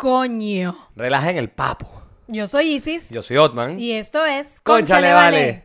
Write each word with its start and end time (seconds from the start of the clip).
Coño. 0.00 0.88
Relajen 0.96 1.36
el 1.36 1.50
papo. 1.50 1.86
Yo 2.26 2.46
soy 2.46 2.68
Isis. 2.76 3.10
Yo 3.10 3.20
soy 3.20 3.36
Otman. 3.36 3.78
Y 3.78 3.92
esto 3.92 4.24
es 4.24 4.58
Cónchale, 4.62 5.10
Conchale 5.10 5.12
vale. 5.12 5.64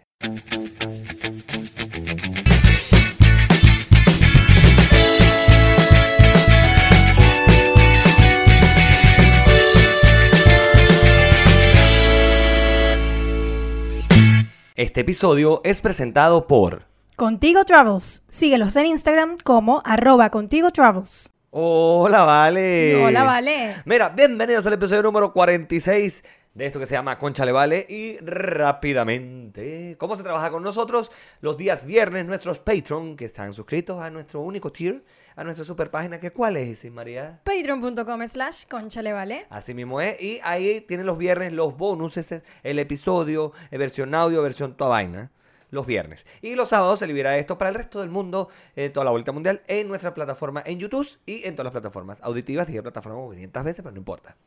Este 14.76 15.00
episodio 15.00 15.62
es 15.64 15.80
presentado 15.80 16.46
por... 16.48 16.84
Contigo 17.16 17.64
Travels. 17.64 18.24
Síguelos 18.28 18.76
en 18.76 18.88
Instagram 18.88 19.38
como 19.46 19.82
arroba 19.86 20.30
Contigo 20.30 20.72
Travels. 20.72 21.32
Hola, 21.58 22.26
Vale. 22.26 23.02
Hola, 23.02 23.24
vale. 23.24 23.76
Mira, 23.86 24.10
bienvenidos 24.10 24.66
al 24.66 24.74
episodio 24.74 25.04
número 25.04 25.32
46 25.32 26.22
de 26.54 26.66
esto 26.66 26.82
que 26.82 26.86
se 26.86 26.96
llama 26.96 27.18
Conchale 27.18 27.54
Vale. 27.54 27.86
Y 27.88 28.18
rápidamente, 28.18 29.96
¿cómo 29.98 30.18
se 30.18 30.24
trabaja 30.24 30.52
con 30.52 30.64
nosotros? 30.64 31.12
Los 31.40 31.56
días 31.56 31.86
viernes, 31.86 32.26
nuestros 32.26 32.60
Patreon 32.60 33.16
que 33.16 33.24
están 33.24 33.54
suscritos 33.54 34.02
a 34.02 34.10
nuestro 34.10 34.42
único 34.42 34.74
tier, 34.74 35.06
a 35.38 35.46
nuestra 35.46 35.64
super 35.64 35.90
página, 35.90 36.20
que 36.20 36.32
¿cuál 36.32 36.58
es, 36.58 36.68
Isis 36.68 36.92
María? 36.92 37.40
Patreon.com 37.46 38.28
slash 38.28 38.66
Conchale 38.70 39.14
vale. 39.14 39.46
Así 39.50 39.74
mismo 39.74 40.02
es. 40.02 40.22
Y 40.22 40.42
ahí 40.44 40.82
tienen 40.82 41.06
los 41.06 41.18
viernes 41.18 41.54
los 41.54 41.78
bonus, 41.78 42.18
este 42.18 42.36
es 42.36 42.44
el 42.64 42.80
episodio, 42.80 43.54
versión 43.72 44.14
audio, 44.14 44.42
versión 44.42 44.76
toda 44.76 44.90
vaina. 44.90 45.32
Los 45.76 45.86
viernes. 45.86 46.26
Y 46.42 46.56
los 46.56 46.70
sábados 46.70 47.00
se 47.00 47.08
libera 47.08 47.38
esto 47.38 47.58
para 47.58 47.70
el 47.70 47.76
resto 47.76 48.00
del 48.00 48.10
mundo, 48.10 48.48
eh, 48.78 48.90
toda 48.90 49.04
la 49.04 49.12
vuelta 49.12 49.34
mundial, 49.34 49.62
en 49.68 49.90
nuestra 49.90 50.14
plataforma 50.14 50.64
en 50.66 50.80
YouTube 50.80 51.06
y 51.26 51.46
en 51.46 51.54
todas 51.56 51.66
las 51.66 51.74
plataformas 51.74 52.22
auditivas. 52.22 52.66
Dije 52.66 52.82
plataforma 52.82 53.18
como 53.20 53.32
500 53.32 53.64
veces, 53.66 53.84
pero 53.84 53.92
no 53.92 53.98
importa. 53.98 54.38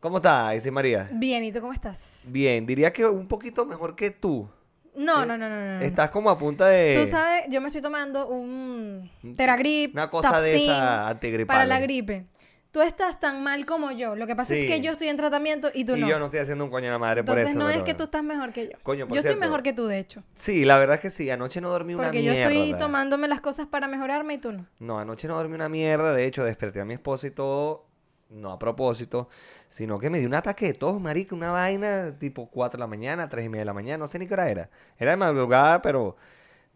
¿Cómo 0.00 0.16
está, 0.16 0.54
Isis 0.54 0.72
María? 0.72 1.08
Bien, 1.12 1.44
¿y 1.44 1.52
tú 1.52 1.60
cómo 1.60 1.72
estás? 1.72 2.26
Bien, 2.30 2.66
diría 2.66 2.92
que 2.92 3.06
un 3.06 3.28
poquito 3.28 3.64
mejor 3.64 3.94
que 3.94 4.10
tú. 4.10 4.48
No, 4.96 5.24
no, 5.24 5.38
no, 5.38 5.48
no, 5.48 5.78
no. 5.78 5.80
Estás 5.80 6.10
como 6.10 6.30
a 6.30 6.36
punta 6.36 6.66
de. 6.66 7.00
Tú 7.00 7.10
sabes, 7.10 7.44
yo 7.48 7.60
me 7.60 7.68
estoy 7.68 7.80
tomando 7.80 8.28
un 8.28 9.10
Teragrip, 9.36 9.94
Una 9.94 10.10
cosa 10.10 10.40
de 10.40 10.64
esa 10.64 11.08
antigripal. 11.08 11.54
para 11.54 11.66
la 11.66 11.80
gripe. 11.80 12.26
Tú 12.74 12.82
estás 12.82 13.20
tan 13.20 13.40
mal 13.44 13.64
como 13.66 13.92
yo. 13.92 14.16
Lo 14.16 14.26
que 14.26 14.34
pasa 14.34 14.52
Sí. 14.52 14.62
es 14.62 14.66
que 14.68 14.80
yo 14.80 14.90
estoy 14.90 15.06
en 15.06 15.16
tratamiento 15.16 15.70
y 15.72 15.84
tú 15.84 15.94
y 15.94 16.00
no. 16.00 16.08
yo 16.08 16.18
no 16.18 16.24
estoy 16.24 16.40
haciendo 16.40 16.64
un 16.64 16.70
coño 16.72 16.88
a 16.88 16.90
la 16.90 16.98
madre 16.98 17.22
por 17.22 17.38
Entonces 17.38 17.54
eso. 17.56 17.58
no 17.64 17.70
es 17.70 17.84
que 17.84 17.94
tú 17.94 18.02
estás 18.02 18.24
mejor 18.24 18.52
que 18.52 18.64
yo. 18.64 18.72
Coño, 18.82 19.06
por 19.06 19.14
yo 19.14 19.20
estoy 19.20 19.34
cierto. 19.34 19.40
mejor 19.46 19.62
que 19.62 19.72
tú, 19.72 19.86
de 19.86 20.00
hecho. 20.00 20.24
Sí, 20.34 20.64
la 20.64 20.76
verdad 20.78 20.96
es 20.96 21.00
que 21.00 21.10
sí. 21.12 21.30
Anoche 21.30 21.60
no 21.60 21.70
dormí 21.70 21.94
una 21.94 22.02
Porque 22.08 22.24
yo 22.24 22.32
mierda. 22.32 22.50
estoy 22.52 22.76
tomándome 22.76 23.28
las 23.28 23.40
cosas 23.40 23.68
para 23.68 23.86
mejorarme 23.86 24.34
y 24.34 24.38
tú 24.38 24.50
no. 24.50 24.66
No, 24.80 24.98
anoche 24.98 25.28
no 25.28 25.36
dormí 25.36 25.54
una 25.54 25.68
mierda. 25.68 26.12
De 26.14 26.26
hecho, 26.26 26.42
desperté 26.42 26.80
a 26.80 26.84
mi 26.84 26.94
esposa 26.94 27.28
y 27.28 27.30
todo. 27.30 27.86
No 28.28 28.50
a 28.50 28.58
propósito. 28.58 29.28
Sino 29.68 30.00
que 30.00 30.10
me 30.10 30.18
dio 30.18 30.26
un 30.26 30.34
ataque 30.34 30.66
de 30.66 30.74
tos, 30.74 31.00
marica. 31.00 31.36
Una 31.36 31.52
vaina 31.52 32.18
tipo 32.18 32.50
4 32.50 32.76
de 32.76 32.80
la 32.80 32.88
mañana, 32.88 33.28
3 33.28 33.44
y 33.46 33.48
media 33.50 33.60
de 33.60 33.66
la 33.66 33.72
mañana. 33.74 33.98
No 33.98 34.06
sé 34.08 34.18
ni 34.18 34.26
qué 34.26 34.34
hora 34.34 34.50
era. 34.50 34.68
Era 34.98 35.12
de 35.12 35.16
madrugada, 35.16 35.80
pero... 35.80 36.16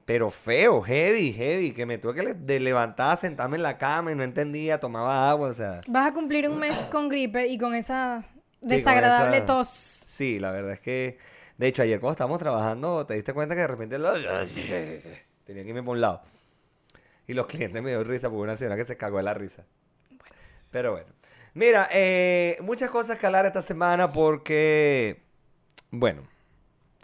Pero 0.08 0.30
feo, 0.30 0.80
heavy, 0.80 1.34
heavy. 1.34 1.72
Que 1.72 1.84
me 1.84 1.98
tuve 1.98 2.14
que 2.14 2.22
le- 2.22 2.32
de 2.32 2.60
levantar, 2.60 3.18
sentarme 3.18 3.58
en 3.58 3.62
la 3.62 3.76
cama 3.76 4.10
y 4.10 4.14
no 4.14 4.22
entendía. 4.22 4.80
Tomaba 4.80 5.28
agua, 5.28 5.50
o 5.50 5.52
sea... 5.52 5.82
Vas 5.86 6.10
a 6.10 6.14
cumplir 6.14 6.48
un 6.48 6.58
mes 6.58 6.78
con 6.86 7.10
gripe 7.10 7.46
y 7.46 7.58
con 7.58 7.74
esa 7.74 8.24
con 8.58 8.68
desagradable 8.70 9.36
esa- 9.36 9.44
tos. 9.44 9.68
Sí, 9.68 10.38
la 10.38 10.50
verdad 10.50 10.72
es 10.72 10.80
que... 10.80 11.18
De 11.58 11.66
hecho, 11.66 11.82
ayer 11.82 12.00
cuando 12.00 12.12
estábamos 12.12 12.38
trabajando, 12.38 13.04
te 13.04 13.14
diste 13.14 13.34
cuenta 13.34 13.54
que 13.54 13.60
de 13.60 13.66
repente... 13.66 13.98
Tenía 15.44 15.62
que 15.62 15.68
irme 15.68 15.82
por 15.82 15.96
un 15.96 16.00
lado. 16.00 16.22
Y 17.26 17.34
los 17.34 17.46
clientes 17.46 17.82
me 17.82 17.90
dio 17.90 18.02
risa 18.02 18.30
porque 18.30 18.44
una 18.44 18.56
señora 18.56 18.76
que 18.76 18.86
se 18.86 18.96
cagó 18.96 19.18
de 19.18 19.24
la 19.24 19.34
risa. 19.34 19.66
Pero 20.70 20.92
bueno. 20.92 21.08
Mira, 21.52 21.86
eh, 21.92 22.56
muchas 22.62 22.88
cosas 22.88 23.18
que 23.18 23.26
hablar 23.26 23.44
esta 23.44 23.60
semana 23.60 24.10
porque... 24.10 25.22
Bueno, 25.90 26.22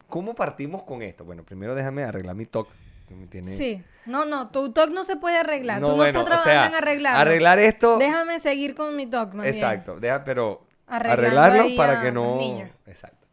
¿cómo 0.09 0.35
partimos 0.35 0.85
con 0.85 1.03
esto? 1.03 1.27
Bueno, 1.27 1.45
primero 1.45 1.75
déjame 1.75 2.03
arreglar 2.05 2.35
mi 2.35 2.47
talk. 2.47 2.67
Que 3.07 3.15
me 3.15 3.27
tiene- 3.27 3.47
Sí. 3.49 3.83
No, 4.07 4.25
no, 4.27 4.51
tu 4.51 4.73
TOC 4.73 4.91
no 4.91 5.05
se 5.05 5.17
puede 5.17 5.39
arreglar. 5.39 5.81
No, 5.81 5.87
tú 5.89 5.93
no 5.93 5.97
bueno, 5.99 6.21
estás 6.21 6.23
o 6.23 6.27
trabajando 6.43 6.69
sea, 6.69 6.79
en 6.79 6.83
arreglarlo. 6.85 7.21
Arreglar 7.21 7.59
esto... 7.59 7.99
Déjame 7.99 8.39
seguir 8.39 8.75
con 8.75 8.95
mi 8.97 9.07
TOC, 9.07 9.35
más 9.35 9.45
bien. 9.45 9.55
Exacto, 9.55 9.99
deja, 9.99 10.25
pero 10.25 10.67
Arreglando 10.87 11.43
arreglarlo 11.43 11.77
para 11.77 12.03
que 12.03 12.13
no. 12.13 12.37
niños. 12.37 12.71
Exacto. 12.87 13.27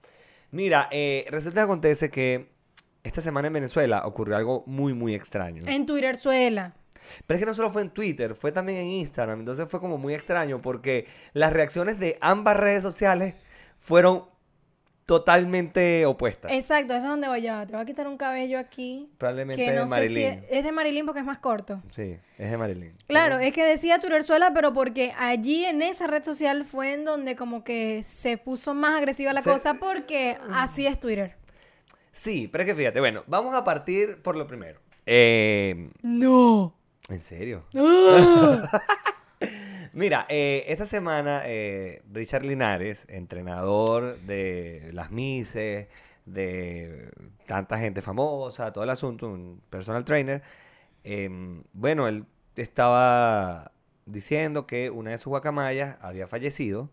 Mira, 0.51 0.87
eh, 0.91 1.25
resulta 1.29 1.61
que 1.61 1.63
acontece 1.65 2.09
que 2.09 2.51
esta 3.03 3.21
semana 3.21 3.47
en 3.47 3.53
Venezuela 3.53 4.03
ocurrió 4.05 4.37
algo 4.37 4.63
muy, 4.67 4.93
muy 4.93 5.15
extraño. 5.15 5.63
En 5.65 5.85
Twitter 5.85 6.15
suela. 6.17 6.73
Pero 7.27 7.35
es 7.37 7.41
que 7.41 7.45
no 7.45 7.53
solo 7.53 7.71
fue 7.71 7.81
en 7.81 7.89
Twitter, 7.89 8.35
fue 8.35 8.51
también 8.51 8.79
en 8.79 8.87
Instagram. 8.87 9.39
Entonces 9.39 9.67
fue 9.69 9.79
como 9.81 9.97
muy 9.97 10.13
extraño 10.13 10.61
porque 10.61 11.07
las 11.33 11.51
reacciones 11.51 11.99
de 11.99 12.17
ambas 12.21 12.55
redes 12.57 12.83
sociales 12.83 13.35
fueron 13.79 14.25
totalmente 15.05 16.05
opuestas. 16.05 16.51
Exacto, 16.51 16.93
eso 16.93 17.03
es 17.03 17.09
donde 17.09 17.27
voy 17.27 17.41
ya. 17.41 17.65
Te 17.65 17.73
voy 17.73 17.81
a 17.81 17.85
quitar 17.85 18.07
un 18.07 18.17
cabello 18.17 18.57
aquí. 18.59 19.09
Probablemente 19.17 19.63
Que 19.65 19.71
de 19.71 19.77
no 19.77 19.83
sé 19.83 19.87
si 19.87 19.91
Marilyn. 19.99 20.25
es, 20.27 20.43
es 20.49 20.63
de 20.63 20.71
Marilyn 20.71 21.05
porque 21.05 21.19
es 21.19 21.25
más 21.25 21.39
corto. 21.39 21.81
Sí, 21.91 22.17
es 22.37 22.51
de 22.51 22.57
Marilyn. 22.57 22.93
Claro, 23.07 23.35
Pero- 23.35 23.47
es 23.47 23.53
que 23.53 23.63
decía 23.65 23.99
Twitter 23.99 24.23
suela, 24.23 24.53
pero 24.53 24.73
porque 24.73 25.13
allí 25.17 25.65
en 25.65 25.81
esa 25.81 26.07
red 26.07 26.23
social 26.23 26.63
fue 26.65 26.93
en 26.93 27.03
donde 27.05 27.35
como 27.35 27.63
que 27.63 28.03
se 28.03 28.37
puso 28.37 28.73
más 28.73 28.97
agresiva 28.97 29.33
la 29.33 29.41
Se- 29.41 29.49
cosa 29.51 29.73
porque 29.73 30.37
así 30.53 30.87
es 30.87 30.99
Twitter. 30.99 31.35
Sí, 32.13 32.47
pero 32.51 32.63
es 32.63 32.69
que 32.69 32.75
fíjate, 32.75 32.99
bueno, 32.99 33.23
vamos 33.27 33.53
a 33.55 33.63
partir 33.63 34.21
por 34.21 34.35
lo 34.35 34.47
primero. 34.47 34.79
Eh, 35.05 35.89
No. 36.03 36.75
¿En 37.09 37.21
serio? 37.21 37.65
Mira, 39.93 40.25
eh, 40.29 40.63
esta 40.67 40.85
semana 40.87 41.41
eh, 41.45 42.01
Richard 42.11 42.43
Linares, 42.43 43.05
entrenador 43.09 44.17
de 44.21 44.89
las 44.93 45.11
Mises, 45.11 45.87
de 46.25 47.09
tanta 47.45 47.77
gente 47.77 48.01
famosa, 48.01 48.71
todo 48.71 48.83
el 48.85 48.89
asunto, 48.89 49.27
un 49.27 49.61
personal 49.69 50.05
trainer, 50.05 50.41
em, 51.03 51.63
bueno, 51.73 52.07
él 52.07 52.25
estaba 52.55 53.71
diciendo 54.05 54.65
que 54.65 54.89
una 54.89 55.11
de 55.11 55.17
sus 55.17 55.27
guacamayas 55.27 55.97
había 56.01 56.27
fallecido 56.27 56.89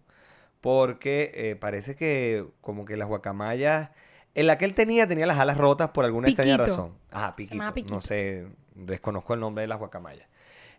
porque 0.61 1.31
eh, 1.35 1.57
parece 1.57 1.95
que 1.95 2.47
como 2.61 2.85
que 2.85 2.97
las 2.97 3.07
guacamayas, 3.09 3.91
en 4.35 4.47
la 4.49 4.59
que 4.59 4.65
él 4.65 4.75
tenía, 4.75 5.07
tenía 5.07 5.27
las 5.27 5.39
alas 5.39 5.57
rotas 5.57 5.91
por 5.91 6.05
alguna 6.05 6.29
extraña 6.29 6.57
Piquito. 6.57 6.65
razón. 6.77 6.95
Ajá, 7.13 7.37
piquito. 7.37 7.55
llamaba 7.55 7.71
No 7.71 7.75
Piquito. 7.75 8.01
sé, 8.01 8.47
desconozco 8.75 9.35
el 9.35 9.41
nombre 9.41 9.63
de 9.63 9.69
las 9.69 9.79
guacamayas. 9.79 10.29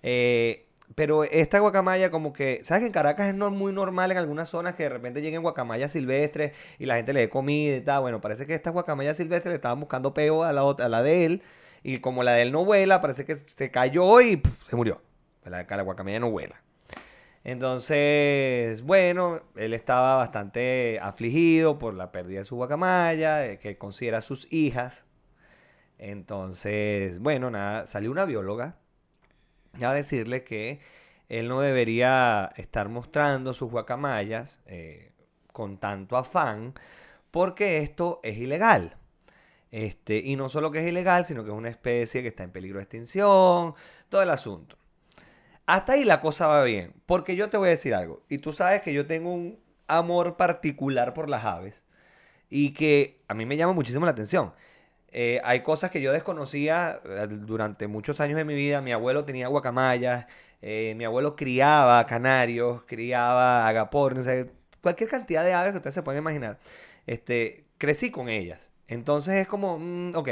Eh, 0.03 0.68
pero 0.95 1.23
esta 1.23 1.59
guacamaya 1.59 2.09
como 2.11 2.33
que, 2.33 2.59
¿sabes 2.63 2.81
que 2.81 2.87
en 2.87 2.93
Caracas 2.93 3.27
es 3.29 3.35
no- 3.35 3.51
muy 3.51 3.71
normal 3.71 4.11
en 4.11 4.17
algunas 4.17 4.49
zonas 4.49 4.75
que 4.75 4.83
de 4.83 4.89
repente 4.89 5.21
lleguen 5.21 5.41
guacamayas 5.41 5.91
silvestres 5.91 6.53
y 6.79 6.85
la 6.85 6.95
gente 6.95 7.13
le 7.13 7.21
dé 7.21 7.29
comida 7.29 7.75
y 7.77 7.81
tal? 7.81 8.01
Bueno, 8.01 8.21
parece 8.21 8.45
que 8.45 8.55
estas 8.55 8.73
guacamayas 8.73 9.17
silvestres 9.17 9.51
le 9.51 9.55
estaban 9.55 9.79
buscando 9.79 10.13
peo 10.13 10.43
a 10.43 10.51
la, 10.53 10.63
otra, 10.63 10.87
a 10.87 10.89
la 10.89 11.03
de 11.03 11.25
él 11.25 11.43
y 11.83 11.99
como 11.99 12.23
la 12.23 12.33
de 12.33 12.41
él 12.41 12.51
no 12.51 12.65
vuela, 12.65 13.01
parece 13.01 13.25
que 13.25 13.35
se 13.35 13.71
cayó 13.71 14.19
y 14.21 14.41
se 14.67 14.75
murió. 14.75 15.01
La, 15.45 15.63
la 15.63 15.81
guacamaya 15.83 16.19
no 16.19 16.29
vuela. 16.31 16.61
Entonces, 17.43 18.81
bueno, 18.83 19.41
él 19.55 19.73
estaba 19.73 20.17
bastante 20.17 20.99
afligido 21.01 21.79
por 21.79 21.93
la 21.93 22.11
pérdida 22.11 22.39
de 22.39 22.45
su 22.45 22.55
guacamaya, 22.55 23.45
eh, 23.45 23.57
que 23.59 23.77
considera 23.77 24.21
sus 24.21 24.51
hijas. 24.51 25.05
Entonces, 25.97 27.19
bueno, 27.19 27.49
nada, 27.51 27.85
salió 27.87 28.11
una 28.11 28.25
bióloga 28.25 28.78
a 29.81 29.93
decirle 29.93 30.43
que 30.43 30.79
él 31.29 31.47
no 31.47 31.61
debería 31.61 32.51
estar 32.57 32.89
mostrando 32.89 33.53
sus 33.53 33.69
guacamayas 33.69 34.59
eh, 34.65 35.11
con 35.53 35.77
tanto 35.77 36.17
afán, 36.17 36.73
porque 37.31 37.77
esto 37.77 38.19
es 38.23 38.37
ilegal. 38.37 38.97
Este, 39.71 40.17
y 40.17 40.35
no 40.35 40.49
solo 40.49 40.71
que 40.71 40.79
es 40.79 40.87
ilegal, 40.87 41.25
sino 41.25 41.43
que 41.43 41.51
es 41.51 41.55
una 41.55 41.69
especie 41.69 42.23
que 42.23 42.29
está 42.29 42.43
en 42.43 42.51
peligro 42.51 42.79
de 42.79 42.83
extinción, 42.83 43.75
todo 44.09 44.21
el 44.23 44.29
asunto. 44.31 44.75
Hasta 45.67 45.93
ahí 45.93 46.03
la 46.03 46.19
cosa 46.19 46.47
va 46.47 46.63
bien, 46.63 46.93
porque 47.05 47.35
yo 47.35 47.49
te 47.49 47.57
voy 47.57 47.67
a 47.67 47.71
decir 47.71 47.93
algo, 47.93 48.23
y 48.27 48.39
tú 48.39 48.53
sabes 48.53 48.81
que 48.81 48.93
yo 48.93 49.05
tengo 49.05 49.31
un 49.31 49.59
amor 49.87 50.35
particular 50.35 51.13
por 51.13 51.29
las 51.29 51.45
aves, 51.45 51.83
y 52.49 52.73
que 52.73 53.21
a 53.27 53.35
mí 53.35 53.45
me 53.45 53.57
llama 53.57 53.73
muchísimo 53.73 54.05
la 54.05 54.11
atención. 54.11 54.53
Eh, 55.11 55.41
hay 55.43 55.61
cosas 55.61 55.91
que 55.91 56.01
yo 56.01 56.11
desconocía 56.11 57.01
eh, 57.03 57.27
durante 57.29 57.87
muchos 57.87 58.19
años 58.19 58.37
de 58.37 58.45
mi 58.45 58.55
vida. 58.55 58.81
Mi 58.81 58.91
abuelo 58.91 59.25
tenía 59.25 59.47
guacamayas, 59.47 60.27
eh, 60.61 60.93
mi 60.97 61.05
abuelo 61.05 61.35
criaba 61.35 62.05
canarios, 62.05 62.83
criaba 62.85 63.67
agapornis, 63.67 64.27
cualquier 64.81 65.09
cantidad 65.09 65.43
de 65.43 65.53
aves 65.53 65.71
que 65.71 65.77
ustedes 65.77 65.95
se 65.95 66.03
pueden 66.03 66.21
imaginar. 66.21 66.59
Este, 67.07 67.65
crecí 67.77 68.11
con 68.11 68.29
ellas. 68.29 68.71
Entonces 68.87 69.35
es 69.35 69.47
como, 69.47 69.79
mm, 69.79 70.15
ok. 70.15 70.29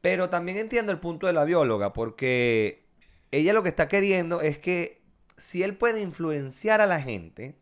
Pero 0.00 0.28
también 0.30 0.58
entiendo 0.58 0.92
el 0.92 1.00
punto 1.00 1.26
de 1.26 1.32
la 1.32 1.44
bióloga, 1.44 1.92
porque 1.92 2.84
ella 3.30 3.52
lo 3.52 3.62
que 3.62 3.68
está 3.70 3.88
queriendo 3.88 4.40
es 4.40 4.58
que 4.58 5.02
si 5.36 5.62
él 5.62 5.76
puede 5.76 6.00
influenciar 6.00 6.80
a 6.80 6.86
la 6.86 7.00
gente, 7.00 7.56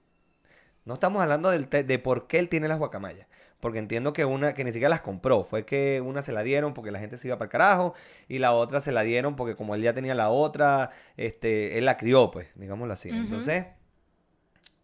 no 0.85 0.95
estamos 0.95 1.23
hablando 1.23 1.51
del 1.51 1.69
de 1.69 1.99
por 1.99 2.27
qué 2.27 2.39
él 2.39 2.49
tiene 2.49 2.69
las 2.69 2.79
guacamayas. 2.79 3.29
Porque 3.63 3.79
entiendo 3.79 4.13
que 4.13 4.25
una, 4.25 4.55
que 4.55 4.65
ni 4.65 4.73
siquiera 4.73 4.89
las 4.91 5.03
compró. 5.03 5.45
Fue 5.45 5.65
que 5.65 6.01
una 6.05 6.21
se 6.23 6.33
la 6.33 6.43
dieron 6.43 6.75
porque 6.75 6.91
la 6.91 6.99
gente 6.99 7.17
se 7.17 7.29
iba 7.29 7.39
para 7.39 7.47
el 7.47 7.53
carajo. 7.53 7.95
Y 8.27 8.39
la 8.39 8.51
otra 8.55 8.81
se 8.81 8.91
la 8.91 9.03
dieron 9.05 9.37
porque 9.37 9.55
como 9.55 9.77
él 9.77 9.83
ya 9.83 9.95
tenía 9.95 10.17
la 10.17 10.31
otra, 10.31 10.91
este, 11.17 11.79
él 11.79 11.85
la 11.85 11.97
crió, 11.97 12.33
pues, 12.33 12.49
digámoslo 12.57 12.93
así. 12.93 13.11
Entonces, 13.11 13.67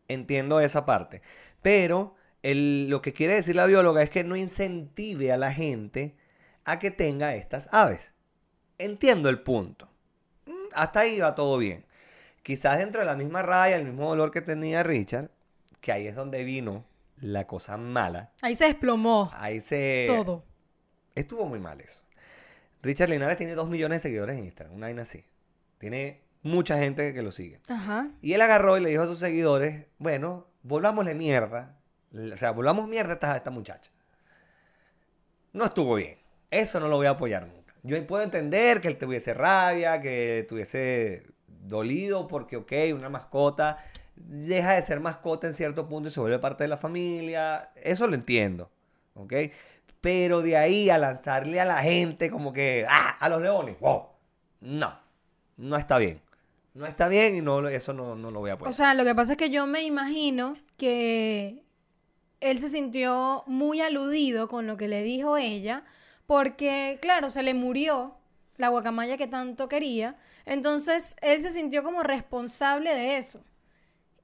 entiendo 0.07 0.61
esa 0.61 0.87
parte. 0.87 1.23
Pero 1.61 2.15
el- 2.45 2.89
lo 2.89 3.03
que 3.03 3.13
quiere 3.13 3.35
decir 3.35 3.57
la 3.57 3.67
bióloga 3.67 4.01
es 4.01 4.11
que 4.11 4.23
no 4.23 4.37
incentive 4.37 5.33
a 5.33 5.37
la 5.37 5.53
gente 5.53 6.15
a 6.65 6.79
que 6.79 6.93
tenga 6.93 7.35
estas 7.35 7.69
aves. 7.73 8.13
Entiendo 8.79 9.29
el 9.29 9.41
punto. 9.41 9.89
Mm, 10.47 10.53
Hasta 10.75 11.01
ahí 11.01 11.19
va 11.19 11.35
todo 11.35 11.59
bien. 11.59 11.85
Quizás 12.45 12.79
dentro 12.79 13.01
de 13.01 13.07
la 13.07 13.17
misma 13.17 13.43
raya, 13.43 13.75
el 13.75 13.85
mismo 13.85 14.09
dolor 14.09 14.31
que 14.31 14.41
tenía 14.41 14.85
Richard, 14.85 15.31
que 15.81 15.91
ahí 15.91 16.07
es 16.07 16.15
donde 16.15 16.45
vino 16.45 16.85
la 17.21 17.47
cosa 17.47 17.77
mala. 17.77 18.33
Ahí 18.43 18.55
se 18.55 18.65
desplomó 18.65 19.31
Ahí 19.35 19.61
se... 19.61 20.07
todo. 20.09 20.45
Estuvo 21.15 21.47
muy 21.47 21.59
mal 21.59 21.81
eso. 21.81 22.01
Richard 22.83 23.11
Linares 23.11 23.37
tiene 23.37 23.55
2 23.55 23.69
millones 23.69 24.03
de 24.03 24.09
seguidores 24.09 24.39
en 24.39 24.45
Instagram, 24.45 24.77
una 24.77 24.87
vaina 24.87 25.03
así. 25.03 25.25
Tiene 25.79 26.23
mucha 26.43 26.79
gente 26.79 27.13
que 27.13 27.23
lo 27.23 27.33
sigue. 27.33 27.61
Ajá. 27.69 28.11
Y 28.23 28.35
él 28.35 28.41
agarró 28.41 28.79
y 28.79 28.81
le 28.81 28.91
dijo 28.91 29.03
a 29.03 29.07
sus 29.07 29.19
seguidores, 29.19 29.87
bueno, 29.99 30.47
volvámosle 30.63 31.15
mierda. 31.15 31.77
O 32.13 32.37
sea, 32.37 32.53
volvamos 32.53 32.89
mierda 32.89 33.13
a 33.13 33.15
esta, 33.15 33.33
a 33.33 33.37
esta 33.37 33.51
muchacha. 33.51 33.91
No 35.53 35.65
estuvo 35.65 35.97
bien. 35.97 36.19
Eso 36.51 36.79
no 36.81 36.89
lo 36.89 36.97
voy 36.97 37.07
a 37.07 37.11
apoyar 37.11 37.47
nunca. 37.47 37.75
Yo 37.83 38.07
puedo 38.07 38.23
entender 38.23 38.81
que 38.81 38.89
él 38.89 38.99
tuviese 38.99 39.35
rabia, 39.35 40.01
que 40.01 40.47
tuviese 40.49 41.27
dolido 41.47 42.27
porque, 42.29 42.57
ok, 42.57 42.73
una 42.95 43.09
mascota 43.09 43.79
deja 44.27 44.75
de 44.75 44.83
ser 44.83 45.01
mascota 45.01 45.47
en 45.47 45.53
cierto 45.53 45.89
punto 45.89 46.09
y 46.09 46.13
se 46.13 46.21
vuelve 46.21 46.39
parte 46.39 46.65
de 46.65 46.69
la 46.69 46.77
familia. 46.77 47.71
Eso 47.77 48.07
lo 48.07 48.15
entiendo, 48.15 48.71
¿ok? 49.15 49.33
Pero 50.01 50.43
de 50.43 50.57
ahí 50.57 50.91
a 50.91 50.99
lanzarle 50.99 51.61
a 51.61 51.65
la 51.65 51.83
gente 51.83 52.31
como 52.31 52.53
que, 52.53 52.87
ah, 52.89 53.17
a 53.19 53.29
los 53.29 53.41
leones, 53.41 53.79
wow. 53.81 54.07
No, 54.61 54.99
no 55.57 55.77
está 55.77 55.99
bien. 55.99 56.21
No 56.75 56.87
está 56.87 57.09
bien 57.09 57.35
y 57.35 57.41
no, 57.41 57.67
eso 57.69 57.93
no, 57.93 58.15
no 58.15 58.31
lo 58.31 58.41
voy 58.41 58.51
a 58.51 58.55
apoyar. 58.55 58.73
O 58.73 58.77
sea, 58.77 58.95
lo 58.95 59.05
que 59.05 59.15
pasa 59.15 59.33
es 59.33 59.39
que 59.39 59.51
yo 59.51 59.67
me 59.67 59.83
imagino 59.83 60.57
que 60.77 61.65
él 62.41 62.59
se 62.59 62.69
sintió 62.69 63.43
muy 63.47 63.81
aludido 63.81 64.49
con 64.49 64.67
lo 64.67 64.77
que 64.77 64.87
le 64.87 65.03
dijo 65.03 65.37
ella, 65.37 65.85
porque, 66.27 66.99
claro, 67.03 67.31
se 67.31 67.43
le 67.43 67.55
murió 67.55 68.17
la 68.57 68.69
guacamaya 68.69 69.17
que 69.17 69.27
tanto 69.27 69.69
quería, 69.69 70.17
entonces 70.45 71.17
él 71.21 71.41
se 71.43 71.51
sintió 71.51 71.83
como 71.83 72.03
responsable 72.03 72.95
de 72.95 73.17
eso. 73.19 73.43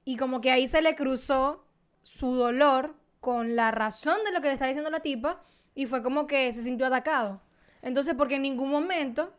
Y 0.04 0.16
como 0.16 0.40
que 0.40 0.50
ahí 0.50 0.68
se 0.68 0.82
le 0.82 0.94
cruzó 0.94 1.64
su 2.02 2.34
dolor 2.34 2.94
con 3.20 3.56
la 3.56 3.70
razón 3.70 4.18
de 4.24 4.32
lo 4.32 4.40
que 4.40 4.48
le 4.48 4.54
está 4.54 4.66
diciendo 4.66 4.90
la 4.90 5.00
tipa 5.00 5.42
y 5.74 5.86
fue 5.86 6.02
como 6.02 6.26
que 6.26 6.52
se 6.52 6.62
sintió 6.62 6.86
atacado. 6.86 7.40
Entonces, 7.82 8.14
porque 8.14 8.36
en 8.36 8.42
ningún 8.42 8.70
momento 8.70 9.32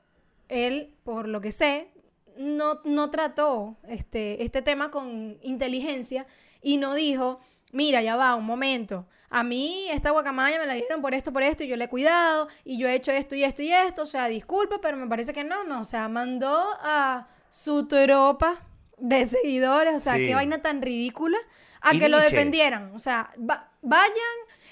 él, 0.49 0.95
por 1.03 1.27
lo 1.27 1.41
que 1.41 1.51
sé, 1.51 1.91
no, 2.37 2.81
no 2.83 3.09
trató 3.11 3.77
este, 3.87 4.43
este 4.43 4.61
tema 4.61 4.91
con 4.91 5.37
inteligencia 5.41 6.25
y 6.61 6.77
no 6.77 6.93
dijo, 6.93 7.39
mira, 7.71 8.01
ya 8.01 8.15
va, 8.15 8.35
un 8.35 8.45
momento, 8.45 9.07
a 9.29 9.43
mí 9.43 9.87
esta 9.91 10.11
guacamaya 10.11 10.59
me 10.59 10.65
la 10.65 10.73
dieron 10.73 11.01
por 11.01 11.13
esto, 11.13 11.33
por 11.33 11.43
esto, 11.43 11.63
y 11.63 11.67
yo 11.67 11.75
le 11.75 11.85
he 11.85 11.89
cuidado, 11.89 12.47
y 12.63 12.77
yo 12.77 12.87
he 12.87 12.95
hecho 12.95 13.11
esto 13.11 13.35
y 13.35 13.43
esto 13.43 13.63
y 13.63 13.71
esto, 13.71 14.03
o 14.03 14.05
sea, 14.05 14.27
disculpa, 14.27 14.79
pero 14.81 14.97
me 14.97 15.07
parece 15.07 15.33
que 15.33 15.43
no, 15.43 15.63
no, 15.63 15.81
o 15.81 15.83
sea, 15.83 16.07
mandó 16.07 16.69
a 16.81 17.27
su 17.49 17.87
tropa 17.87 18.64
de 18.97 19.25
seguidores, 19.25 19.93
o 19.95 19.99
sea, 19.99 20.15
Sí. 20.15 20.27
qué 20.27 20.33
vaina 20.35 20.61
tan 20.61 20.81
ridícula, 20.81 21.37
a 21.81 21.91
que 21.91 22.09
lo 22.09 22.19
defendieran, 22.19 22.91
o 22.95 22.99
sea, 22.99 23.31
va- 23.39 23.71
vayan 23.81 24.13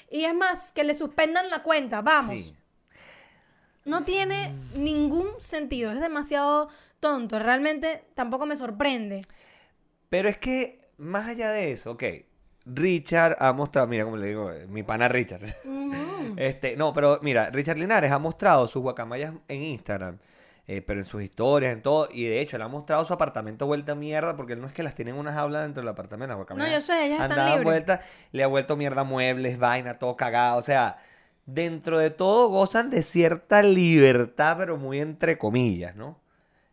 y 0.10 0.26
es 0.26 0.34
más, 0.34 0.72
que 0.72 0.84
le 0.84 0.94
suspendan 0.94 1.50
la 1.50 1.62
cuenta, 1.64 2.02
vamos. 2.02 2.42
Sí. 2.42 2.56
No 3.86 4.04
tiene 4.04 4.54
ningún 4.76 5.28
sentido, 5.40 5.92
es 5.92 6.00
demasiado 6.00 6.70
tonto, 7.00 7.38
realmente 7.40 8.06
tampoco 8.16 8.46
me 8.46 8.56
sorprende. 8.56 9.22
Pero 10.10 10.30
es 10.30 10.38
que, 10.38 10.80
más 10.98 11.28
allá 11.28 11.52
de 11.52 11.72
eso, 11.74 11.92
ok, 11.92 12.04
Richard 12.66 13.36
ha 13.40 13.52
mostrado, 13.52 13.88
mira 13.90 14.06
como 14.06 14.16
le 14.16 14.28
digo, 14.28 14.52
eh, 14.52 14.68
mi 14.68 14.84
pana 14.84 15.08
Richard. 15.10 15.42
Este, 16.38 16.76
no, 16.78 16.94
pero 16.94 17.20
mira, 17.22 17.50
Richard 17.52 17.78
Linares 17.78 18.12
ha 18.12 18.18
mostrado 18.18 18.68
sus 18.68 18.82
guacamayas 18.82 19.34
en 19.50 19.62
Instagram, 19.62 20.18
eh, 20.68 20.82
pero 20.82 21.02
en 21.02 21.06
sus 21.06 21.22
historias, 21.22 21.74
en 21.74 21.82
todo, 21.82 22.08
y 22.12 22.24
de 22.24 22.40
hecho, 22.40 22.56
él 22.56 22.62
ha 22.62 22.68
mostrado 22.70 23.04
su 23.04 23.14
apartamento 23.14 23.66
vuelta 23.66 23.92
a 23.92 23.96
mierda, 23.96 24.38
porque 24.38 24.54
él 24.54 24.62
no 24.62 24.68
es 24.68 24.74
que 24.74 24.82
las 24.82 24.96
tiene 24.96 25.12
en 25.12 25.18
una 25.18 25.34
jaula 25.34 25.62
dentro 25.62 25.82
del 25.82 25.90
apartamento, 25.90 26.34
las. 26.38 26.58
No, 26.58 26.74
yo 26.74 26.80
sé, 26.80 27.06
ellas 27.06 27.30
están 27.30 27.60
libres. 27.60 28.00
le 28.32 28.44
ha 28.44 28.48
vuelto 28.48 28.78
mierda 28.78 29.04
muebles, 29.04 29.60
vaina, 29.60 29.96
todo 29.96 30.16
cagado, 30.16 30.58
o 30.58 30.62
sea, 30.62 30.98
dentro 31.46 32.00
de 32.00 32.10
todo 32.10 32.48
gozan 32.48 32.90
de 32.90 33.04
cierta 33.04 33.62
libertad, 33.62 34.56
pero 34.58 34.78
muy 34.78 35.00
entre 35.00 35.38
comillas, 35.38 35.96
¿no? 35.96 36.22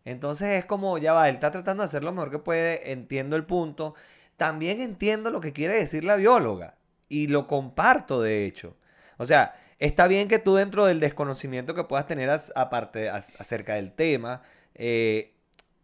Entonces 0.05 0.59
es 0.59 0.65
como, 0.65 0.99
ya 0.99 1.13
va, 1.13 1.29
él 1.29 1.35
está 1.35 1.51
tratando 1.51 1.83
de 1.83 1.87
hacer 1.87 2.05
lo 2.05 2.13
mejor 2.13 2.31
que 2.31 2.39
puede, 2.39 2.93
entiendo 2.93 3.37
el 3.37 3.45
punto, 3.45 3.95
también 4.37 4.81
entiendo 4.81 5.31
lo 5.31 5.41
que 5.41 5.53
quiere 5.53 5.75
decir 5.75 6.05
la 6.05 6.17
bióloga, 6.17 6.77
y 7.09 7.27
lo 7.27 7.47
comparto 7.47 8.23
de 8.23 8.47
hecho. 8.47 8.77
O 9.19 9.27
sea, 9.27 9.55
está 9.81 10.07
bien 10.07 10.29
que 10.29 10.39
tú 10.39 10.55
dentro 10.55 10.85
del 10.87 11.01
desconocimiento 11.01 11.75
que 11.75 11.85
puedas 11.85 12.07
tener 12.07 12.31
aparte 12.55 13.11
acerca 13.11 13.75
del 13.75 13.93
tema, 13.93 14.43
eh, 14.75 15.35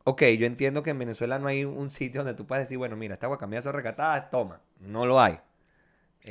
ok, 0.05 0.23
yo 0.39 0.47
entiendo 0.47 0.83
que 0.83 0.91
en 0.91 0.99
Venezuela 0.99 1.39
no 1.39 1.49
hay 1.49 1.65
un 1.65 1.91
sitio 1.91 2.23
donde 2.23 2.37
tú 2.37 2.47
puedas 2.47 2.65
decir, 2.65 2.79
bueno, 2.79 2.95
mira, 2.95 3.15
esta 3.15 3.27
guacamaya 3.27 3.63
son 3.63 3.73
recatadas, 3.73 4.31
toma, 4.31 4.61
no 4.79 5.07
lo 5.07 5.21
hay. 5.21 5.41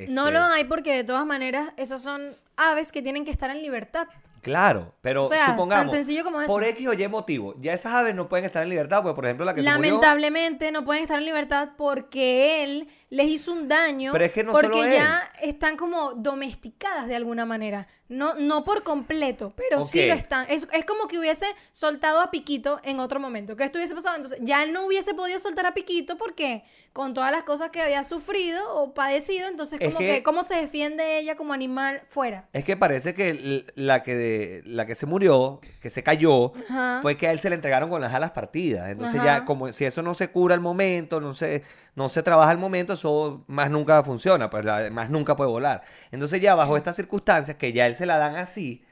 No 0.10 0.28
Este, 0.28 0.32
lo 0.32 0.44
hay 0.44 0.66
porque 0.66 0.94
de 0.94 1.04
todas 1.04 1.26
maneras 1.26 1.70
esas 1.78 2.02
son 2.02 2.36
aves 2.56 2.92
que 2.92 3.02
tienen 3.02 3.26
que 3.26 3.32
estar 3.32 3.50
en 3.50 3.62
libertad. 3.62 4.08
Claro, 4.46 4.94
pero 5.02 5.24
O 5.24 5.26
sea, 5.26 5.48
tan 5.48 5.56
supongamos, 5.56 5.92
sencillo 5.92 6.24
como 6.24 6.40
eso. 6.40 6.46
por 6.46 6.64
X 6.64 6.88
o 6.88 6.94
Y 6.94 7.08
motivo, 7.08 7.56
ya 7.60 7.74
esas 7.74 7.94
aves 7.94 8.14
no 8.14 8.30
pueden 8.30 8.46
estar 8.46 8.62
en 8.62 8.70
libertad, 8.70 9.02
porque 9.02 9.16
por 9.16 9.26
ejemplo 9.26 9.44
la 9.44 9.56
que 9.56 9.64
se 9.64 9.70
murió... 9.72 9.82
Lamentablemente 9.82 10.72
no 10.72 10.86
pueden 10.86 11.02
estar 11.02 11.18
en 11.18 11.26
libertad 11.26 11.70
porque 11.76 12.64
él 12.64 12.88
les 13.10 13.26
hizo 13.26 13.52
un 13.54 13.68
daño. 13.68 14.12
Pero 14.12 14.24
es 14.24 14.32
que 14.32 14.44
no 14.44 14.52
porque 14.52 14.68
solo 14.68 14.86
él. 14.86 14.94
ya 14.94 15.24
están 15.42 15.78
como 15.78 16.14
domesticadas 16.14 17.08
de 17.08 17.16
alguna 17.16 17.48
manera. 17.48 17.88
No, 18.08 18.36
no 18.36 18.64
por 18.64 18.84
completo, 18.84 19.52
pero 19.56 19.82
sí 19.82 20.06
lo 20.06 20.14
están. 20.14 20.46
Es, 20.48 20.68
es 20.72 20.86
como 20.86 21.08
que 21.08 21.18
hubiese 21.18 21.48
soltado 21.72 22.22
a 22.22 22.30
Piquito 22.30 22.80
en 22.84 23.00
otro 23.00 23.20
momento. 23.20 23.56
¿Qué 23.56 23.64
esto 23.64 23.80
hubiese 23.80 23.96
pasado? 23.96 24.16
Entonces 24.18 24.40
ya 24.44 24.62
él 24.64 24.74
no 24.74 24.86
hubiese 24.86 25.16
podido 25.16 25.40
soltar 25.40 25.66
a 25.66 25.74
Piquito 25.74 26.16
porque 26.16 26.64
con 26.94 27.16
todas 27.16 27.32
las 27.32 27.44
cosas 27.44 27.72
que 27.72 27.82
había 27.82 28.04
sufrido 28.04 28.74
o 28.76 28.94
padecido, 28.94 29.48
entonces 29.48 29.80
Es 29.82 29.88
como 29.88 29.98
que- 29.98 30.08
que, 30.18 30.24
cómo 30.24 30.44
se 30.44 30.54
defiende 30.56 31.18
ella 31.18 31.36
como 31.36 31.52
animal 31.54 32.04
fuera. 32.08 32.48
Es 32.54 32.64
que 32.64 32.78
parece 32.78 33.16
que 33.16 33.66
la 33.76 34.04
que, 34.04 34.16
de- 34.16 34.62
la 34.66 34.86
que 34.86 34.94
se 34.94 35.08
murió, 35.08 35.60
que 35.82 35.90
se 35.90 36.04
cayó, 36.04 36.54
Ajá. 36.70 37.00
fue 37.02 37.18
que 37.18 37.28
a 37.28 37.32
él 37.32 37.40
se 37.40 37.50
le 37.50 37.56
entregaron 37.56 37.90
con 37.90 38.02
las 38.02 38.14
alas 38.14 38.32
partidas. 38.32 38.88
Entonces 38.90 39.20
Ajá. 39.20 39.40
ya, 39.40 39.46
como 39.46 39.72
si 39.74 39.84
eso 39.84 40.04
no 40.04 40.14
se 40.14 40.30
cura 40.30 40.54
al 40.54 40.62
momento, 40.62 41.20
no 41.20 41.34
se, 41.34 41.64
no 41.96 42.10
se 42.10 42.24
trabaja 42.24 42.52
al 42.52 42.58
momento, 42.58 42.94
eso 42.94 43.44
más 43.48 43.70
nunca 43.72 44.04
funciona, 44.04 44.50
pues 44.50 44.66
la- 44.66 44.90
más 44.92 45.10
nunca 45.10 45.36
puede 45.36 45.50
volar. 45.50 45.84
Entonces 46.12 46.42
ya 46.42 46.56
bajo 46.56 46.78
estas 46.78 46.96
circunstancias, 46.98 47.58
que 47.58 47.74
ya 47.74 47.88
él 47.88 47.96
se 47.96 48.06
la 48.06 48.18
dan 48.18 48.36
así, 48.36 48.84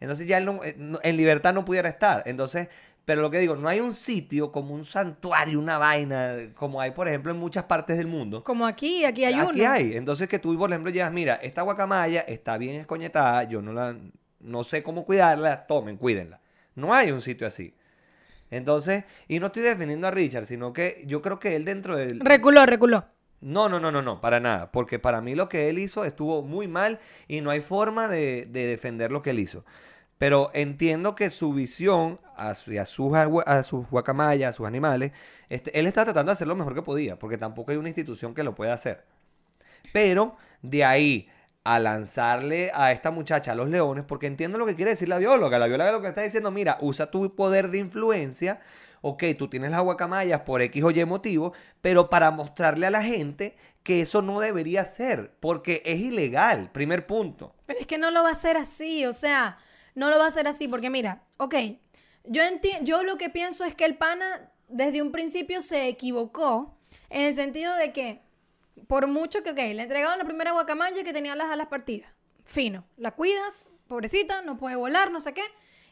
entonces 0.00 0.26
ya 0.26 0.38
él 0.38 0.44
no- 0.46 0.62
eh, 0.64 0.76
en 1.02 1.16
libertad 1.16 1.54
no 1.54 1.64
pudiera 1.64 1.88
estar. 1.88 2.22
Entonces, 2.26 2.68
pero 3.04 3.22
lo 3.22 3.30
que 3.30 3.38
digo, 3.38 3.56
no 3.56 3.68
hay 3.68 3.80
un 3.80 3.92
sitio 3.94 4.52
como 4.52 4.74
un 4.74 4.84
santuario, 4.84 5.58
una 5.58 5.78
vaina, 5.78 6.36
como 6.54 6.80
hay, 6.80 6.90
por 6.92 7.08
ejemplo, 7.08 7.32
en 7.32 7.38
muchas 7.38 7.64
partes 7.64 7.96
del 7.96 8.06
mundo. 8.06 8.44
Como 8.44 8.66
aquí, 8.66 9.04
aquí 9.04 9.24
hay 9.24 9.34
Aquí 9.34 9.60
uno. 9.62 9.70
hay. 9.70 9.96
Entonces 9.96 10.28
que 10.28 10.38
tú, 10.38 10.56
por 10.58 10.70
ejemplo, 10.70 10.90
llegas, 10.92 11.10
mira, 11.12 11.34
esta 11.36 11.62
guacamaya 11.62 12.20
está 12.20 12.56
bien 12.58 12.78
escoñetada, 12.80 13.44
yo 13.44 13.62
no 13.62 13.72
la, 13.72 13.96
no 14.40 14.64
sé 14.64 14.82
cómo 14.82 15.04
cuidarla, 15.04 15.66
tomen, 15.66 15.96
cuídenla. 15.96 16.40
No 16.74 16.94
hay 16.94 17.10
un 17.10 17.20
sitio 17.20 17.46
así. 17.46 17.74
Entonces, 18.50 19.04
y 19.28 19.38
no 19.40 19.46
estoy 19.46 19.62
defendiendo 19.62 20.06
a 20.08 20.10
Richard, 20.10 20.46
sino 20.46 20.72
que 20.72 21.04
yo 21.06 21.22
creo 21.22 21.38
que 21.38 21.56
él 21.56 21.64
dentro 21.64 21.96
del... 21.96 22.20
Reculó, 22.20 22.66
reculó. 22.66 23.04
No, 23.40 23.68
no, 23.68 23.80
no, 23.80 23.90
no, 23.90 24.02
no, 24.02 24.20
para 24.20 24.40
nada. 24.40 24.70
Porque 24.72 24.98
para 24.98 25.20
mí 25.20 25.34
lo 25.34 25.48
que 25.48 25.68
él 25.70 25.78
hizo 25.78 26.04
estuvo 26.04 26.42
muy 26.42 26.68
mal 26.68 26.98
y 27.28 27.40
no 27.40 27.50
hay 27.50 27.60
forma 27.60 28.08
de, 28.08 28.46
de 28.50 28.66
defender 28.66 29.10
lo 29.12 29.22
que 29.22 29.30
él 29.30 29.38
hizo. 29.38 29.64
Pero 30.18 30.50
entiendo 30.52 31.14
que 31.14 31.30
su 31.30 31.54
visión 31.54 32.20
a, 32.36 32.54
su- 32.54 32.78
a 32.78 32.84
sus, 32.84 33.12
a 33.46 33.62
sus 33.64 33.88
guacamayas, 33.88 34.50
a 34.50 34.52
sus 34.52 34.66
animales, 34.66 35.12
este, 35.48 35.78
él 35.78 35.86
está 35.86 36.04
tratando 36.04 36.30
de 36.30 36.34
hacer 36.34 36.46
lo 36.48 36.56
mejor 36.56 36.74
que 36.74 36.82
podía, 36.82 37.18
porque 37.18 37.38
tampoco 37.38 37.70
hay 37.70 37.78
una 37.78 37.88
institución 37.88 38.34
que 38.34 38.42
lo 38.42 38.54
pueda 38.54 38.74
hacer. 38.74 39.04
Pero 39.92 40.36
de 40.62 40.84
ahí 40.84 41.28
a 41.64 41.78
lanzarle 41.78 42.70
a 42.74 42.92
esta 42.92 43.10
muchacha 43.10 43.52
a 43.52 43.54
los 43.54 43.68
leones, 43.68 44.04
porque 44.04 44.26
entiendo 44.26 44.58
lo 44.58 44.66
que 44.66 44.76
quiere 44.76 44.92
decir 44.92 45.08
la 45.08 45.18
bióloga. 45.18 45.58
La 45.58 45.66
bióloga 45.66 45.92
lo 45.92 46.00
que 46.00 46.08
está 46.08 46.22
diciendo, 46.22 46.50
mira, 46.50 46.78
usa 46.80 47.10
tu 47.10 47.34
poder 47.34 47.68
de 47.68 47.78
influencia. 47.78 48.60
Ok, 49.02 49.24
tú 49.38 49.48
tienes 49.48 49.70
las 49.70 49.82
guacamayas 49.82 50.42
por 50.42 50.60
X 50.62 50.82
o 50.82 50.90
Y 50.90 51.04
motivo, 51.04 51.54
pero 51.80 52.10
para 52.10 52.30
mostrarle 52.30 52.86
a 52.86 52.90
la 52.90 53.02
gente 53.02 53.56
que 53.82 54.02
eso 54.02 54.20
no 54.20 54.40
debería 54.40 54.84
ser, 54.84 55.32
porque 55.40 55.82
es 55.86 55.98
ilegal, 56.00 56.70
primer 56.70 57.06
punto. 57.06 57.54
Pero 57.66 57.80
es 57.80 57.86
que 57.86 57.98
no 57.98 58.10
lo 58.10 58.22
va 58.22 58.28
a 58.28 58.32
hacer 58.32 58.58
así, 58.58 59.06
o 59.06 59.14
sea, 59.14 59.56
no 59.94 60.10
lo 60.10 60.18
va 60.18 60.26
a 60.26 60.28
hacer 60.28 60.46
así, 60.46 60.68
porque 60.68 60.90
mira, 60.90 61.22
ok, 61.38 61.54
yo, 62.24 62.42
yo 62.82 63.02
lo 63.02 63.16
que 63.16 63.30
pienso 63.30 63.64
es 63.64 63.74
que 63.74 63.86
el 63.86 63.96
pana 63.96 64.50
desde 64.68 65.00
un 65.00 65.12
principio 65.12 65.62
se 65.62 65.88
equivocó 65.88 66.76
en 67.08 67.24
el 67.24 67.34
sentido 67.34 67.74
de 67.76 67.92
que, 67.92 68.20
por 68.86 69.06
mucho 69.06 69.42
que, 69.42 69.50
ok, 69.50 69.58
le 69.58 69.82
entregaron 69.82 70.18
la 70.18 70.24
primera 70.24 70.52
guacamaya 70.52 71.02
que 71.04 71.12
tenía 71.12 71.34
las 71.34 71.50
alas 71.50 71.68
partidas, 71.68 72.12
fino, 72.44 72.84
la 72.96 73.12
cuidas, 73.12 73.68
pobrecita, 73.86 74.42
no 74.42 74.56
puede 74.56 74.76
volar, 74.76 75.10
no 75.10 75.20
sé 75.20 75.34
qué, 75.34 75.44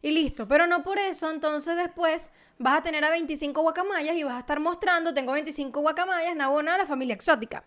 y 0.02 0.12
listo. 0.12 0.46
Pero 0.48 0.66
no 0.66 0.82
por 0.82 0.98
eso, 0.98 1.30
entonces 1.30 1.76
después 1.76 2.32
vas 2.58 2.78
a 2.78 2.82
tener 2.82 3.04
a 3.04 3.10
25 3.10 3.60
guacamayas 3.62 4.16
y 4.16 4.22
vas 4.22 4.34
a 4.34 4.40
estar 4.40 4.60
mostrando, 4.60 5.14
tengo 5.14 5.32
25 5.32 5.80
guacamayas, 5.80 6.36
nabona 6.36 6.74
a 6.74 6.78
la 6.78 6.86
familia 6.86 7.14
exótica. 7.14 7.64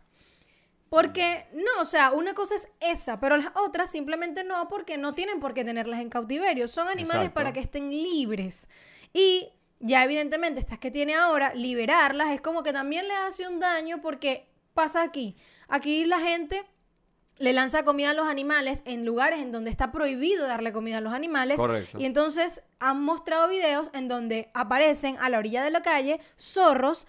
Porque 0.90 1.48
no, 1.54 1.82
o 1.82 1.86
sea, 1.86 2.12
una 2.12 2.34
cosa 2.34 2.56
es 2.56 2.68
esa, 2.82 3.20
pero 3.20 3.38
las 3.38 3.52
otras 3.56 3.90
simplemente 3.90 4.44
no, 4.44 4.68
porque 4.68 4.98
no 4.98 5.14
tienen 5.14 5.40
por 5.40 5.54
qué 5.54 5.64
tenerlas 5.64 6.02
en 6.02 6.10
cautiverio. 6.10 6.68
Son 6.68 6.90
animales 6.90 7.28
Exacto. 7.28 7.34
para 7.34 7.54
que 7.54 7.62
estén 7.62 7.90
libres. 7.90 8.68
Y 9.14 9.54
ya 9.80 10.04
evidentemente 10.04 10.60
estas 10.60 10.80
que 10.80 10.92
tiene 10.92 11.16
ahora, 11.16 11.54
liberarlas 11.54 12.32
es 12.32 12.42
como 12.42 12.62
que 12.62 12.74
también 12.74 13.08
les 13.08 13.18
hace 13.18 13.48
un 13.48 13.62
daño 13.62 14.02
porque 14.02 14.51
pasa 14.74 15.04
aquí. 15.04 15.36
Aquí 15.68 16.06
la 16.06 16.20
gente 16.20 16.64
le 17.38 17.54
lanza 17.54 17.84
comida 17.84 18.12
a 18.12 18.14
los 18.14 18.28
animales 18.28 18.84
en 18.86 19.06
lugares 19.06 19.42
en 19.42 19.52
donde 19.52 19.72
está 19.72 19.92
prohibido 19.92 20.48
darle 20.48 20.72
comida 20.72 20.98
a 20.98 21.02
los 21.02 21.14
animales. 21.14 21.58
Correcto. 21.58 21.98
Y 22.00 22.06
entonces 22.06 22.64
han 22.80 23.02
mostrado 23.02 23.48
videos 23.48 23.90
en 23.94 24.08
donde 24.08 24.52
aparecen 24.54 25.18
a 25.20 25.30
la 25.30 25.40
orilla 25.40 25.64
de 25.64 25.72
la 25.72 25.82
calle 25.82 26.20
zorros 26.38 27.08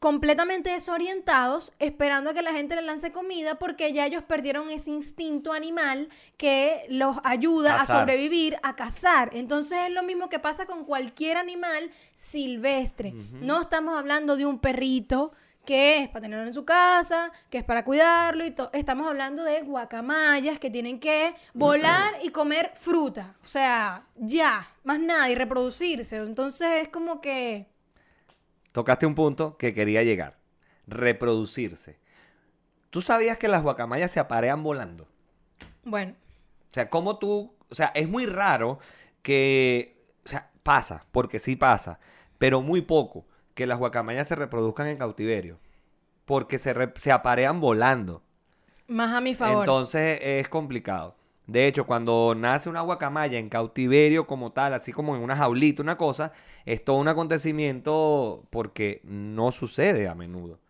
completamente 0.00 0.70
desorientados, 0.70 1.72
esperando 1.80 2.30
a 2.30 2.34
que 2.34 2.42
la 2.42 2.52
gente 2.52 2.76
le 2.76 2.82
lance 2.82 3.10
comida 3.10 3.58
porque 3.58 3.92
ya 3.92 4.06
ellos 4.06 4.22
perdieron 4.22 4.70
ese 4.70 4.90
instinto 4.90 5.52
animal 5.52 6.08
que 6.36 6.84
los 6.88 7.16
ayuda 7.24 7.78
Cazar. 7.78 7.96
a 7.96 8.00
sobrevivir, 8.00 8.56
a 8.62 8.76
cazar. 8.76 9.30
Entonces 9.32 9.78
es 9.86 9.90
lo 9.90 10.02
mismo 10.02 10.28
que 10.28 10.38
pasa 10.38 10.66
con 10.66 10.84
cualquier 10.84 11.36
animal 11.36 11.90
silvestre. 12.12 13.12
No 13.32 13.60
estamos 13.60 13.98
hablando 13.98 14.36
de 14.36 14.46
un 14.46 14.60
perrito 14.60 15.32
que 15.68 15.98
es 15.98 16.08
para 16.08 16.22
tenerlo 16.22 16.46
en 16.46 16.54
su 16.54 16.64
casa, 16.64 17.30
que 17.50 17.58
es 17.58 17.64
para 17.64 17.84
cuidarlo 17.84 18.42
y 18.42 18.52
todo. 18.52 18.70
Estamos 18.72 19.06
hablando 19.06 19.44
de 19.44 19.60
guacamayas 19.60 20.58
que 20.58 20.70
tienen 20.70 20.98
que 20.98 21.34
volar 21.52 22.14
y 22.22 22.30
comer 22.30 22.72
fruta. 22.74 23.36
O 23.44 23.46
sea, 23.46 24.06
ya, 24.16 24.66
más 24.84 24.98
nada, 24.98 25.28
y 25.28 25.34
reproducirse. 25.34 26.16
Entonces 26.16 26.84
es 26.84 26.88
como 26.88 27.20
que... 27.20 27.66
Tocaste 28.72 29.04
un 29.04 29.14
punto 29.14 29.58
que 29.58 29.74
quería 29.74 30.02
llegar. 30.02 30.38
Reproducirse. 30.86 31.98
¿Tú 32.88 33.02
sabías 33.02 33.36
que 33.36 33.48
las 33.48 33.62
guacamayas 33.62 34.10
se 34.10 34.20
aparean 34.20 34.62
volando? 34.62 35.06
Bueno, 35.84 36.14
O 36.70 36.72
sea, 36.72 36.88
como 36.88 37.18
tú, 37.18 37.54
o 37.68 37.74
sea, 37.74 37.92
es 37.94 38.08
muy 38.08 38.24
raro 38.24 38.78
que, 39.20 40.02
o 40.24 40.28
sea, 40.28 40.50
pasa, 40.62 41.04
porque 41.12 41.38
sí 41.38 41.56
pasa, 41.56 42.00
pero 42.38 42.62
muy 42.62 42.80
poco 42.80 43.26
que 43.58 43.66
las 43.66 43.80
guacamayas 43.80 44.28
se 44.28 44.36
reproduzcan 44.36 44.86
en 44.86 44.98
cautiverio, 44.98 45.58
porque 46.24 46.58
se, 46.58 46.72
re- 46.72 46.94
se 46.96 47.10
aparean 47.10 47.60
volando. 47.60 48.22
más 48.86 49.12
a 49.12 49.20
mi 49.20 49.34
favor. 49.34 49.64
Entonces 49.64 50.20
es 50.22 50.48
complicado. 50.48 51.16
De 51.48 51.66
hecho, 51.66 51.84
cuando 51.84 52.34
nace 52.36 52.68
una 52.68 52.82
guacamaya 52.82 53.36
en 53.36 53.48
cautiverio 53.48 54.28
como 54.28 54.52
tal, 54.52 54.74
así 54.74 54.92
como 54.92 55.16
en 55.16 55.22
una 55.22 55.34
jaulita, 55.34 55.82
una 55.82 55.96
cosa, 55.96 56.30
es 56.66 56.84
todo 56.84 56.96
un 56.98 57.08
acontecimiento 57.08 58.44
porque 58.50 59.00
no 59.02 59.50
sucede 59.50 60.06
a 60.06 60.14
menudo. 60.14 60.60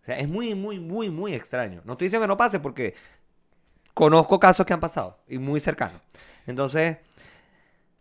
O 0.00 0.04
sea, 0.04 0.18
es 0.20 0.28
muy, 0.28 0.54
muy, 0.54 0.78
muy, 0.78 1.10
muy 1.10 1.34
extraño. 1.34 1.82
No 1.84 1.92
estoy 1.92 2.06
diciendo 2.06 2.24
que 2.26 2.28
no 2.28 2.36
pase 2.36 2.60
porque 2.60 2.94
conozco 3.92 4.38
casos 4.38 4.64
que 4.64 4.72
han 4.72 4.80
pasado 4.80 5.18
y 5.26 5.38
muy 5.38 5.58
cercanos. 5.58 6.00
Entonces, 6.46 6.98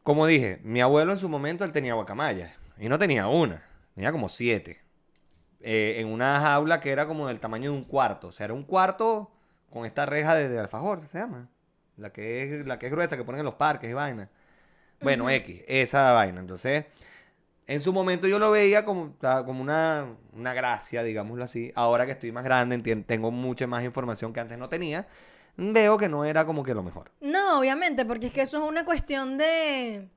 como 0.04 0.28
dije, 0.28 0.60
mi 0.64 0.82
abuelo 0.82 1.14
en 1.14 1.20
su 1.20 1.30
momento 1.30 1.64
él 1.66 1.72
tenía 1.72 1.94
guacamayas 1.96 2.52
y 2.80 2.90
no 2.90 3.00
tenía 3.00 3.28
una, 3.28 3.64
tenía 4.00 4.14
como 4.14 4.30
siete. 4.30 4.80
Eh, 5.60 5.96
en 5.98 6.08
una 6.08 6.40
jaula 6.40 6.80
que 6.80 6.90
era 6.90 7.06
como 7.06 7.28
del 7.28 7.42
tamaño 7.42 7.72
de 7.72 7.78
un 7.78 7.84
cuarto. 7.84 8.28
O 8.28 8.32
sea, 8.32 8.46
era 8.46 8.54
un 8.54 8.64
cuarto 8.64 9.30
con 9.70 9.86
esta 9.86 10.06
reja 10.06 10.36
de, 10.36 10.48
de 10.48 10.58
alfajor, 10.58 11.06
se 11.06 11.20
llama. 11.20 11.50
La 11.98 12.14
que 12.14 12.44
es, 12.62 12.66
la 12.66 12.80
que 12.80 12.86
es 12.86 12.94
gruesa, 12.94 13.18
que 13.18 13.26
ponen 13.26 13.40
en 13.40 13.46
los 13.46 13.56
parques 13.56 13.90
y 13.90 13.94
vaina. 13.94 14.30
Bueno, 15.02 15.30
X, 15.30 15.66
esa 15.68 16.14
vaina. 16.14 16.40
Entonces, 16.40 16.86
en 17.68 17.82
su 17.82 17.92
momento 17.92 18.26
yo 18.26 18.40
lo 18.40 18.52
veía 18.52 18.86
como, 18.86 19.18
como 19.20 19.62
una, 19.62 20.06
una 20.32 20.54
gracia, 20.54 21.04
digámoslo 21.04 21.44
así. 21.44 21.74
Ahora 21.76 22.06
que 22.06 22.14
estoy 22.14 22.32
más 22.32 22.46
grande, 22.46 22.78
tengo 23.06 23.32
mucha 23.32 23.68
más 23.68 23.84
información 23.84 24.32
que 24.32 24.40
antes 24.40 24.58
no 24.58 24.70
tenía. 24.70 25.08
Veo 25.58 25.98
que 25.98 26.08
no 26.08 26.24
era 26.24 26.46
como 26.46 26.64
que 26.64 26.74
lo 26.74 26.84
mejor. 26.84 27.12
No, 27.20 27.60
obviamente, 27.60 28.06
porque 28.06 28.28
es 28.28 28.32
que 28.32 28.44
eso 28.44 28.64
es 28.64 28.70
una 28.70 28.86
cuestión 28.86 29.38
de 29.38 30.08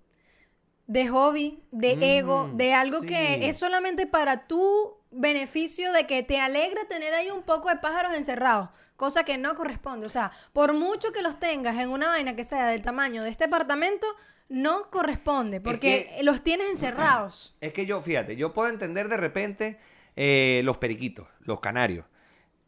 de 0.86 1.08
hobby, 1.08 1.62
de 1.70 1.96
Mm, 1.96 2.02
ego, 2.02 2.50
de 2.54 2.74
algo 2.74 3.00
sí. 3.00 3.06
que 3.06 3.48
es 3.48 3.56
solamente 3.58 4.06
para 4.06 4.46
tu 4.46 4.96
beneficio 5.10 5.92
de 5.92 6.06
que 6.06 6.22
te 6.22 6.40
alegra 6.40 6.86
tener 6.88 7.14
ahí 7.14 7.30
un 7.30 7.42
poco 7.42 7.68
de 7.68 7.76
pájaros 7.76 8.14
encerrados, 8.14 8.70
cosa 8.96 9.24
que 9.24 9.38
no 9.38 9.54
corresponde. 9.54 10.06
O 10.06 10.10
sea, 10.10 10.32
por 10.52 10.72
mucho 10.74 11.12
que 11.12 11.22
los 11.22 11.38
tengas 11.38 11.76
en 11.78 11.90
una 11.90 12.08
vaina 12.08 12.34
que 12.36 12.44
sea 12.44 12.66
del 12.68 12.82
tamaño 12.82 13.22
de 13.22 13.30
este 13.30 13.44
apartamento, 13.44 14.06
no 14.48 14.90
corresponde, 14.90 15.60
porque 15.60 16.12
que- 16.16 16.22
los 16.24 16.42
tienes 16.42 16.68
encerrados. 16.70 17.54
Es 17.60 17.72
que 17.72 17.86
yo, 17.86 18.00
fíjate, 18.02 18.36
yo 18.36 18.52
puedo 18.52 18.68
entender 18.68 19.08
de 19.08 19.16
repente 19.16 19.78
eh, 20.16 20.60
los 20.64 20.76
periquitos, 20.78 21.26
los 21.40 21.60
canarios, 21.60 22.04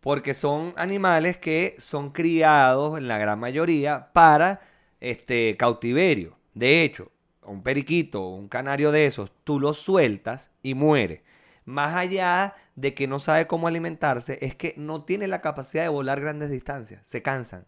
porque 0.00 0.34
son 0.34 0.72
animales 0.76 1.36
que 1.38 1.74
son 1.78 2.10
criados 2.10 2.96
en 2.98 3.08
la 3.08 3.18
gran 3.18 3.38
mayoría 3.38 4.10
para 4.12 4.60
este 5.00 5.56
cautiverio. 5.58 6.38
De 6.54 6.84
hecho, 6.84 7.10
un 7.46 7.62
periquito 7.62 8.22
o 8.22 8.34
un 8.36 8.48
canario 8.48 8.92
de 8.92 9.06
esos, 9.06 9.32
tú 9.44 9.60
lo 9.60 9.74
sueltas 9.74 10.50
y 10.62 10.74
muere. 10.74 11.24
Más 11.64 11.94
allá 11.96 12.54
de 12.76 12.92
que 12.94 13.06
no 13.06 13.18
sabe 13.18 13.46
cómo 13.46 13.68
alimentarse, 13.68 14.38
es 14.42 14.54
que 14.54 14.74
no 14.76 15.04
tiene 15.04 15.26
la 15.28 15.40
capacidad 15.40 15.82
de 15.84 15.88
volar 15.88 16.20
grandes 16.20 16.50
distancias, 16.50 17.00
se 17.04 17.22
cansan. 17.22 17.66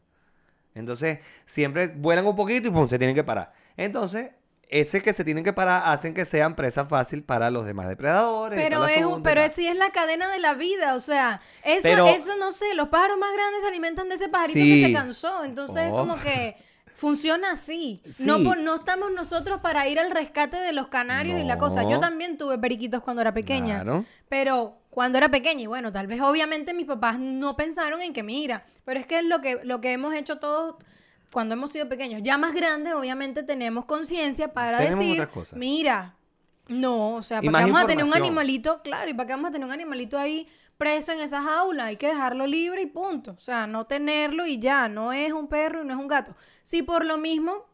Entonces, 0.75 1.21
siempre 1.47 1.88
vuelan 1.88 2.26
un 2.26 2.37
poquito 2.37 2.68
y 2.68 2.71
pum, 2.71 2.88
se 2.88 2.99
tienen 2.99 3.16
que 3.16 3.25
parar. 3.25 3.52
Entonces, 3.78 4.33
ese 4.68 5.00
que 5.00 5.14
se 5.14 5.25
tienen 5.25 5.45
que 5.45 5.52
parar 5.52 5.83
hacen 5.87 6.12
que 6.12 6.25
sean 6.26 6.56
presa 6.56 6.85
fácil 6.87 7.23
para 7.23 7.50
los 7.50 7.64
demás 7.64 7.88
depredadores. 7.88 8.59
Pero, 8.59 8.85
es, 8.87 9.04
un- 9.04 9.23
pero 9.23 9.40
tal. 9.42 9.50
sí 9.50 9.66
es 9.66 9.76
la 9.76 9.90
cadena 9.92 10.28
de 10.30 10.40
la 10.40 10.54
vida, 10.54 10.95
o 10.97 11.00
sea, 11.00 11.40
eso, 11.62 11.80
Pero- 11.85 12.09
eso 12.09 12.37
no 12.38 12.50
sé, 12.52 12.75
los 12.75 12.88
pájaros 12.88 13.16
más 13.16 13.33
grandes 13.33 13.62
se 13.62 13.68
alimentan 13.68 14.09
de 14.09 14.16
ese 14.16 14.28
pajarito 14.28 14.59
que 14.59 14.87
se 14.87 14.92
cansó, 14.92 15.45
entonces 15.45 15.85
es 15.85 15.92
Oh. 15.92 15.97
como 15.99 16.18
que 16.21 16.56
funciona 16.95 17.52
así. 17.52 18.00
No, 18.21 18.38
Sí. 18.38 18.45
por- 18.45 18.59
no 18.59 18.76
estamos 18.76 19.11
nosotros 19.12 19.61
para 19.61 19.87
ir 19.88 19.99
al 19.99 20.11
rescate 20.11 20.57
de 20.57 20.73
los 20.73 20.88
canarios 20.88 21.40
y 21.40 21.45
la 21.45 21.59
cosa. 21.59 21.83
Yo 21.83 21.90
No. 21.97 22.00
también 22.00 22.38
tuve 22.38 22.59
periquitos 22.59 23.02
cuando 23.02 23.21
era 23.23 23.33
pequeña, 23.35 23.83
Claro. 23.83 24.05
pero 24.28 24.78
cuando 24.90 25.19
era 25.19 25.28
pequeña, 25.31 25.62
y 25.62 25.66
bueno, 25.66 25.93
tal 25.93 26.07
vez 26.07 26.21
obviamente 26.23 26.73
mis 26.73 26.87
papás 26.87 27.19
no 27.19 27.55
pensaron 27.57 28.00
en 28.00 28.12
que 28.14 28.23
mira, 28.23 28.64
pero 28.85 28.99
es 28.99 29.07
que 29.07 29.19
es 29.19 29.25
lo 29.25 29.40
que, 29.43 29.61
lo 29.62 29.81
que 29.83 29.93
hemos 29.93 30.14
hecho 30.14 30.38
todos 30.38 30.76
cuando 31.33 31.55
hemos 31.55 31.71
sido 31.71 31.87
pequeños. 31.88 32.23
Ya 32.23 32.38
más 32.38 32.55
grandes, 32.55 32.95
obviamente 32.95 33.43
tenemos 33.43 33.85
conciencia 33.85 34.55
para 34.55 34.78
Tenemos 34.78 35.00
decir, 35.00 35.28
mira, 35.55 36.14
no, 36.69 37.16
o 37.16 37.23
sea, 37.23 37.43
¿para 37.43 37.59
qué 37.59 37.64
vamos 37.73 37.85
a 37.85 37.87
tener 37.87 38.05
un 38.05 38.14
animalito? 38.14 38.81
Claro, 38.83 39.11
¿y 39.11 39.12
para 39.14 39.26
qué 39.26 39.33
vamos 39.35 39.50
a 39.50 39.52
tener 39.52 39.66
un 39.66 39.73
animalito 39.73 40.19
ahí 40.19 40.49
preso 40.78 41.12
en 41.12 41.21
esa 41.21 41.42
jaula? 41.42 41.87
Hay 41.87 41.97
que 41.97 42.09
dejarlo 42.09 42.47
libre 42.47 42.83
y 42.83 42.87
punto. 42.87 43.33
O 43.37 43.40
sea, 43.40 43.66
no 43.66 43.87
tenerlo 43.87 44.47
y 44.47 44.59
ya, 44.59 44.88
no 44.88 45.12
es 45.12 45.33
un 45.33 45.49
perro 45.49 45.83
y 45.83 45.87
no 45.87 45.95
es 45.95 45.99
un 46.00 46.09
gato. 46.09 46.35
Si 46.62 46.83
por 46.83 47.04
lo 47.04 47.18
mismo, 47.18 47.64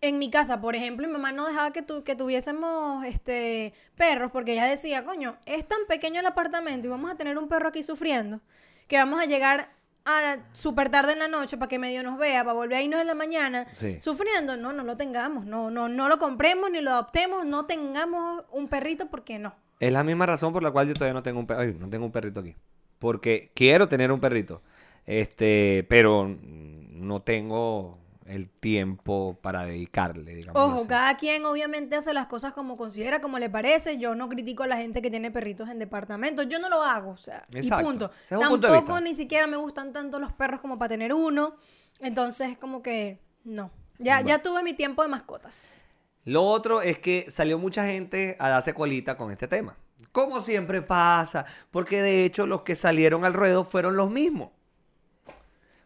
en 0.00 0.18
mi 0.18 0.30
casa, 0.30 0.60
por 0.60 0.74
ejemplo, 0.74 1.06
mi 1.06 1.12
mamá 1.12 1.30
no 1.32 1.46
dejaba 1.46 1.72
que, 1.72 1.82
tu- 1.82 2.02
que 2.02 2.16
tuviésemos 2.16 3.04
este, 3.04 3.72
perros 3.96 4.30
porque 4.32 4.52
ella 4.54 4.64
decía, 4.66 5.04
coño, 5.04 5.36
es 5.46 5.66
tan 5.68 5.78
pequeño 5.88 6.20
el 6.20 6.26
apartamento 6.26 6.88
y 6.88 6.90
vamos 6.90 7.10
a 7.10 7.14
tener 7.14 7.38
un 7.38 7.46
perro 7.48 7.68
aquí 7.68 7.82
sufriendo 7.82 8.40
que 8.88 8.96
vamos 8.96 9.20
a 9.20 9.26
llegar 9.26 9.70
a 10.04 10.38
súper 10.52 10.88
tarde 10.88 11.12
en 11.12 11.20
la 11.20 11.28
noche 11.28 11.56
para 11.56 11.68
que 11.68 11.78
medio 11.78 12.02
nos 12.02 12.18
vea, 12.18 12.42
para 12.42 12.54
volver 12.54 12.78
a 12.78 12.82
irnos 12.82 13.00
en 13.00 13.06
la 13.06 13.14
mañana 13.14 13.66
Sí. 13.74 14.00
sufriendo. 14.00 14.56
No, 14.56 14.72
no 14.72 14.82
lo 14.82 14.96
tengamos, 14.96 15.44
no, 15.46 15.70
no, 15.70 15.88
no 15.88 16.08
lo 16.08 16.18
compremos 16.18 16.68
ni 16.72 16.80
lo 16.80 16.90
adoptemos, 16.90 17.46
no 17.46 17.66
tengamos 17.66 18.42
un 18.50 18.66
perrito 18.66 19.06
porque 19.06 19.38
no. 19.38 19.54
Es 19.82 19.92
la 19.92 20.04
misma 20.04 20.26
razón 20.26 20.52
por 20.52 20.62
la 20.62 20.70
cual 20.70 20.86
yo 20.86 20.94
todavía 20.94 21.12
no 21.14 21.24
tengo 21.24 21.40
un 21.40 21.46
perrito. 21.48 21.80
no 21.80 21.90
tengo 21.90 22.06
un 22.06 22.12
perrito 22.12 22.38
aquí. 22.38 22.54
Porque 23.00 23.50
quiero 23.52 23.88
tener 23.88 24.12
un 24.12 24.20
perrito. 24.20 24.62
Este, 25.06 25.84
pero 25.88 26.28
no 26.28 27.20
tengo 27.22 27.98
el 28.24 28.48
tiempo 28.48 29.36
para 29.42 29.64
dedicarle, 29.64 30.36
digamos. 30.36 30.62
Ojo, 30.62 30.78
así. 30.78 30.86
cada 30.86 31.16
quien 31.16 31.44
obviamente 31.46 31.96
hace 31.96 32.14
las 32.14 32.28
cosas 32.28 32.52
como 32.52 32.76
considera, 32.76 33.20
como 33.20 33.40
le 33.40 33.50
parece. 33.50 33.98
Yo 33.98 34.14
no 34.14 34.28
critico 34.28 34.62
a 34.62 34.68
la 34.68 34.76
gente 34.76 35.02
que 35.02 35.10
tiene 35.10 35.32
perritos 35.32 35.68
en 35.68 35.80
departamentos. 35.80 36.46
Yo 36.48 36.60
no 36.60 36.68
lo 36.68 36.84
hago, 36.84 37.10
o 37.10 37.16
sea, 37.16 37.44
Exacto. 37.52 37.82
y 37.82 37.84
punto. 37.84 38.10
Es 38.30 38.36
un 38.36 38.48
punto 38.48 38.68
de 38.68 38.74
Tampoco 38.74 38.92
vista. 38.98 39.00
ni 39.00 39.16
siquiera 39.16 39.48
me 39.48 39.56
gustan 39.56 39.92
tanto 39.92 40.20
los 40.20 40.32
perros 40.32 40.60
como 40.60 40.78
para 40.78 40.90
tener 40.90 41.12
uno. 41.12 41.56
Entonces, 41.98 42.56
como 42.56 42.82
que 42.82 43.18
no. 43.42 43.72
Ya, 43.98 44.20
ya 44.20 44.40
tuve 44.40 44.62
mi 44.62 44.74
tiempo 44.74 45.02
de 45.02 45.08
mascotas. 45.08 45.82
Lo 46.24 46.44
otro 46.44 46.82
es 46.82 46.98
que 46.98 47.26
salió 47.30 47.58
mucha 47.58 47.86
gente 47.86 48.36
a 48.38 48.48
darse 48.48 48.74
colita 48.74 49.16
con 49.16 49.30
este 49.30 49.48
tema. 49.48 49.76
Como 50.12 50.40
siempre 50.40 50.82
pasa, 50.82 51.46
porque 51.70 52.02
de 52.02 52.24
hecho 52.24 52.46
los 52.46 52.62
que 52.62 52.74
salieron 52.74 53.24
al 53.24 53.34
ruedo 53.34 53.64
fueron 53.64 53.96
los 53.96 54.10
mismos. 54.10 54.50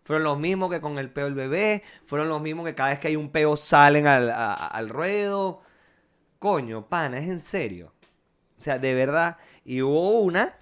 Fueron 0.05 0.25
los 0.25 0.39
mismos 0.39 0.71
que 0.71 0.81
con 0.81 0.99
el 0.99 1.11
peo 1.11 1.25
del 1.25 1.35
bebé, 1.35 1.83
fueron 2.07 2.29
los 2.29 2.41
mismos 2.41 2.67
que 2.67 2.75
cada 2.75 2.91
vez 2.91 2.99
que 2.99 3.09
hay 3.09 3.17
un 3.17 3.31
peo 3.31 3.57
salen 3.57 4.07
al, 4.07 4.31
al 4.31 4.89
ruedo. 4.89 5.63
Coño, 6.39 6.89
pana, 6.89 7.19
es 7.19 7.29
en 7.29 7.41
serio. 7.41 7.93
O 8.59 8.63
sea, 8.63 8.79
de 8.79 8.95
verdad. 8.95 9.37
Y 9.65 9.83
hubo 9.83 10.21
una 10.21 10.57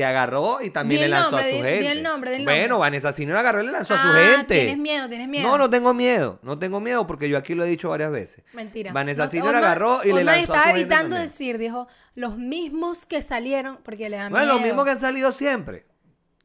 que 0.00 0.04
agarró 0.06 0.62
y 0.62 0.70
también 0.70 1.00
Di 1.00 1.04
le 1.04 1.08
lanzó 1.10 1.32
nombre, 1.32 1.46
a 1.46 1.50
su 1.50 1.56
di- 1.56 1.62
di 1.62 1.68
gente. 1.68 1.92
el 1.92 2.02
nombre, 2.02 2.30
bueno, 2.42 2.68
nombre. 2.68 2.78
Vanessa 2.78 3.12
Senior 3.12 3.36
agarró 3.36 3.62
y 3.62 3.66
le 3.66 3.72
lanzó 3.72 3.94
a 3.94 3.98
su 3.98 4.08
Ah, 4.08 4.14
gente. 4.36 4.54
Tienes 4.54 4.78
miedo, 4.78 5.08
tienes 5.08 5.28
miedo. 5.28 5.46
No, 5.48 5.58
no 5.58 5.68
tengo 5.68 5.92
miedo, 5.92 6.38
no 6.42 6.58
tengo 6.58 6.80
miedo 6.80 7.06
porque 7.06 7.28
yo 7.28 7.36
aquí 7.36 7.54
lo 7.54 7.64
he 7.64 7.68
dicho 7.68 7.90
varias 7.90 8.10
veces. 8.10 8.42
Mentira. 8.54 8.92
Vanessa 8.92 9.26
No, 9.26 9.30
Otman- 9.44 9.54
agarró 9.56 10.00
y 10.04 10.12
le 10.12 10.24
lanzó 10.24 10.38
a 10.38 10.42
estaba 10.42 10.58
su 10.62 10.64
gente 10.68 10.80
evitando 10.80 11.16
también. 11.16 11.22
decir, 11.30 11.58
dijo, 11.58 11.86
los 12.14 12.36
mismos 12.38 13.04
que 13.06 13.20
salieron, 13.22 13.78
porque 13.82 14.08
le 14.08 14.16
da 14.16 14.30
No 14.30 14.38
es 14.38 14.42
miedo. 14.44 14.54
lo 14.58 14.60
mismo 14.64 14.84
que 14.84 14.90
han 14.92 15.00
salido 15.00 15.32
siempre. 15.32 15.84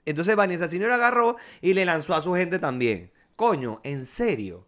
Entonces 0.06 0.36
Vanessa 0.36 0.68
Senior 0.68 0.92
agarró 0.92 1.38
y 1.62 1.74
le 1.74 1.86
lanzó 1.86 2.14
a 2.14 2.22
su 2.22 2.34
gente 2.34 2.60
también. 2.60 3.12
Coño, 3.36 3.80
en 3.84 4.06
serio. 4.06 4.68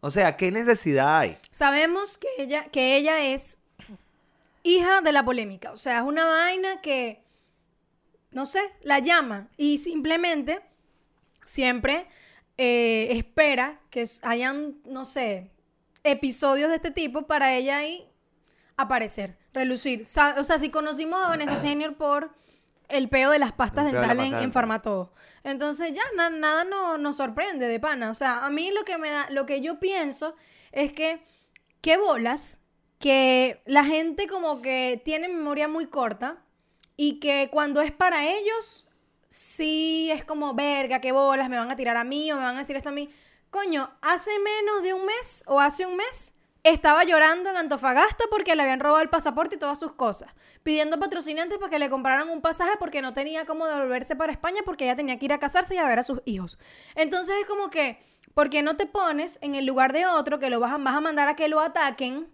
O 0.00 0.10
sea, 0.10 0.36
¿qué 0.36 0.50
necesidad 0.50 1.18
hay? 1.18 1.38
Sabemos 1.50 2.18
que 2.18 2.28
ella, 2.38 2.64
que 2.72 2.96
ella 2.96 3.20
es 3.24 3.58
hija 4.62 5.00
de 5.00 5.12
la 5.12 5.24
polémica. 5.24 5.72
O 5.72 5.76
sea, 5.76 5.98
es 5.98 6.04
una 6.04 6.26
vaina 6.26 6.80
que, 6.80 7.22
no 8.34 8.44
sé, 8.46 8.60
la 8.82 8.98
llama. 8.98 9.48
Y 9.56 9.78
simplemente 9.78 10.60
siempre 11.44 12.06
eh, 12.58 13.08
espera 13.12 13.80
que 13.90 14.04
hayan, 14.22 14.76
no 14.84 15.04
sé, 15.04 15.50
episodios 16.02 16.68
de 16.70 16.76
este 16.76 16.90
tipo 16.90 17.26
para 17.26 17.54
ella 17.54 17.78
ahí 17.78 18.06
aparecer, 18.76 19.38
relucir. 19.52 20.02
O 20.02 20.44
sea, 20.44 20.58
si 20.58 20.68
conocimos 20.70 21.20
a 21.24 21.28
Vanessa 21.28 21.56
Senior 21.56 21.96
por 21.96 22.30
el 22.88 23.08
peo 23.08 23.30
de 23.30 23.38
las 23.38 23.52
pastas 23.52 23.86
dentales 23.86 24.26
en, 24.26 24.34
en. 24.44 24.52
Farmatodo. 24.52 25.14
Entonces 25.42 25.92
ya 25.92 26.02
na- 26.16 26.30
nada 26.30 26.64
no- 26.64 26.98
nos 26.98 27.16
sorprende 27.16 27.66
de 27.66 27.80
pana. 27.80 28.10
O 28.10 28.14
sea, 28.14 28.44
a 28.44 28.50
mí 28.50 28.70
lo 28.72 28.84
que 28.84 28.98
me 28.98 29.10
da, 29.10 29.28
lo 29.30 29.46
que 29.46 29.60
yo 29.60 29.78
pienso 29.80 30.36
es 30.72 30.92
que 30.92 31.22
qué 31.80 31.96
bolas 31.96 32.58
que 32.98 33.62
la 33.66 33.84
gente 33.84 34.26
como 34.26 34.60
que 34.62 35.00
tiene 35.04 35.28
memoria 35.28 35.68
muy 35.68 35.86
corta 35.86 36.42
y 36.96 37.18
que 37.20 37.48
cuando 37.50 37.80
es 37.80 37.92
para 37.92 38.26
ellos 38.26 38.86
sí 39.28 40.10
es 40.12 40.24
como 40.24 40.54
verga, 40.54 41.00
qué 41.00 41.12
bolas, 41.12 41.48
me 41.48 41.58
van 41.58 41.70
a 41.70 41.76
tirar 41.76 41.96
a 41.96 42.04
mí 42.04 42.30
o 42.32 42.36
me 42.36 42.42
van 42.42 42.56
a 42.56 42.60
decir 42.60 42.76
esto 42.76 42.90
a 42.90 42.92
mí. 42.92 43.10
Coño, 43.50 43.90
hace 44.02 44.30
menos 44.40 44.82
de 44.82 44.94
un 44.94 45.04
mes 45.06 45.42
o 45.46 45.60
hace 45.60 45.86
un 45.86 45.96
mes 45.96 46.34
estaba 46.64 47.04
llorando 47.04 47.50
en 47.50 47.56
Antofagasta 47.56 48.24
porque 48.30 48.56
le 48.56 48.62
habían 48.62 48.80
robado 48.80 49.02
el 49.02 49.10
pasaporte 49.10 49.56
y 49.56 49.58
todas 49.58 49.78
sus 49.78 49.92
cosas, 49.92 50.34
pidiendo 50.62 50.98
patrocinantes 50.98 51.58
para 51.58 51.70
que 51.70 51.78
le 51.78 51.90
compraran 51.90 52.30
un 52.30 52.40
pasaje 52.40 52.72
porque 52.78 53.02
no 53.02 53.12
tenía 53.12 53.44
cómo 53.44 53.66
devolverse 53.66 54.16
para 54.16 54.32
España 54.32 54.62
porque 54.64 54.84
ella 54.84 54.96
tenía 54.96 55.18
que 55.18 55.26
ir 55.26 55.32
a 55.32 55.38
casarse 55.38 55.74
y 55.74 55.78
a 55.78 55.86
ver 55.86 55.98
a 55.98 56.02
sus 56.02 56.22
hijos. 56.24 56.58
Entonces 56.94 57.34
es 57.40 57.46
como 57.46 57.68
que, 57.68 57.98
¿por 58.32 58.48
qué 58.48 58.62
no 58.62 58.76
te 58.76 58.86
pones 58.86 59.38
en 59.42 59.54
el 59.54 59.66
lugar 59.66 59.92
de 59.92 60.06
otro 60.06 60.38
que 60.38 60.48
lo 60.48 60.58
vas 60.58 60.72
a, 60.72 60.78
vas 60.78 60.94
a 60.94 61.00
mandar 61.00 61.28
a 61.28 61.36
que 61.36 61.48
lo 61.48 61.60
ataquen? 61.60 62.32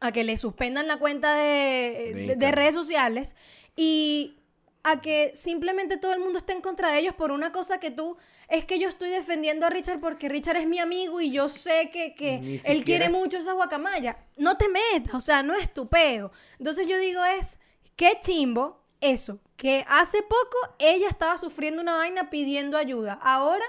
a 0.00 0.12
que 0.12 0.24
le 0.24 0.36
suspendan 0.36 0.86
la 0.86 0.98
cuenta 0.98 1.34
de, 1.34 2.36
redes 2.52 2.74
sociales 2.74 3.34
y 3.80 4.34
a 4.82 5.00
que 5.00 5.30
simplemente 5.36 5.98
todo 5.98 6.12
el 6.12 6.18
mundo 6.18 6.38
esté 6.38 6.52
en 6.52 6.60
contra 6.60 6.90
de 6.90 6.98
ellos 6.98 7.14
por 7.14 7.30
una 7.30 7.52
cosa 7.52 7.78
que 7.78 7.92
tú 7.92 8.16
es 8.48 8.64
que 8.64 8.80
yo 8.80 8.88
estoy 8.88 9.10
defendiendo 9.10 9.66
a 9.66 9.70
Richard 9.70 10.00
porque 10.00 10.28
Richard 10.28 10.56
es 10.56 10.66
mi 10.66 10.80
amigo 10.80 11.20
y 11.20 11.30
yo 11.30 11.48
sé 11.48 11.88
que, 11.92 12.12
que 12.16 12.60
él 12.64 12.84
quiere 12.84 13.08
mucho 13.08 13.38
esa 13.38 13.52
guacamaya. 13.52 14.18
No 14.36 14.56
te 14.56 14.68
metas, 14.68 15.14
o 15.14 15.20
sea, 15.20 15.44
no 15.44 15.54
es 15.54 15.72
tu 15.72 15.88
peo. 15.88 16.32
Entonces 16.58 16.88
yo 16.88 16.98
digo 16.98 17.24
es, 17.24 17.60
qué 17.94 18.18
chimbo 18.20 18.82
eso, 19.00 19.38
que 19.56 19.84
hace 19.86 20.22
poco 20.22 20.56
ella 20.80 21.06
estaba 21.06 21.38
sufriendo 21.38 21.80
una 21.80 21.98
vaina 21.98 22.30
pidiendo 22.30 22.76
ayuda. 22.76 23.16
Ahora 23.22 23.64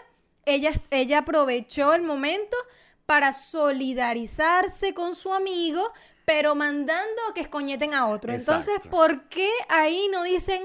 ella, 0.46 0.72
ella 0.90 1.20
aprovechó 1.20 1.94
el 1.94 2.02
momento 2.02 2.58
para 3.06 3.32
solidarizarse 3.32 4.94
con 4.96 5.14
su 5.14 5.34
amigo, 5.34 5.92
pero 6.30 6.54
mandando 6.54 7.20
a 7.28 7.34
que 7.34 7.42
escoñeten 7.42 7.96
a 7.96 8.06
otro. 8.06 8.32
Entonces. 8.32 8.88
¿por 8.88 9.30
qué 9.30 9.50
ahí 9.68 10.08
no 10.12 10.22
dicen, 10.22 10.62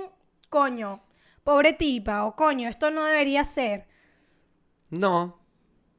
coño, 0.50 1.00
pobre 1.42 1.73
tipa, 1.73 2.26
o 2.26 2.37
coño, 2.37 2.68
esto 2.68 2.90
no 2.90 3.02
debería 3.02 3.44
ser? 3.44 3.87
No, 4.90 5.40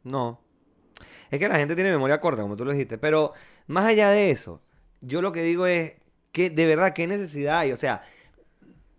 no. 0.04 0.40
Es 1.32 1.40
que 1.40 1.50
la 1.50 1.58
gente 1.58 1.74
tiene 1.74 1.90
memoria 1.90 2.22
corta, 2.22 2.44
como 2.44 2.56
tú 2.56 2.64
lo 2.64 2.74
dijiste. 2.74 3.00
Pero 3.00 3.34
más 3.66 3.86
allá 3.88 4.12
de 4.12 4.30
eso, 4.30 4.62
yo 5.02 5.24
lo 5.24 5.32
que 5.32 5.42
digo 5.42 5.66
es 5.66 5.94
que 6.32 6.52
de 6.52 6.68
verdad, 6.68 6.94
¿qué 6.94 7.08
necesidad 7.08 7.58
hay? 7.58 7.72
O 7.72 7.78
sea, 7.78 8.04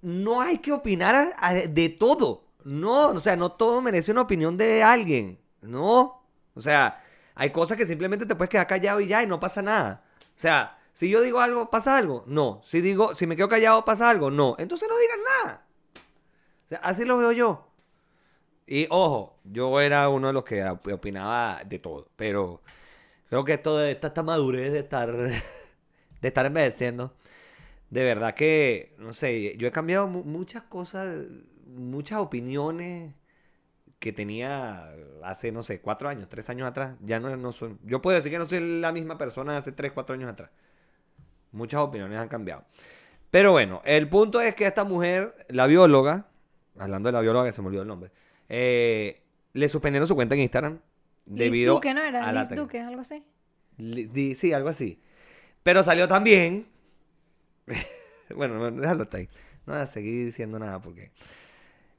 no 0.02 0.40
hay 0.40 0.58
que 0.58 0.72
opinar 0.72 1.14
a- 1.14 1.32
a- 1.46 1.54
de 1.54 1.88
todo. 1.90 2.48
No, 2.64 3.10
o 3.10 3.20
sea, 3.20 3.36
no 3.36 3.52
todo 3.52 3.80
merece 3.82 4.10
una 4.10 4.22
opinión 4.22 4.56
de 4.56 4.82
alguien. 4.82 5.38
No. 5.60 6.24
O 6.54 6.60
sea, 6.60 7.00
hay 7.36 7.50
cosas 7.50 7.76
que 7.76 7.86
simplemente 7.86 8.26
te 8.26 8.34
puedes 8.34 8.50
quedar 8.50 8.66
callado 8.66 9.00
y 9.00 9.06
ya, 9.06 9.22
y 9.22 9.28
no 9.28 9.38
pasa 9.38 9.62
nada. 9.62 10.02
O 10.36 10.38
sea, 10.38 10.78
si 10.92 11.08
yo 11.10 11.20
digo 11.22 11.40
algo, 11.40 11.70
¿pasa 11.70 11.96
algo? 11.96 12.24
No. 12.26 12.60
Si 12.62 12.80
digo, 12.80 13.14
si 13.14 13.26
me 13.26 13.36
quedo 13.36 13.48
callado, 13.48 13.84
¿pasa 13.84 14.10
algo? 14.10 14.30
No. 14.30 14.56
Entonces 14.58 14.88
no 14.90 14.96
digas 14.98 15.18
nada. 15.44 15.66
O 16.66 16.68
sea, 16.68 16.78
así 16.78 17.04
lo 17.04 17.18
veo 17.18 17.32
yo. 17.32 17.68
Y 18.66 18.86
ojo, 18.90 19.38
yo 19.44 19.80
era 19.80 20.08
uno 20.08 20.28
de 20.28 20.32
los 20.32 20.44
que 20.44 20.64
op- 20.64 20.86
opinaba 20.92 21.62
de 21.64 21.78
todo, 21.78 22.08
pero 22.16 22.62
creo 23.28 23.44
que 23.44 23.54
esto 23.54 23.76
de 23.78 23.92
esta, 23.92 24.08
esta 24.08 24.22
madurez 24.24 24.72
de 24.72 24.80
estar 24.80 25.12
de 26.22 26.28
estar 26.28 26.46
envejeciendo, 26.46 27.14
de 27.90 28.04
verdad 28.04 28.34
que, 28.34 28.94
no 28.98 29.12
sé, 29.14 29.56
yo 29.58 29.68
he 29.68 29.72
cambiado 29.72 30.06
mu- 30.08 30.24
muchas 30.24 30.62
cosas, 30.64 31.24
muchas 31.66 32.20
opiniones 32.20 33.14
que 33.98 34.12
tenía 34.12 34.92
hace, 35.24 35.52
no 35.52 35.62
sé, 35.62 35.80
cuatro 35.80 36.08
años, 36.08 36.28
tres 36.28 36.48
años 36.50 36.68
atrás. 36.68 36.96
Ya 37.00 37.18
no, 37.20 37.34
no 37.36 37.52
soy, 37.52 37.76
yo 37.84 38.00
puedo 38.02 38.16
decir 38.16 38.30
que 38.30 38.38
no 38.38 38.44
soy 38.46 38.80
la 38.80 38.92
misma 38.92 39.18
persona 39.18 39.52
de 39.52 39.58
hace 39.58 39.72
tres, 39.72 39.92
cuatro 39.92 40.14
años 40.14 40.30
atrás. 40.30 40.50
Muchas 41.52 41.80
opiniones 41.80 42.18
han 42.18 42.28
cambiado. 42.28 42.64
Pero 43.30 43.52
bueno, 43.52 43.82
el 43.84 44.08
punto 44.08 44.40
es 44.40 44.54
que 44.54 44.66
esta 44.66 44.84
mujer, 44.84 45.46
la 45.48 45.66
bióloga, 45.66 46.28
hablando 46.78 47.08
de 47.08 47.12
la 47.12 47.20
bióloga 47.20 47.46
que 47.46 47.52
se 47.52 47.60
me 47.62 47.68
olvidó 47.68 47.82
el 47.82 47.88
nombre, 47.88 48.10
eh, 48.48 49.22
le 49.52 49.68
suspendieron 49.68 50.06
su 50.06 50.14
cuenta 50.14 50.34
en 50.34 50.42
Instagram 50.42 50.78
Liz 51.26 51.38
debido 51.50 51.74
Duque, 51.74 51.92
¿no 51.94 52.02
era? 52.02 52.30
Liz 52.32 52.50
Duque, 52.50 52.80
algo 52.80 53.00
así. 53.00 53.24
Li- 53.78 54.34
Sí, 54.34 54.52
algo 54.52 54.68
así. 54.68 55.00
Pero 55.62 55.82
salió 55.82 56.06
también. 56.06 56.68
bueno, 58.34 58.54
no, 58.58 58.70
déjalo 58.70 59.04
hasta 59.04 59.16
ahí. 59.18 59.28
No 59.66 59.72
voy 59.72 59.82
a 59.82 59.86
seguir 59.86 60.26
diciendo 60.26 60.58
nada 60.58 60.80
porque. 60.80 61.10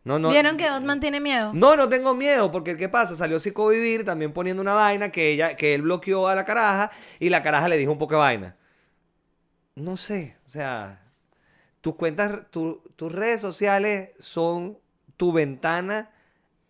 No, 0.08 0.18
no. 0.20 0.30
¿Vieron 0.30 0.56
que 0.56 0.70
Otman 0.72 1.00
tiene 1.02 1.20
miedo? 1.20 1.52
No, 1.54 1.76
no 1.76 1.90
tengo 1.90 2.16
miedo, 2.16 2.50
porque 2.52 2.78
¿qué 2.78 2.88
pasa? 2.88 3.14
Salió 3.16 3.40
Psicovivir 3.40 4.06
también 4.06 4.32
poniendo 4.32 4.62
una 4.62 4.74
vaina 4.74 5.12
que 5.12 5.32
ella, 5.32 5.58
que 5.58 5.76
él 5.76 5.82
bloqueó 5.82 6.30
a 6.30 6.36
la 6.36 6.46
caraja 6.46 6.92
y 7.20 7.28
la 7.30 7.44
caraja 7.44 7.68
le 7.68 7.78
dijo 7.78 7.92
un 7.92 7.98
poco 7.98 8.14
de 8.16 8.20
vaina. 8.22 8.56
No 9.76 9.98
sé, 9.98 10.38
o 10.46 10.50
sea, 10.50 11.02
tus 11.82 11.96
cuentas, 11.96 12.50
tu- 12.52 12.82
tus 12.96 13.12
redes 13.12 13.42
sociales 13.42 14.12
son 14.18 14.80
tu 15.18 15.32
ventana 15.34 16.12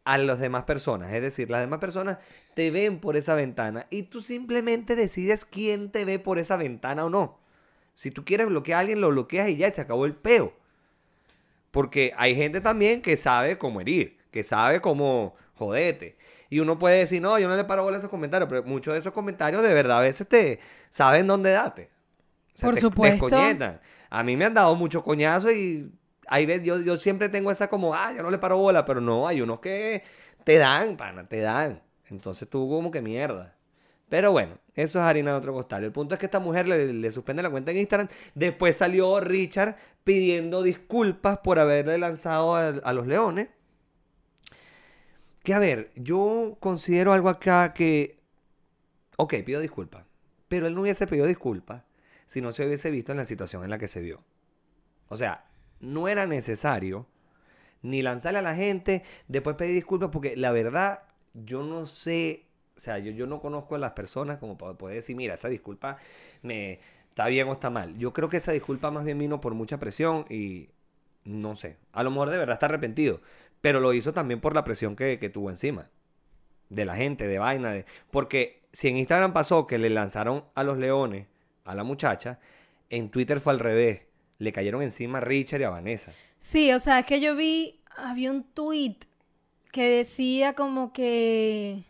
a 0.03 0.17
las 0.17 0.39
demás 0.39 0.63
personas. 0.63 1.13
Es 1.13 1.21
decir, 1.21 1.49
las 1.49 1.61
demás 1.61 1.79
personas 1.79 2.17
te 2.55 2.71
ven 2.71 2.99
por 2.99 3.17
esa 3.17 3.35
ventana 3.35 3.85
y 3.89 4.03
tú 4.03 4.19
simplemente 4.21 4.95
decides 4.95 5.45
quién 5.45 5.91
te 5.91 6.05
ve 6.05 6.17
por 6.17 6.39
esa 6.39 6.57
ventana 6.57 7.05
o 7.05 7.09
no. 7.09 7.39
Si 7.93 8.09
tú 8.11 8.25
quieres 8.25 8.47
bloquear 8.47 8.77
a 8.77 8.79
alguien, 8.81 8.99
lo 9.01 9.09
bloqueas 9.09 9.49
y 9.49 9.57
ya 9.57 9.71
se 9.71 9.81
acabó 9.81 10.05
el 10.05 10.15
peo. 10.15 10.53
Porque 11.71 12.13
hay 12.17 12.35
gente 12.35 12.61
también 12.61 13.01
que 13.01 13.17
sabe 13.17 13.57
cómo 13.57 13.81
herir, 13.81 14.17
que 14.31 14.43
sabe 14.43 14.81
cómo 14.81 15.35
jodete. 15.55 16.17
Y 16.49 16.59
uno 16.59 16.79
puede 16.79 16.99
decir, 16.99 17.21
no, 17.21 17.37
yo 17.39 17.47
no 17.47 17.55
le 17.55 17.65
paro 17.65 17.83
bola 17.83 17.97
a 17.97 17.99
esos 17.99 18.09
comentarios, 18.09 18.49
pero 18.49 18.63
muchos 18.63 18.93
de 18.93 18.99
esos 19.01 19.11
comentarios 19.13 19.61
de 19.61 19.73
verdad 19.73 19.99
a 19.99 20.01
veces 20.01 20.27
te 20.27 20.59
saben 20.89 21.27
dónde 21.27 21.51
date. 21.51 21.89
O 22.55 22.59
sea, 22.59 22.67
Por 22.67 22.75
te- 22.75 22.81
supuesto. 22.81 23.29
A 24.09 24.23
mí 24.23 24.37
me 24.37 24.45
han 24.45 24.53
dado 24.53 24.75
mucho 24.75 25.03
coñazo 25.03 25.51
y 25.51 25.91
hay 26.27 26.45
veces, 26.45 26.63
yo, 26.63 26.79
yo 26.79 26.97
siempre 26.97 27.29
tengo 27.29 27.51
esa 27.51 27.69
como, 27.69 27.93
ah, 27.93 28.13
yo 28.15 28.23
no 28.23 28.31
le 28.31 28.37
paro 28.37 28.57
bola, 28.57 28.85
pero 28.85 29.01
no, 29.01 29.27
hay 29.27 29.41
unos 29.41 29.59
que 29.59 30.03
te 30.45 30.57
dan, 30.57 30.95
pana, 30.95 31.27
te 31.27 31.39
dan. 31.41 31.81
Entonces 32.09 32.49
tú 32.49 32.69
como 32.69 32.89
que 32.89 33.01
mierda. 33.01 33.56
Pero 34.09 34.31
bueno, 34.31 34.57
eso 34.73 34.99
es 34.99 35.05
harina 35.05 35.31
de 35.31 35.37
otro 35.37 35.53
costal. 35.53 35.83
El 35.83 35.91
punto 35.91 36.15
es 36.15 36.19
que 36.19 36.25
esta 36.25 36.39
mujer 36.39 36.67
le, 36.67 37.11
suspende 37.11 37.43
la 37.43 37.49
cuenta 37.49 37.71
en 37.71 37.77
Instagram. 37.77 38.07
Después 38.35 38.77
salió 38.77 39.19
Richard 39.19 39.75
pidiendo 40.03 40.63
disculpas 40.63 41.39
por 41.39 41.59
haberle 41.59 41.97
lanzado 41.97 42.55
a, 42.55 42.69
a 42.69 42.93
los 42.93 43.07
leones. 43.07 43.49
Que 45.43 45.53
a 45.53 45.59
ver, 45.59 45.91
yo 45.95 46.57
considero 46.59 47.13
algo 47.13 47.29
acá 47.29 47.73
que... 47.73 48.21
Ok, 49.17 49.35
pido 49.45 49.59
disculpas. 49.59 50.05
Pero 50.47 50.67
él 50.67 50.75
no 50.75 50.81
hubiese 50.81 51.07
pedido 51.07 51.25
disculpas 51.25 51.83
si 52.25 52.41
no 52.41 52.51
se 52.51 52.65
hubiese 52.65 52.91
visto 52.91 53.11
en 53.11 53.17
la 53.17 53.25
situación 53.25 53.63
en 53.63 53.69
la 53.69 53.77
que 53.77 53.87
se 53.87 54.01
vio. 54.01 54.23
O 55.09 55.17
sea, 55.17 55.45
no 55.79 56.07
era 56.07 56.25
necesario 56.25 57.07
ni 57.81 58.01
lanzarle 58.01 58.39
a 58.39 58.43
la 58.43 58.55
gente, 58.55 59.03
después 59.27 59.55
pedir 59.55 59.75
disculpas, 59.75 60.09
porque 60.11 60.35
la 60.35 60.51
verdad, 60.51 61.03
yo 61.33 61.63
no 61.63 61.85
sé, 61.85 62.46
o 62.77 62.79
sea, 62.79 62.99
yo, 62.99 63.11
yo 63.11 63.25
no 63.25 63.41
conozco 63.41 63.75
a 63.75 63.79
las 63.79 63.91
personas 63.91 64.37
como 64.37 64.57
para 64.57 64.75
poder 64.75 64.97
decir, 64.97 65.15
mira, 65.15 65.33
esa 65.33 65.49
disculpa 65.49 65.97
me 66.43 66.79
está 67.09 67.27
bien 67.27 67.47
o 67.47 67.53
está 67.53 67.69
mal. 67.69 67.97
Yo 67.97 68.13
creo 68.13 68.29
que 68.29 68.37
esa 68.37 68.51
disculpa 68.51 68.91
más 68.91 69.03
bien 69.03 69.17
vino 69.17 69.41
por 69.41 69.55
mucha 69.55 69.79
presión 69.79 70.25
y 70.29 70.69
no 71.23 71.55
sé, 71.55 71.77
a 71.91 72.03
lo 72.03 72.11
mejor 72.11 72.29
de 72.29 72.37
verdad 72.37 72.53
está 72.53 72.67
arrepentido, 72.67 73.21
pero 73.59 73.79
lo 73.79 73.93
hizo 73.93 74.13
también 74.13 74.39
por 74.39 74.55
la 74.55 74.63
presión 74.63 74.95
que, 74.95 75.19
que 75.19 75.29
tuvo 75.29 75.49
encima. 75.49 75.89
De 76.69 76.85
la 76.85 76.95
gente, 76.95 77.27
de 77.27 77.39
vaina, 77.39 77.71
de... 77.71 77.85
porque 78.11 78.61
si 78.73 78.89
en 78.89 78.97
Instagram 78.97 79.33
pasó 79.33 79.67
que 79.67 79.77
le 79.77 79.89
lanzaron 79.89 80.43
a 80.53 80.63
los 80.63 80.77
leones 80.77 81.27
a 81.65 81.73
la 81.75 81.83
muchacha, 81.83 82.39
en 82.89 83.09
Twitter 83.09 83.39
fue 83.39 83.53
al 83.53 83.59
revés. 83.59 84.03
le 84.37 84.51
cayeron 84.51 84.81
encima 84.81 85.17
a 85.17 85.21
Richard 85.21 85.61
y 85.61 85.63
a 85.63 85.69
Vanessa. 85.69 86.11
Sí, 86.37 86.71
o 86.71 86.79
sea, 86.79 86.99
es 86.99 87.05
que 87.05 87.19
yo 87.19 87.35
vi, 87.35 87.79
había 87.97 88.31
un 88.31 88.43
tweet 88.43 88.97
que 89.71 89.89
decía 89.89 90.53
como 90.53 90.93
que 90.93 91.83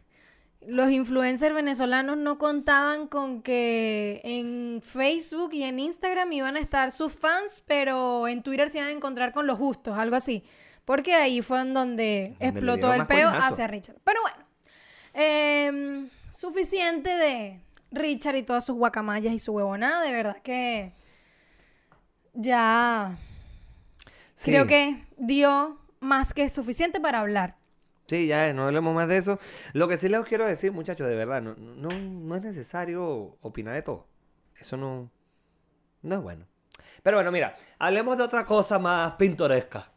los 0.68 0.92
influencers 0.92 1.56
venezolanos 1.56 2.18
no 2.18 2.38
contaban 2.38 3.08
con 3.08 3.42
que 3.42 4.22
en 4.24 4.82
Facebook 4.84 5.54
y 5.54 5.64
en 5.64 5.80
Instagram 5.80 6.32
iban 6.34 6.56
a 6.58 6.60
estar 6.60 6.92
sus 6.92 7.14
fans, 7.14 7.64
pero 7.66 8.28
en 8.28 8.44
Twitter 8.44 8.70
se 8.70 8.80
iban 8.80 8.90
a 8.90 8.92
encontrar 8.92 9.34
con 9.34 9.48
los 9.48 9.58
justos, 9.58 9.98
algo 9.98 10.16
así. 10.16 10.44
Porque 10.86 11.14
ahí 11.16 11.42
fue 11.42 11.62
en 11.62 11.74
donde, 11.74 12.36
explotó 12.40 12.94
el 12.94 13.08
peo 13.08 13.30
coñazo. 13.30 13.48
hacia 13.54 13.68
Richard. 13.68 13.98
Pero 14.04 14.22
bueno, 14.22 14.38
em, 15.14 16.10
suficiente 16.30 17.10
de 17.10 17.62
Richard 17.92 18.36
y 18.36 18.44
todas 18.44 18.66
sus 18.66 18.76
guacamayas 18.76 19.34
y 19.34 19.40
su 19.40 19.52
huevonada. 19.54 20.02
De 20.02 20.14
verdad 20.14 20.38
que 20.44 20.94
ya 22.34 23.18
Sí. 24.36 24.52
creo 24.52 24.66
que 24.68 25.06
dio 25.18 25.78
más 26.00 26.34
que 26.34 26.48
suficiente 26.48 27.00
para 27.00 27.20
hablar. 27.20 27.57
Sí, 28.08 28.28
ya, 28.28 28.54
no 28.54 28.66
hablemos 28.66 28.96
más 28.96 29.08
de 29.08 29.18
eso. 29.18 29.38
Lo 29.74 29.88
que 29.88 29.98
sí 29.98 30.08
les 30.08 30.24
quiero 30.24 30.46
decir, 30.48 30.72
muchachos, 30.72 31.08
de 31.08 31.16
verdad, 31.16 31.42
no, 31.42 31.56
no, 31.56 31.90
no 31.90 32.36
es 32.36 32.42
necesario 32.42 33.38
opinar 33.42 33.74
de 33.74 33.82
todo. 33.82 34.08
Eso 34.58 34.78
no, 34.78 35.12
no 36.02 36.16
es 36.16 36.22
bueno. 36.22 36.46
Pero 37.04 37.18
bueno, 37.18 37.32
mira, 37.32 37.56
hablemos 37.80 38.18
de 38.18 38.24
otra 38.24 38.46
cosa 38.46 38.80
más 38.80 39.12
pintoresca. 39.14 39.92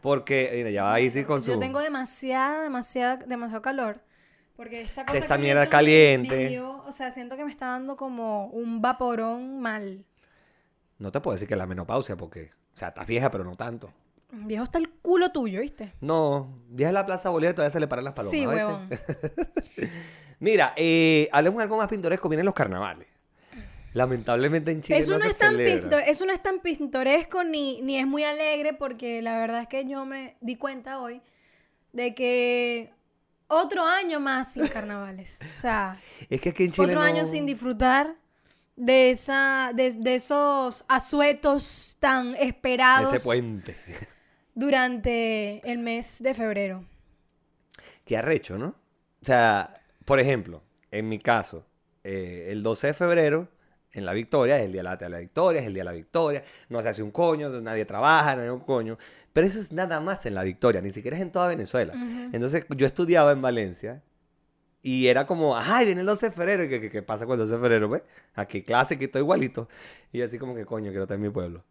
Porque, 0.00 0.50
mira, 0.54 0.70
ya 0.70 0.84
va 0.84 0.94
ahí 0.94 1.10
sí 1.10 1.24
con 1.24 1.42
su... 1.42 1.50
Yo 1.52 1.58
tengo 1.58 1.80
demasiada, 1.80 2.62
demasiada, 2.62 3.16
demasiado 3.16 3.60
calor. 3.62 4.00
Porque 4.56 4.82
esta 4.82 5.04
cosa 5.04 5.18
Esta 5.18 5.36
que 5.36 5.42
mierda 5.42 5.68
caliente. 5.68 6.36
me 6.36 6.48
dio- 6.48 6.84
o 6.86 6.92
sea, 6.92 7.10
siento 7.10 7.36
que 7.36 7.44
me 7.44 7.50
está 7.50 7.66
dando 7.66 7.96
como 7.96 8.46
un 8.46 8.80
vaporón 8.80 9.60
mal. 9.60 10.04
No 10.98 11.10
te 11.10 11.20
puedo 11.20 11.34
decir 11.34 11.48
que 11.48 11.56
la 11.56 11.66
menopausia, 11.66 12.16
porque, 12.16 12.50
o 12.74 12.76
sea, 12.76 12.88
estás 12.88 13.06
vieja, 13.06 13.30
pero 13.30 13.42
no 13.42 13.56
tanto. 13.56 13.92
Viejo 14.32 14.64
está 14.64 14.78
el 14.78 14.88
culo 14.90 15.32
tuyo, 15.32 15.60
¿viste? 15.60 15.92
No, 16.00 16.58
vieja 16.68 16.92
la 16.92 17.04
Plaza 17.06 17.30
Bolívar 17.30 17.54
todavía 17.54 17.72
se 17.72 17.80
le 17.80 17.88
paran 17.88 18.04
las 18.04 18.14
palomas. 18.14 18.38
sí, 18.38 18.46
huevón. 18.46 18.88
Mira, 20.38 20.72
eh, 20.76 21.28
hablemos 21.32 21.58
de 21.58 21.64
algo 21.64 21.76
más 21.76 21.88
pintoresco. 21.88 22.28
Vienen 22.28 22.46
los 22.46 22.54
carnavales. 22.54 23.06
Lamentablemente 23.92 24.70
en 24.70 24.82
Chile 24.82 24.98
Eso 24.98 25.12
no, 25.14 25.18
no, 25.18 25.24
se 25.24 25.30
es 25.32 25.38
tan 25.38 25.56
celebra. 25.56 26.00
eso 26.06 26.24
no 26.24 26.32
es 26.32 26.40
tan 26.40 26.60
pintoresco 26.60 27.42
ni, 27.42 27.82
ni 27.82 27.98
es 27.98 28.06
muy 28.06 28.22
alegre 28.22 28.72
porque 28.72 29.20
la 29.20 29.36
verdad 29.36 29.62
es 29.62 29.66
que 29.66 29.84
yo 29.84 30.06
me 30.06 30.36
di 30.40 30.54
cuenta 30.54 31.00
hoy 31.00 31.20
de 31.92 32.14
que 32.14 32.94
otro 33.48 33.82
año 33.84 34.20
más 34.20 34.52
sin 34.52 34.66
carnavales. 34.68 35.40
O 35.42 35.58
sea, 35.58 36.00
Es 36.30 36.40
que 36.40 36.50
aquí 36.50 36.64
en 36.66 36.70
Chile 36.70 36.86
otro 36.86 37.00
no- 37.00 37.06
año 37.06 37.24
sin 37.24 37.46
disfrutar 37.46 38.14
de 38.76 39.10
esa 39.10 39.72
de, 39.74 39.90
de 39.90 40.14
esos 40.14 40.84
asuetos 40.88 41.96
tan 41.98 42.36
esperados 42.36 43.12
Ese 43.12 43.24
puente. 43.24 43.76
durante 44.60 45.62
el 45.70 45.78
mes 45.78 46.22
de 46.22 46.34
febrero. 46.34 46.84
Qué 48.04 48.16
arrecho, 48.16 48.58
¿no? 48.58 48.66
O 49.22 49.24
sea, 49.24 49.74
por 50.04 50.20
ejemplo, 50.20 50.62
en 50.90 51.08
mi 51.08 51.18
caso, 51.18 51.66
eh, 52.04 52.48
el 52.50 52.62
12 52.62 52.88
de 52.88 52.92
febrero, 52.94 53.48
en 53.92 54.04
la 54.04 54.12
victoria, 54.12 54.58
es 54.58 54.64
el 54.64 54.72
día 54.72 54.80
de 54.80 54.84
la, 54.84 54.96
de 54.96 55.08
la 55.08 55.18
victoria, 55.18 55.60
es 55.62 55.66
el 55.66 55.74
día 55.74 55.80
de 55.82 55.90
la 55.90 55.92
victoria, 55.94 56.44
no 56.68 56.80
se 56.82 56.90
hace 56.90 57.02
un 57.02 57.10
coño, 57.10 57.48
nadie 57.60 57.84
trabaja, 57.86 58.36
no 58.36 58.42
hay 58.42 58.48
un 58.50 58.60
coño. 58.60 58.98
Pero 59.32 59.46
eso 59.46 59.58
es 59.58 59.72
nada 59.72 59.98
más 60.00 60.24
en 60.26 60.34
la 60.34 60.44
victoria, 60.44 60.80
ni 60.82 60.90
siquiera 60.92 61.16
es 61.16 61.22
en 61.22 61.32
toda 61.32 61.48
Venezuela. 61.48 61.94
Entonces, 62.32 62.66
yo 62.76 62.86
estudiaba 62.86 63.32
en 63.32 63.40
Valencia 63.42 64.02
y 64.82 65.06
era 65.08 65.26
como, 65.26 65.56
ay, 65.56 65.86
viene 65.86 66.02
el 66.02 66.06
12 66.06 66.26
de 66.30 66.32
febrero. 66.32 66.64
¿Y 66.64 66.68
qué, 66.68 66.80
qué- 66.80 66.90
qué 66.90 67.02
pasa 67.02 67.24
con 67.26 67.34
el 67.34 67.40
12 67.40 67.52
de 67.54 67.58
febrero? 67.60 67.88
Pues, 67.88 68.02
¿a 68.34 68.46
qué 68.46 68.62
clase 68.64 68.98
que 68.98 69.06
estoy 69.06 69.20
igualito? 69.22 69.68
Y 70.12 70.20
así 70.22 70.38
como 70.38 70.54
que, 70.54 70.64
coño, 70.66 70.90
quiero 70.90 71.04
estar 71.04 71.16
en 71.16 71.22
mi 71.22 71.30
pueblo. 71.30 71.64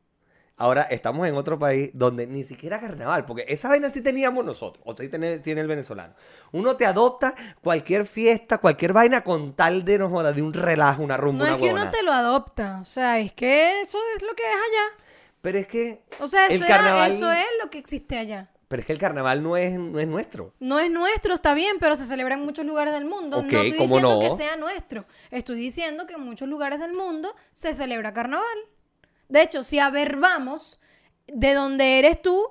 Ahora 0.59 0.83
estamos 0.83 1.25
en 1.25 1.35
otro 1.35 1.57
país 1.57 1.89
donde 1.93 2.27
ni 2.27 2.43
siquiera 2.43 2.79
carnaval, 2.81 3.25
porque 3.25 3.45
esa 3.47 3.69
vaina 3.69 3.89
sí 3.91 4.01
teníamos 4.01 4.43
nosotros, 4.43 4.83
o 4.85 4.93
sí 4.95 5.07
tiene, 5.07 5.39
tiene 5.39 5.61
el 5.61 5.67
venezolano. 5.67 6.13
Uno 6.51 6.75
te 6.75 6.85
adopta 6.85 7.33
cualquier 7.63 8.05
fiesta, 8.05 8.57
cualquier 8.57 8.91
vaina 8.91 9.23
con 9.23 9.53
tal 9.53 9.85
de, 9.85 9.97
no 9.97 10.09
joda, 10.09 10.33
de 10.33 10.41
un 10.41 10.53
relajo, 10.53 11.01
una 11.01 11.15
rumba, 11.15 11.45
No 11.45 11.55
una 11.55 11.55
es 11.55 11.61
que 11.61 11.73
uno 11.73 11.89
te 11.89 12.03
lo 12.03 12.11
adopta, 12.11 12.79
o 12.81 12.85
sea, 12.85 13.19
es 13.19 13.31
que 13.31 13.79
eso 13.79 13.97
es 14.17 14.21
lo 14.21 14.35
que 14.35 14.43
es 14.43 14.49
allá. 14.55 15.03
Pero 15.41 15.57
es 15.59 15.67
que, 15.67 16.03
O 16.19 16.27
sea, 16.27 16.47
El 16.47 16.53
eso, 16.55 16.65
era- 16.65 16.75
carnaval- 16.77 17.11
eso 17.13 17.31
es 17.31 17.45
lo 17.63 17.69
que 17.69 17.77
existe 17.77 18.17
allá. 18.17 18.51
pero 18.67 18.81
es 18.81 18.85
que 18.85 18.91
el 18.91 18.99
carnaval 18.99 19.41
no 19.41 19.55
es, 19.55 19.79
no 19.79 19.97
es 19.97 20.07
nuestro. 20.07 20.53
No 20.59 20.77
es 20.79 20.91
nuestro, 20.91 21.33
está 21.33 21.53
bien, 21.53 21.77
pero 21.79 21.95
se 21.95 22.05
celebra 22.05 22.35
en 22.35 22.41
muchos 22.43 22.65
lugares 22.65 22.93
del 22.93 23.05
mundo. 23.05 23.37
Ok, 23.39 23.45
no 23.45 23.61
estoy 23.61 23.77
¿cómo 23.77 23.95
diciendo 23.95 24.09
no? 24.09 24.19
que 24.19 24.43
sea 24.43 24.57
nuestro. 24.57 25.05
Estoy 25.31 25.57
diciendo 25.57 26.05
que 26.05 26.15
en 26.15 26.21
muchos 26.21 26.49
lugares 26.49 26.81
del 26.81 26.91
mundo 26.91 27.33
se 27.53 27.73
celebra 27.73 28.13
carnaval. 28.13 28.45
De 29.29 29.41
hecho, 29.43 29.63
si 29.63 29.79
a 29.79 29.89
ver 29.89 30.17
vamos, 30.17 30.79
de 31.27 31.53
donde 31.53 31.99
eres 31.99 32.21
tú, 32.21 32.47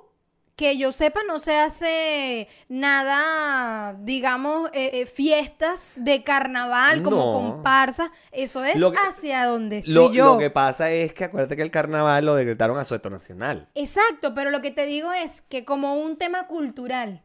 que 0.55 0.77
yo 0.77 0.91
sepa, 0.91 1.21
no 1.25 1.39
se 1.39 1.57
hace 1.57 2.49
nada, 2.67 3.95
digamos, 3.99 4.69
eh, 4.73 4.89
eh, 4.93 5.05
fiestas 5.05 5.93
de 5.97 6.21
carnaval 6.23 7.01
como 7.01 7.15
No. 7.17 7.33
comparsas. 7.53 8.11
Eso 8.31 8.63
es 8.65 8.73
que- 8.73 8.97
hacia 9.07 9.45
donde 9.45 9.77
estoy 9.79 9.93
Lo, 9.93 10.11
yo. 10.11 10.33
lo 10.33 10.37
que 10.37 10.49
pasa 10.49 10.91
es 10.91 11.13
que 11.13 11.23
acuérdate 11.25 11.55
que 11.55 11.61
el 11.61 11.71
carnaval 11.71 12.25
lo 12.25 12.35
decretaron 12.35 12.77
a 12.77 12.83
sueto 12.83 13.09
nacional. 13.09 13.69
Exacto, 13.75 14.33
pero 14.35 14.49
lo 14.49 14.61
que 14.61 14.71
te 14.71 14.85
digo 14.85 15.13
es 15.13 15.41
que 15.43 15.63
como 15.63 15.95
un 15.95 16.17
tema 16.17 16.47
cultural. 16.47 17.21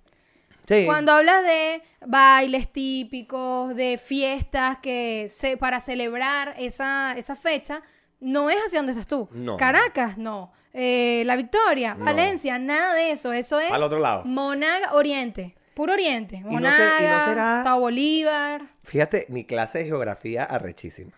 Sí. 0.69 0.85
Cuando 0.87 1.13
hablas 1.13 1.43
de 1.43 1.83
bailes 2.07 2.73
típicos, 2.73 3.75
de 3.75 3.99
fiestas 3.99 4.79
que 4.79 5.27
se, 5.29 5.57
para 5.57 5.81
celebrar 5.81 6.55
esa, 6.57 7.15
esa 7.19 7.35
fecha, 7.35 7.83
no 8.21 8.51
es 8.51 8.57
hacia 8.67 8.79
donde 8.81 8.93
estás 8.93 9.07
tú. 9.07 9.29
No. 9.33 9.57
Caracas, 9.57 10.17
no. 10.19 10.53
Eh, 10.73 11.23
La 11.27 11.37
Victoria, 11.37 11.95
No. 11.95 12.05
Valencia, 12.05 12.59
nada 12.59 12.95
de 12.95 13.11
eso. 13.13 13.33
Eso 13.33 13.61
es 13.61 13.71
Al 13.71 13.83
otro 13.83 13.99
lado. 14.01 14.25
Monaga, 14.25 14.93
Oriente. 14.95 15.55
Puro 15.75 15.93
Oriente. 15.93 16.41
no 16.41 16.43
se- 16.43 16.49
y 16.49 16.55
no 16.57 16.61
Monaga, 16.61 17.25
será- 17.63 17.75
Bolívar. 17.75 18.63
Fíjate, 18.83 19.27
mi 19.29 19.45
clase 19.45 19.79
de 19.81 19.85
geografía 19.87 20.45
arrechísima. 20.45 21.13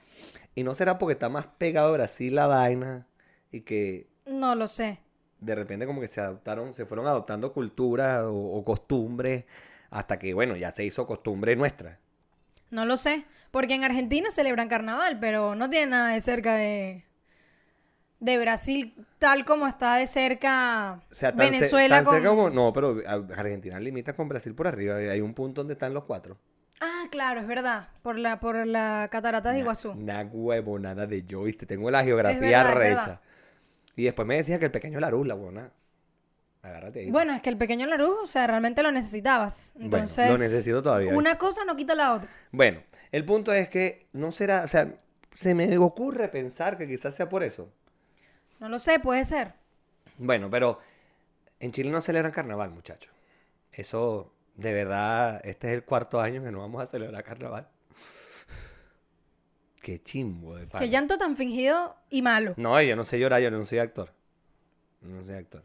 Y 0.54 0.62
no 0.64 0.74
será 0.74 0.98
porque 0.98 1.12
está 1.12 1.28
más 1.28 1.46
pegado 1.58 1.88
a 1.88 1.92
Brasil 1.92 2.34
la 2.34 2.46
vaina 2.46 3.06
y 3.52 3.60
que 3.62 4.08
No 4.26 4.54
lo 4.54 4.68
sé. 4.68 4.98
de 5.40 5.54
repente 5.54 5.86
como 5.86 6.00
que 6.00 6.08
se 6.08 6.20
adoptaron, 6.20 6.72
se 6.72 6.86
fueron 6.86 7.06
adoptando 7.06 7.52
culturas 7.52 8.22
o, 8.24 8.34
o 8.34 8.64
costumbres 8.64 9.44
hasta 9.90 10.18
que, 10.18 10.32
bueno, 10.34 10.56
ya 10.56 10.72
se 10.72 10.84
hizo 10.84 11.06
costumbre 11.06 11.54
nuestra. 11.56 11.98
No 12.70 12.84
lo 12.86 12.96
sé. 12.96 13.24
Porque 13.50 13.74
en 13.74 13.84
Argentina 13.84 14.30
celebran 14.30 14.68
carnaval, 14.68 15.18
pero 15.20 15.54
no 15.54 15.70
tiene 15.70 15.86
nada 15.92 16.08
de 16.10 16.20
cerca 16.20 16.54
de, 16.54 17.04
de 18.20 18.38
Brasil, 18.38 18.94
tal 19.18 19.44
como 19.44 19.66
está 19.66 19.96
de 19.96 20.06
cerca 20.06 21.00
O 21.10 21.14
sea, 21.14 21.34
tan, 21.34 21.46
ce- 21.46 21.52
Venezuela 21.52 21.96
tan 21.96 22.04
con... 22.04 22.14
cerca 22.14 22.28
como... 22.28 22.50
No, 22.50 22.72
pero 22.72 23.00
Argentina 23.36 23.78
limita 23.80 24.14
con 24.14 24.28
Brasil 24.28 24.54
por 24.54 24.66
arriba. 24.66 24.96
Hay 24.96 25.20
un 25.20 25.34
punto 25.34 25.60
donde 25.60 25.74
están 25.74 25.94
los 25.94 26.04
cuatro. 26.04 26.38
Ah, 26.80 27.04
claro, 27.10 27.40
es 27.40 27.46
verdad. 27.46 27.88
Por 28.02 28.18
la, 28.18 28.38
por 28.38 28.66
la 28.66 29.08
catarata 29.10 29.52
de 29.52 29.60
Iguazú. 29.60 29.92
Una 29.92 30.22
huevonada 30.22 31.06
de 31.06 31.24
yo, 31.24 31.42
¿viste? 31.44 31.64
Tengo 31.64 31.90
la 31.90 32.04
geografía 32.04 32.62
verdad, 32.64 32.74
recha. 32.74 33.20
Y 33.94 34.04
después 34.04 34.28
me 34.28 34.36
decían 34.36 34.58
que 34.58 34.66
el 34.66 34.70
pequeño 34.70 35.00
Laruz, 35.00 35.26
la 35.26 35.34
huevona. 35.34 35.70
Agárrate 36.62 37.00
ahí. 37.00 37.10
Bueno, 37.10 37.32
es 37.32 37.40
que 37.40 37.48
el 37.48 37.56
pequeño 37.56 37.86
Laruz, 37.86 38.18
o 38.24 38.26
sea, 38.26 38.46
realmente 38.46 38.82
lo 38.82 38.92
necesitabas. 38.92 39.72
Bueno, 39.74 39.86
Entonces, 39.86 40.28
lo 40.28 40.36
necesito 40.36 40.82
todavía. 40.82 41.14
Una 41.14 41.38
cosa 41.38 41.64
no 41.64 41.76
quita 41.76 41.94
la 41.94 42.12
otra. 42.12 42.28
Bueno, 42.50 42.80
el 43.12 43.24
punto 43.24 43.52
es 43.52 43.68
que 43.68 44.06
no 44.12 44.30
será, 44.30 44.64
o 44.64 44.68
sea, 44.68 45.00
se 45.34 45.54
me 45.54 45.76
ocurre 45.78 46.28
pensar 46.28 46.78
que 46.78 46.86
quizás 46.86 47.14
sea 47.14 47.28
por 47.28 47.42
eso. 47.42 47.70
No 48.58 48.68
lo 48.68 48.78
sé, 48.78 48.98
puede 48.98 49.24
ser. 49.24 49.54
Bueno, 50.18 50.50
pero 50.50 50.80
en 51.60 51.72
Chile 51.72 51.90
no 51.90 52.00
celebran 52.00 52.32
carnaval, 52.32 52.70
muchachos. 52.70 53.12
Eso, 53.72 54.32
de 54.54 54.72
verdad, 54.72 55.40
este 55.44 55.68
es 55.68 55.74
el 55.74 55.84
cuarto 55.84 56.20
año 56.20 56.42
que 56.42 56.50
no 56.50 56.60
vamos 56.60 56.82
a 56.82 56.86
celebrar 56.86 57.22
carnaval. 57.22 57.68
Qué 59.82 60.02
chimbo 60.02 60.56
de 60.56 60.66
pana. 60.66 60.84
Qué 60.84 60.90
llanto 60.90 61.18
tan 61.18 61.36
fingido 61.36 61.96
y 62.08 62.22
malo. 62.22 62.54
No, 62.56 62.80
yo 62.80 62.96
no 62.96 63.04
sé 63.04 63.18
llorar, 63.18 63.42
yo 63.42 63.50
no 63.50 63.64
soy 63.64 63.78
actor. 63.78 64.12
No 65.02 65.24
soy 65.24 65.34
actor. 65.34 65.62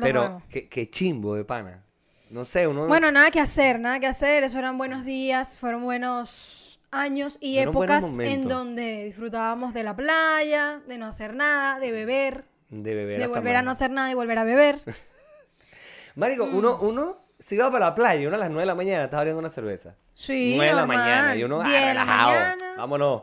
Pero 0.00 0.40
qué, 0.48 0.68
qué 0.68 0.88
chimbo 0.88 1.34
de 1.34 1.44
pana. 1.44 1.84
No 2.30 2.44
sé, 2.44 2.68
uno... 2.68 2.86
Bueno, 2.86 3.10
nada 3.10 3.32
que 3.32 3.40
hacer, 3.40 3.80
nada 3.80 3.98
que 3.98 4.06
hacer. 4.06 4.44
Eso 4.44 4.60
eran 4.60 4.78
buenos 4.78 5.04
días, 5.04 5.58
fueron 5.58 5.82
buenos 5.82 6.69
años 6.90 7.38
y 7.40 7.56
Fueron 7.56 7.74
épocas 7.74 8.18
en 8.18 8.48
donde 8.48 9.04
disfrutábamos 9.04 9.74
de 9.74 9.82
la 9.82 9.94
playa, 9.96 10.80
de 10.86 10.98
no 10.98 11.06
hacer 11.06 11.34
nada, 11.34 11.78
de 11.78 11.92
beber, 11.92 12.44
de 12.68 12.94
beber 12.94 13.20
de 13.20 13.26
volver 13.26 13.56
a 13.56 13.62
no 13.62 13.70
hacer 13.70 13.90
nada 13.90 14.10
y 14.10 14.14
volver 14.14 14.38
a 14.38 14.44
beber. 14.44 14.80
Marico, 16.14 16.44
uno, 16.44 16.78
uno 16.80 17.18
se 17.38 17.54
iba 17.54 17.70
para 17.70 17.86
la 17.86 17.94
playa 17.94 18.20
y 18.20 18.26
uno 18.26 18.36
a 18.36 18.38
las 18.38 18.50
9 18.50 18.62
de 18.62 18.66
la 18.66 18.74
mañana 18.74 19.04
estaba 19.04 19.20
abriendo 19.20 19.38
una 19.38 19.50
cerveza. 19.50 19.96
Sí, 20.12 20.54
9 20.56 20.70
de 20.70 20.76
la 20.76 20.86
mañana 20.86 21.36
y 21.36 21.44
uno 21.44 21.60
ah, 21.60 21.64
10 21.64 21.80
de 21.80 21.94
la 21.94 22.04
relajado. 22.04 22.30
mañana. 22.30 22.74
Vámonos. 22.76 23.22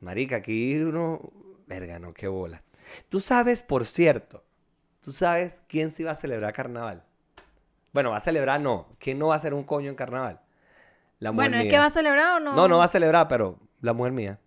Marica, 0.00 0.36
aquí 0.36 0.76
uno. 0.76 1.20
Verga, 1.66 1.98
no, 1.98 2.12
qué 2.12 2.28
bola. 2.28 2.62
Tú 3.08 3.20
sabes, 3.20 3.62
por 3.62 3.86
cierto, 3.86 4.44
tú 5.00 5.12
sabes 5.12 5.62
quién 5.68 5.90
sí 5.90 6.02
va 6.02 6.12
a 6.12 6.16
celebrar 6.16 6.52
carnaval. 6.52 7.04
Bueno, 7.92 8.10
va 8.10 8.16
a 8.16 8.20
celebrar, 8.20 8.60
no. 8.60 8.88
¿Quién 8.98 9.18
no 9.18 9.28
va 9.28 9.34
a 9.34 9.38
hacer 9.38 9.54
un 9.54 9.64
coño 9.64 9.90
en 9.90 9.96
carnaval? 9.96 10.40
La 11.22 11.30
mujer 11.30 11.50
Bueno, 11.50 11.62
¿es 11.62 11.70
que 11.70 11.78
va 11.78 11.84
a 11.84 11.90
celebrar 11.90 12.36
o 12.36 12.40
no? 12.40 12.56
No, 12.56 12.66
no 12.66 12.78
va 12.78 12.84
a 12.84 12.88
celebrar, 12.88 13.28
pero 13.28 13.60
la 13.80 13.92
mujer 13.92 14.10
mía. 14.10 14.40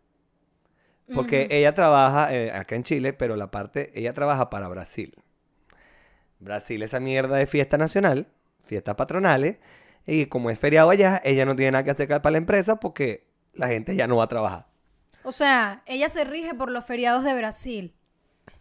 Porque 1.14 1.48
ella 1.50 1.74
trabaja 1.74 2.36
eh, 2.36 2.52
acá 2.52 2.76
en 2.76 2.84
Chile, 2.84 3.14
pero 3.14 3.38
la 3.38 3.50
parte, 3.50 3.94
ella 3.96 4.14
trabaja 4.14 4.50
para 4.50 4.68
Brasil. 4.68 5.16
Brasil, 6.40 6.84
esa 6.84 7.00
mierda 7.00 7.38
de 7.38 7.48
fiesta 7.48 7.78
nacional, 7.78 8.28
fiestas 8.66 8.96
patronales, 8.96 9.56
y 10.06 10.26
como 10.26 10.50
es 10.50 10.60
feriado 10.60 10.90
allá, 10.90 11.22
ella 11.24 11.46
no 11.46 11.56
tiene 11.56 11.72
nada 11.72 11.86
que 11.86 11.92
hacer 11.92 12.10
para 12.10 12.32
la 12.32 12.40
empresa 12.40 12.76
porque 12.76 13.26
la 13.54 13.70
gente 13.70 13.96
ya 13.96 14.06
no 14.08 14.18
va 14.18 14.26
a 14.26 14.28
trabajar. 14.28 14.66
O 15.24 15.32
sea, 15.32 15.82
ella 15.86 16.10
se 16.10 16.26
rige 16.26 16.56
por 16.56 16.70
los 16.70 16.84
feriados 16.84 17.24
de 17.24 17.34
Brasil. 17.36 17.94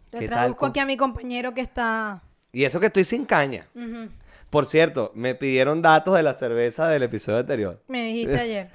Te 0.09 0.19
¿Qué 0.19 0.29
tal 0.29 0.37
traduzco 0.37 0.67
aquí 0.67 0.79
a 0.79 0.85
mi 0.85 0.95
compañero 0.95 1.53
que 1.53 1.61
está... 1.61 2.23
Y 2.53 2.63
eso 2.63 2.79
que 2.79 2.85
estoy 2.85 3.03
sin 3.03 3.25
caña. 3.25 3.67
Por 4.49 4.65
cierto, 4.65 5.11
me 5.15 5.35
pidieron 5.35 5.81
datos 5.81 6.15
de 6.15 6.23
la 6.23 6.33
cerveza 6.33 6.87
del 6.87 7.03
episodio 7.03 7.39
anterior. 7.39 7.81
Me 7.87 8.05
dijiste 8.05 8.39
ayer. 8.39 8.71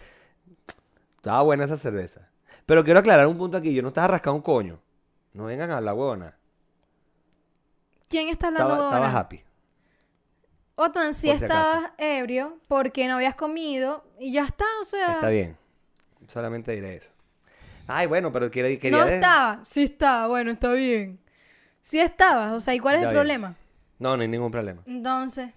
Estaba 1.17 1.43
buena 1.43 1.65
esa 1.65 1.77
cerveza. 1.77 2.29
Pero 2.67 2.85
quiero 2.85 3.01
aclarar 3.01 3.27
un 3.27 3.37
punto 3.39 3.57
aquí. 3.57 3.75
Yo 3.75 3.83
no 3.83 3.89
estaba 3.89 4.09
rascando 4.09 4.37
un 4.37 4.43
coño. 4.43 4.81
No 5.33 5.45
vengan 5.45 5.71
a 5.71 5.77
hablar 5.79 5.95
huevona. 5.95 6.37
¿Quién 8.09 8.29
está 8.29 8.49
hablando 8.49 8.75
Estaba, 8.75 8.87
ahora? 8.89 9.07
estaba 9.07 9.21
happy. 9.21 9.43
Otman, 10.75 11.15
si 11.15 11.29
Por 11.29 11.39
si 11.39 11.45
estabas 11.45 11.91
ebrio 11.99 12.59
porque 12.67 13.07
no 13.07 13.17
habías 13.17 13.35
comido 13.35 14.03
y 14.19 14.33
ya 14.33 14.45
está, 14.45 14.65
o 14.81 14.85
sea... 14.85 15.15
Está 15.15 15.29
bien. 15.29 15.57
Solamente 16.27 16.73
diré 16.73 16.97
eso. 16.97 17.11
Ay, 17.87 18.07
bueno, 18.07 18.33
pero 18.33 18.51
quiere- 18.51 18.79
quería... 18.79 18.99
No 19.05 19.07
estaba. 19.07 19.61
Sí 19.65 19.83
estaba, 19.85 20.27
bueno, 20.29 20.51
está 20.51 20.73
bien. 20.73 21.21
Sí 21.83 22.01
estabas, 22.01 22.53
o 22.53 22.61
sea, 22.61 22.75
¿y 22.75 22.79
cuál 22.81 22.97
es 22.97 23.03
Ya 23.03 23.09
el 23.09 23.15
bien. 23.15 23.21
problema? 23.21 23.57
No, 23.99 24.17
no 24.17 24.23
hay 24.23 24.29
ningún 24.29 24.51
problema. 24.51 24.83
Entonces, 24.87 25.51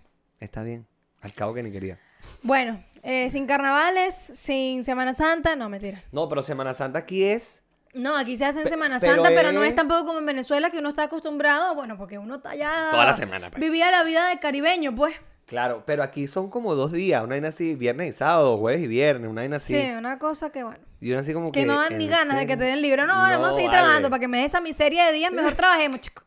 Está 0.43 0.61
bien. 0.63 0.85
Al 1.21 1.33
cabo 1.33 1.53
que 1.53 1.63
ni 1.63 1.71
quería. 1.71 1.97
bueno, 2.41 2.83
eh, 3.01 3.29
sin 3.29 3.45
carnavales, 3.47 4.13
sin 4.15 4.83
Semana 4.83 5.13
Santa, 5.13 5.55
no, 5.55 5.69
mentira. 5.69 6.03
No, 6.11 6.27
pero 6.27 6.43
Semana 6.43 6.73
Santa 6.73 6.99
aquí 6.99 7.23
es... 7.23 7.61
No, 7.93 8.17
aquí 8.17 8.35
se 8.37 8.45
hace 8.45 8.57
en 8.59 8.63
Pe- 8.65 8.69
Semana 8.71 8.97
pero 8.99 9.15
Santa, 9.15 9.29
pero 9.29 9.51
no 9.51 9.63
es- 9.63 9.75
tampoco 9.75 10.05
como 10.05 10.19
en 10.19 10.25
Venezuela 10.25 10.69
que 10.71 10.79
uno 10.79 10.89
está 10.89 11.03
acostumbrado, 11.03 11.75
bueno, 11.75 11.95
porque 11.97 12.17
uno 12.17 12.35
está 12.35 12.55
ya... 12.55 12.89
Toda 12.91 13.05
la 13.05 13.15
semana, 13.15 13.49
pues. 13.51 13.61
Vivía 13.61 13.89
la 13.91 14.03
vida 14.03 14.27
de 14.29 14.39
caribeño, 14.39 14.93
pues. 14.95 15.15
Claro, 15.45 15.83
pero 15.85 16.01
aquí 16.03 16.25
son 16.27 16.49
como 16.49 16.73
dos 16.75 16.91
días. 16.91 17.21
Una 17.23 17.35
vaina 17.35 17.49
así, 17.49 17.75
viernes 17.75 18.09
y 18.15 18.17
sábado, 18.17 18.57
jueves 18.57 18.81
y 18.81 18.87
viernes. 18.87 19.29
Una 19.29 19.41
vaina 19.41 19.57
así. 19.57 19.79
Sí, 19.79 19.89
una 19.91 20.17
cosa 20.17 20.51
que, 20.51 20.63
bueno, 20.63 20.79
Y 20.99 21.11
una 21.11 21.19
así 21.19 21.33
como 21.33 21.51
que... 21.51 21.59
que 21.59 21.65
no 21.67 21.79
dan 21.79 21.97
ni 21.97 22.05
¿en 22.05 22.11
ganas 22.11 22.37
de 22.39 22.47
que 22.47 22.53
serio? 22.53 22.57
te 22.65 22.71
den 22.71 22.81
libre. 22.81 23.01
No, 23.05 23.13
vamos 23.13 23.47
a 23.49 23.51
seguir 23.53 23.67
vale. 23.67 23.79
trabajando 23.79 24.09
para 24.09 24.19
que 24.19 24.27
me 24.27 24.39
dé 24.39 24.45
esa 24.45 24.59
miseria 24.61 25.05
de 25.05 25.13
días, 25.13 25.31
mejor 25.31 25.53
trabajemos, 25.55 25.99
chico. 26.01 26.23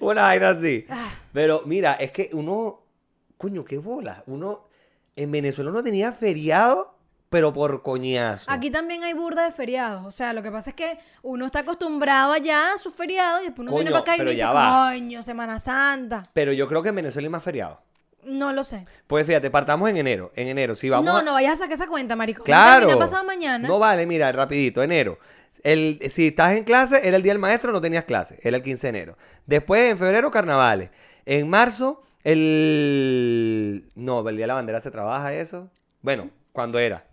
Una 0.00 0.22
vaina 0.22 0.50
así. 0.50 0.86
Ah. 0.88 1.08
Pero 1.32 1.62
mira, 1.66 1.94
es 1.94 2.10
que 2.12 2.30
uno, 2.32 2.81
coño, 3.42 3.64
qué 3.64 3.78
bola. 3.78 4.22
Uno, 4.26 4.68
en 5.16 5.32
Venezuela 5.32 5.70
uno 5.70 5.82
tenía 5.82 6.12
feriado, 6.12 6.94
pero 7.28 7.52
por 7.52 7.82
coñazo. 7.82 8.48
Aquí 8.48 8.70
también 8.70 9.02
hay 9.02 9.14
burda 9.14 9.44
de 9.44 9.50
feriados. 9.50 10.06
O 10.06 10.12
sea, 10.12 10.32
lo 10.32 10.44
que 10.44 10.52
pasa 10.52 10.70
es 10.70 10.76
que 10.76 10.96
uno 11.22 11.46
está 11.46 11.60
acostumbrado 11.60 12.32
allá 12.32 12.72
a 12.72 12.78
sus 12.78 12.94
feriados 12.94 13.42
y 13.42 13.46
después 13.46 13.66
uno 13.66 13.76
viene 13.76 13.90
para 13.90 14.02
acá 14.02 14.16
y 14.16 14.24
dice, 14.24 14.44
va. 14.44 14.92
coño, 14.92 15.24
Semana 15.24 15.58
Santa. 15.58 16.22
Pero 16.32 16.52
yo 16.52 16.68
creo 16.68 16.84
que 16.84 16.90
en 16.90 16.94
Venezuela 16.94 17.26
hay 17.26 17.30
más 17.30 17.42
feriado. 17.42 17.80
No 18.22 18.52
lo 18.52 18.62
sé. 18.62 18.86
Pues 19.08 19.26
fíjate, 19.26 19.50
partamos 19.50 19.90
en 19.90 19.96
enero. 19.96 20.30
En 20.36 20.46
enero, 20.46 20.76
si 20.76 20.88
vamos 20.88 21.04
no, 21.04 21.16
a... 21.16 21.22
no 21.22 21.32
vayas 21.32 21.54
a 21.54 21.62
sacar 21.62 21.72
esa 21.72 21.88
cuenta, 21.88 22.14
marico. 22.14 22.44
Claro. 22.44 22.86
Termina 22.86 23.04
pasado 23.04 23.24
mañana. 23.24 23.66
No 23.66 23.80
vale, 23.80 24.06
mira, 24.06 24.30
rapidito, 24.30 24.84
enero. 24.84 25.18
El, 25.64 25.98
si 26.12 26.28
estás 26.28 26.56
en 26.56 26.62
clase, 26.62 27.00
era 27.02 27.16
el 27.16 27.24
día 27.24 27.32
del 27.32 27.40
maestro, 27.40 27.72
no 27.72 27.80
tenías 27.80 28.04
clase. 28.04 28.38
Era 28.42 28.56
el 28.56 28.62
15 28.62 28.86
de 28.86 28.88
enero. 28.88 29.18
Después, 29.46 29.90
en 29.90 29.98
febrero, 29.98 30.30
carnavales. 30.30 30.90
En 31.26 31.48
marzo, 31.48 32.04
el... 32.24 33.90
No, 33.94 34.28
el 34.28 34.36
día 34.36 34.44
de 34.44 34.48
la 34.48 34.54
bandera 34.54 34.80
se 34.80 34.90
trabaja 34.90 35.34
eso. 35.34 35.70
Bueno, 36.00 36.30
cuando 36.52 36.78
era. 36.78 37.06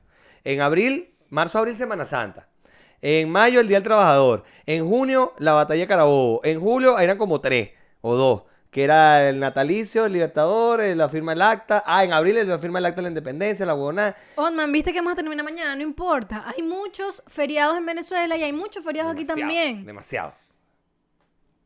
En 0.44 0.62
abril, 0.62 1.16
marzo, 1.30 1.60
abril, 1.60 1.76
Semana 1.76 2.06
Santa. 2.06 2.48
En 3.02 3.30
mayo, 3.30 3.60
el 3.60 3.68
Día 3.68 3.78
del 3.78 3.84
Trabajador. 3.84 4.44
En 4.66 4.88
junio, 4.88 5.34
la 5.38 5.54
batalla 5.54 5.82
de 5.82 5.88
Carabobo. 5.88 6.42
En 6.44 6.60
julio, 6.60 7.00
eran 7.00 7.18
como 7.18 7.40
tres 7.40 7.72
o 8.02 8.16
dos. 8.16 8.44
Que 8.72 8.84
era 8.84 9.30
el 9.30 9.40
natalicio, 9.40 10.06
el 10.06 10.14
libertador, 10.14 10.82
eh, 10.82 10.96
la 10.96 11.10
firma 11.10 11.32
del 11.32 11.42
acta. 11.42 11.84
Ah, 11.88 12.04
en 12.04 12.14
abril, 12.14 12.48
la 12.48 12.60
firma 12.60 12.78
del 12.78 12.86
acta 12.88 12.98
de 12.98 13.04
la 13.04 13.08
independencia, 13.10 13.66
la 13.66 13.74
huevonada. 13.74 14.16
Otman, 14.36 14.72
viste 14.72 14.92
que 14.92 15.00
vamos 15.00 15.14
a 15.14 15.16
terminar 15.16 15.44
mañana, 15.44 15.76
no 15.76 15.82
importa. 15.82 16.44
Hay 16.46 16.62
muchos 16.62 17.24
feriados 17.26 17.78
en 17.78 17.86
Venezuela 17.86 18.38
y 18.38 18.44
hay 18.44 18.54
muchos 18.54 18.84
feriados 18.84 19.14
aquí 19.14 19.26
también. 19.26 19.86
Demasiado. 19.86 20.34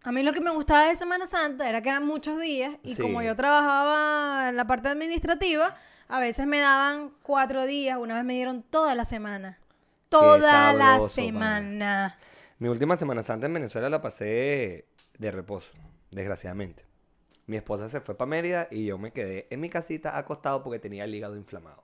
A 0.04 0.12
mí 0.12 0.22
lo 0.22 0.34
que 0.34 0.42
me 0.42 0.52
gustaba 0.52 0.88
de 0.88 0.96
Semana 0.96 1.26
Santa 1.26 1.68
era 1.70 1.82
que 1.82 1.90
eran 1.90 2.06
muchos 2.06 2.40
días 2.40 2.76
y 2.84 2.96
Sí. 2.96 3.02
como 3.02 3.22
yo 3.22 3.36
trabajaba 3.36 4.50
en 4.50 4.58
la 4.58 4.68
parte 4.68 4.90
administrativa, 4.90 5.76
a 6.10 6.20
veces 6.20 6.46
me 6.46 6.60
daban 6.60 7.12
cuatro 7.24 7.66
días, 7.66 7.98
una 7.98 8.16
vez 8.16 8.26
me 8.26 8.34
dieron 8.34 8.64
toda 8.64 8.96
la 8.96 9.06
semana. 9.06 9.60
Toda 10.10 10.74
la 10.74 11.00
semana. 11.08 12.18
Mi 12.60 12.68
última 12.68 12.98
Semana 12.98 13.24
Santa 13.24 13.48
en 13.48 13.54
Venezuela 13.54 13.90
la 13.90 14.02
pasé 14.02 14.86
de 15.18 15.32
reposo, 15.32 15.72
desgraciadamente. 16.12 16.86
Mi 17.48 17.58
esposa 17.58 17.90
se 17.90 18.00
fue 18.00 18.16
para 18.16 18.30
Mérida 18.30 18.68
y 18.72 18.86
yo 18.86 18.98
me 18.98 19.12
quedé 19.12 19.48
en 19.50 19.60
mi 19.60 19.70
casita 19.70 20.18
acostado 20.18 20.64
porque 20.64 20.80
tenía 20.80 21.06
el 21.06 21.16
hígado 21.16 21.36
inflamado. 21.36 21.84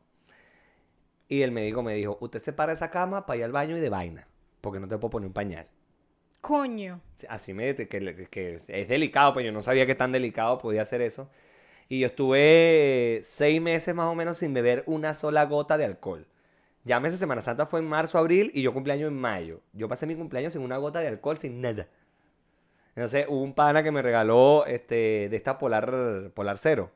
Y 1.28 1.42
el 1.42 1.52
médico 1.52 1.84
me 1.84 1.94
dijo, 1.94 2.18
usted 2.22 2.40
se 2.40 2.54
para 2.54 2.74
esa 2.74 2.92
cama 2.92 3.26
para 3.26 3.38
ir 3.38 3.44
al 3.46 3.52
baño 3.52 3.78
y 3.78 3.80
de 3.80 3.90
vaina, 3.90 4.28
porque 4.62 4.80
no 4.80 4.88
te 4.88 4.98
puedo 4.98 5.10
poner 5.12 5.28
un 5.28 5.34
pañal. 5.34 5.68
Coño. 6.42 7.02
Así 7.28 7.54
me 7.54 7.76
que, 7.76 8.28
que 8.30 8.62
es 8.68 8.88
delicado, 8.88 9.34
pero 9.34 9.48
yo 9.48 9.52
no 9.52 9.62
sabía 9.62 9.86
que 9.86 9.96
tan 9.96 10.12
delicado 10.12 10.58
podía 10.58 10.82
hacer 10.82 11.02
eso. 11.02 11.30
Y 11.90 12.00
yo 12.00 12.08
estuve 12.08 13.22
seis 13.24 13.60
meses 13.62 13.96
más 13.96 14.06
o 14.06 14.16
menos 14.16 14.38
sin 14.38 14.54
beber 14.54 14.84
una 14.86 15.16
sola 15.16 15.46
gota 15.46 15.78
de 15.78 15.86
alcohol. 15.86 16.28
Ya 16.84 17.00
meses 17.00 17.20
Semana 17.20 17.42
Santa 17.42 17.66
fue 17.66 17.80
en 17.80 17.88
marzo, 17.88 18.18
abril 18.18 18.52
y 18.54 18.62
yo 18.62 18.74
cumpleaños 18.74 19.10
en 19.10 19.18
mayo. 19.18 19.62
Yo 19.74 19.88
pasé 19.90 20.06
mi 20.06 20.16
cumpleaños 20.16 20.54
sin 20.54 20.62
una 20.62 20.78
gota 20.78 21.00
de 21.00 21.08
alcohol, 21.08 21.38
sin 21.38 21.62
nada. 21.62 21.88
Entonces 22.96 23.26
hubo 23.28 23.42
un 23.42 23.54
pana 23.54 23.84
que 23.84 23.92
me 23.92 24.02
regaló 24.02 24.66
este, 24.66 25.30
de 25.30 25.36
esta 25.36 25.58
Polar, 25.58 26.32
Polar 26.34 26.58
Cero. 26.58 26.92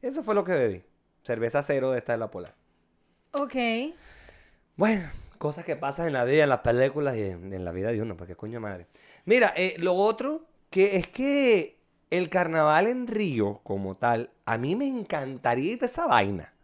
Eso 0.00 0.22
fue 0.22 0.34
lo 0.34 0.44
que 0.44 0.52
bebí. 0.52 0.84
Cerveza 1.22 1.62
cero 1.62 1.90
de 1.90 1.98
esta 1.98 2.12
de 2.12 2.18
la 2.18 2.30
Polar. 2.30 2.54
Ok. 3.32 3.54
Bueno, 4.76 5.08
cosas 5.44 5.66
que 5.66 5.76
pasan 5.76 6.06
en 6.06 6.14
la 6.14 6.24
vida, 6.24 6.44
en 6.44 6.48
las 6.48 6.60
películas 6.60 7.18
y 7.18 7.22
en, 7.22 7.64
la 7.66 7.70
vida 7.70 7.92
de 7.92 8.00
uno, 8.00 8.16
porque 8.16 8.34
coño 8.34 8.60
madre. 8.60 8.86
Mira, 9.26 9.52
eh, 9.54 9.74
lo 9.76 9.92
otro 9.92 10.46
que 10.70 10.96
es 10.96 11.06
que 11.06 11.76
el 12.08 12.30
carnaval 12.30 12.86
en 12.86 13.06
Río, 13.06 13.60
como 13.62 13.94
tal, 13.94 14.30
a 14.46 14.56
mí 14.56 14.74
me 14.74 14.88
encantaría 14.88 15.74
ir 15.74 15.82
a 15.82 15.84
esa 15.84 16.06
vaina. 16.06 16.54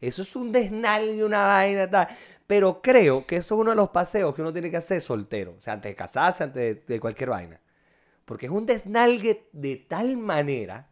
Eso 0.00 0.22
es 0.22 0.36
un 0.36 0.52
desnalgue, 0.52 1.24
una 1.24 1.48
vaina, 1.48 1.90
tal. 1.90 2.06
Pero 2.46 2.80
creo 2.80 3.26
que 3.26 3.34
eso 3.34 3.56
es 3.56 3.60
uno 3.60 3.70
de 3.70 3.76
los 3.76 3.90
paseos 3.90 4.36
que 4.36 4.42
uno 4.42 4.52
tiene 4.52 4.70
que 4.70 4.76
hacer 4.76 5.02
soltero. 5.02 5.56
O 5.58 5.60
sea, 5.60 5.72
antes 5.72 5.90
de 5.90 5.96
casarse, 5.96 6.44
antes 6.44 6.62
de, 6.62 6.94
de 6.94 7.00
cualquier 7.00 7.30
vaina. 7.30 7.60
Porque 8.24 8.46
es 8.46 8.52
un 8.52 8.66
desnalgue 8.66 9.48
de 9.50 9.74
tal 9.78 10.16
manera 10.16 10.90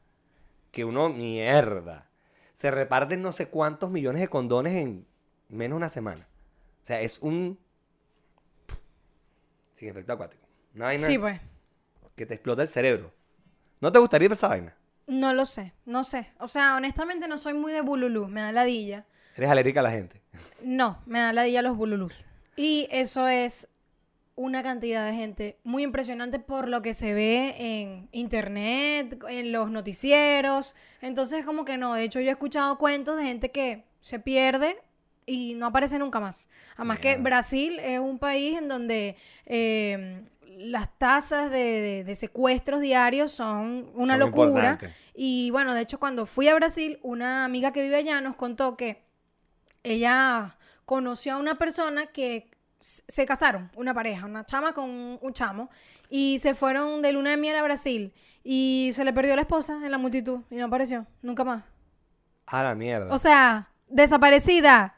que 0.72 0.84
uno, 0.84 1.10
mierda, 1.10 2.10
se 2.54 2.72
reparten 2.72 3.22
no 3.22 3.30
sé 3.30 3.46
cuántos 3.46 3.88
millones 3.92 4.20
de 4.20 4.26
condones 4.26 4.72
en 4.72 5.06
menos 5.48 5.76
de 5.76 5.76
una 5.76 5.88
semana. 5.88 6.26
O 6.82 6.86
sea, 6.86 7.00
es 7.00 7.18
un... 7.20 7.58
Sin 9.74 9.88
efecto 9.88 10.12
acuático. 10.12 10.42
Una 10.74 10.86
vaina 10.86 11.06
Sí, 11.06 11.18
pues. 11.18 11.40
que 12.16 12.26
te 12.26 12.34
explota 12.34 12.62
el 12.62 12.68
cerebro. 12.68 13.12
¿No 13.80 13.90
te 13.92 13.98
gustaría 13.98 14.26
ir 14.26 14.32
a 14.32 14.34
esa 14.34 14.48
vaina? 14.48 14.76
No 15.06 15.34
lo 15.34 15.44
sé, 15.44 15.74
no 15.84 16.04
sé. 16.04 16.32
O 16.38 16.48
sea, 16.48 16.76
honestamente 16.76 17.26
no 17.28 17.36
soy 17.38 17.54
muy 17.54 17.72
de 17.72 17.80
bululú, 17.80 18.28
me 18.28 18.40
da 18.40 18.52
ladilla. 18.52 19.06
Eres 19.36 19.50
alérgica 19.50 19.80
a 19.80 19.82
la 19.82 19.90
gente. 19.90 20.22
No, 20.62 21.02
me 21.06 21.18
da 21.18 21.32
ladilla 21.32 21.62
los 21.62 21.76
bululús. 21.76 22.24
Y 22.56 22.86
eso 22.90 23.26
es 23.28 23.68
una 24.34 24.62
cantidad 24.62 25.04
de 25.06 25.14
gente 25.14 25.58
muy 25.64 25.82
impresionante 25.82 26.38
por 26.38 26.68
lo 26.68 26.80
que 26.80 26.94
se 26.94 27.12
ve 27.12 27.54
en 27.58 28.08
internet, 28.12 29.18
en 29.28 29.52
los 29.52 29.70
noticieros. 29.70 30.74
Entonces, 31.00 31.44
como 31.44 31.64
que 31.64 31.76
no. 31.76 31.94
De 31.94 32.04
hecho, 32.04 32.20
yo 32.20 32.28
he 32.28 32.32
escuchado 32.32 32.78
cuentos 32.78 33.16
de 33.16 33.24
gente 33.24 33.50
que 33.50 33.84
se 34.00 34.18
pierde 34.20 34.78
y 35.26 35.54
no 35.54 35.66
aparece 35.66 35.98
nunca 35.98 36.20
más. 36.20 36.48
Además 36.76 36.98
que. 36.98 37.16
Brasil 37.16 37.78
es 37.78 37.98
un 38.00 38.18
país 38.18 38.58
en 38.58 38.68
donde 38.68 39.16
eh, 39.46 40.24
las 40.58 40.96
tasas 40.98 41.50
de, 41.50 41.58
de- 41.58 42.04
de 42.04 42.14
secuestros 42.14 42.80
diarios 42.80 43.30
son 43.30 43.90
una 43.94 44.14
Son 44.14 44.20
locura. 44.20 44.78
Y 45.14 45.50
bueno, 45.50 45.74
de 45.74 45.82
hecho, 45.82 45.98
cuando 46.00 46.26
fui 46.26 46.48
a 46.48 46.54
Brasil, 46.54 46.98
una 47.02 47.44
amiga 47.44 47.72
que 47.72 47.82
vive 47.82 47.96
allá 47.96 48.20
nos 48.20 48.36
contó 48.36 48.76
que 48.76 49.02
ella 49.82 50.56
conoció 50.84 51.34
a 51.34 51.36
una 51.38 51.56
persona 51.58 52.06
que 52.06 52.50
se 52.80 53.24
casaron, 53.26 53.70
una 53.76 53.94
pareja, 53.94 54.26
una 54.26 54.44
chama 54.44 54.72
con 54.74 54.90
un, 54.90 55.18
un 55.22 55.32
chamo, 55.32 55.70
y 56.10 56.38
se 56.40 56.54
fueron 56.54 57.00
de 57.02 57.12
luna 57.12 57.30
de 57.30 57.36
miel 57.36 57.56
a 57.56 57.62
Brasil. 57.62 58.12
Y 58.44 58.90
se 58.94 59.04
le 59.04 59.12
perdió 59.12 59.36
la 59.36 59.42
esposa 59.42 59.74
en 59.84 59.90
la 59.90 59.98
multitud 59.98 60.40
y 60.50 60.56
no 60.56 60.66
apareció, 60.66 61.06
nunca 61.22 61.44
más. 61.44 61.62
A 62.46 62.62
la 62.64 62.74
mierda. 62.74 63.12
O 63.14 63.18
sea, 63.18 63.70
desaparecida. 63.88 64.96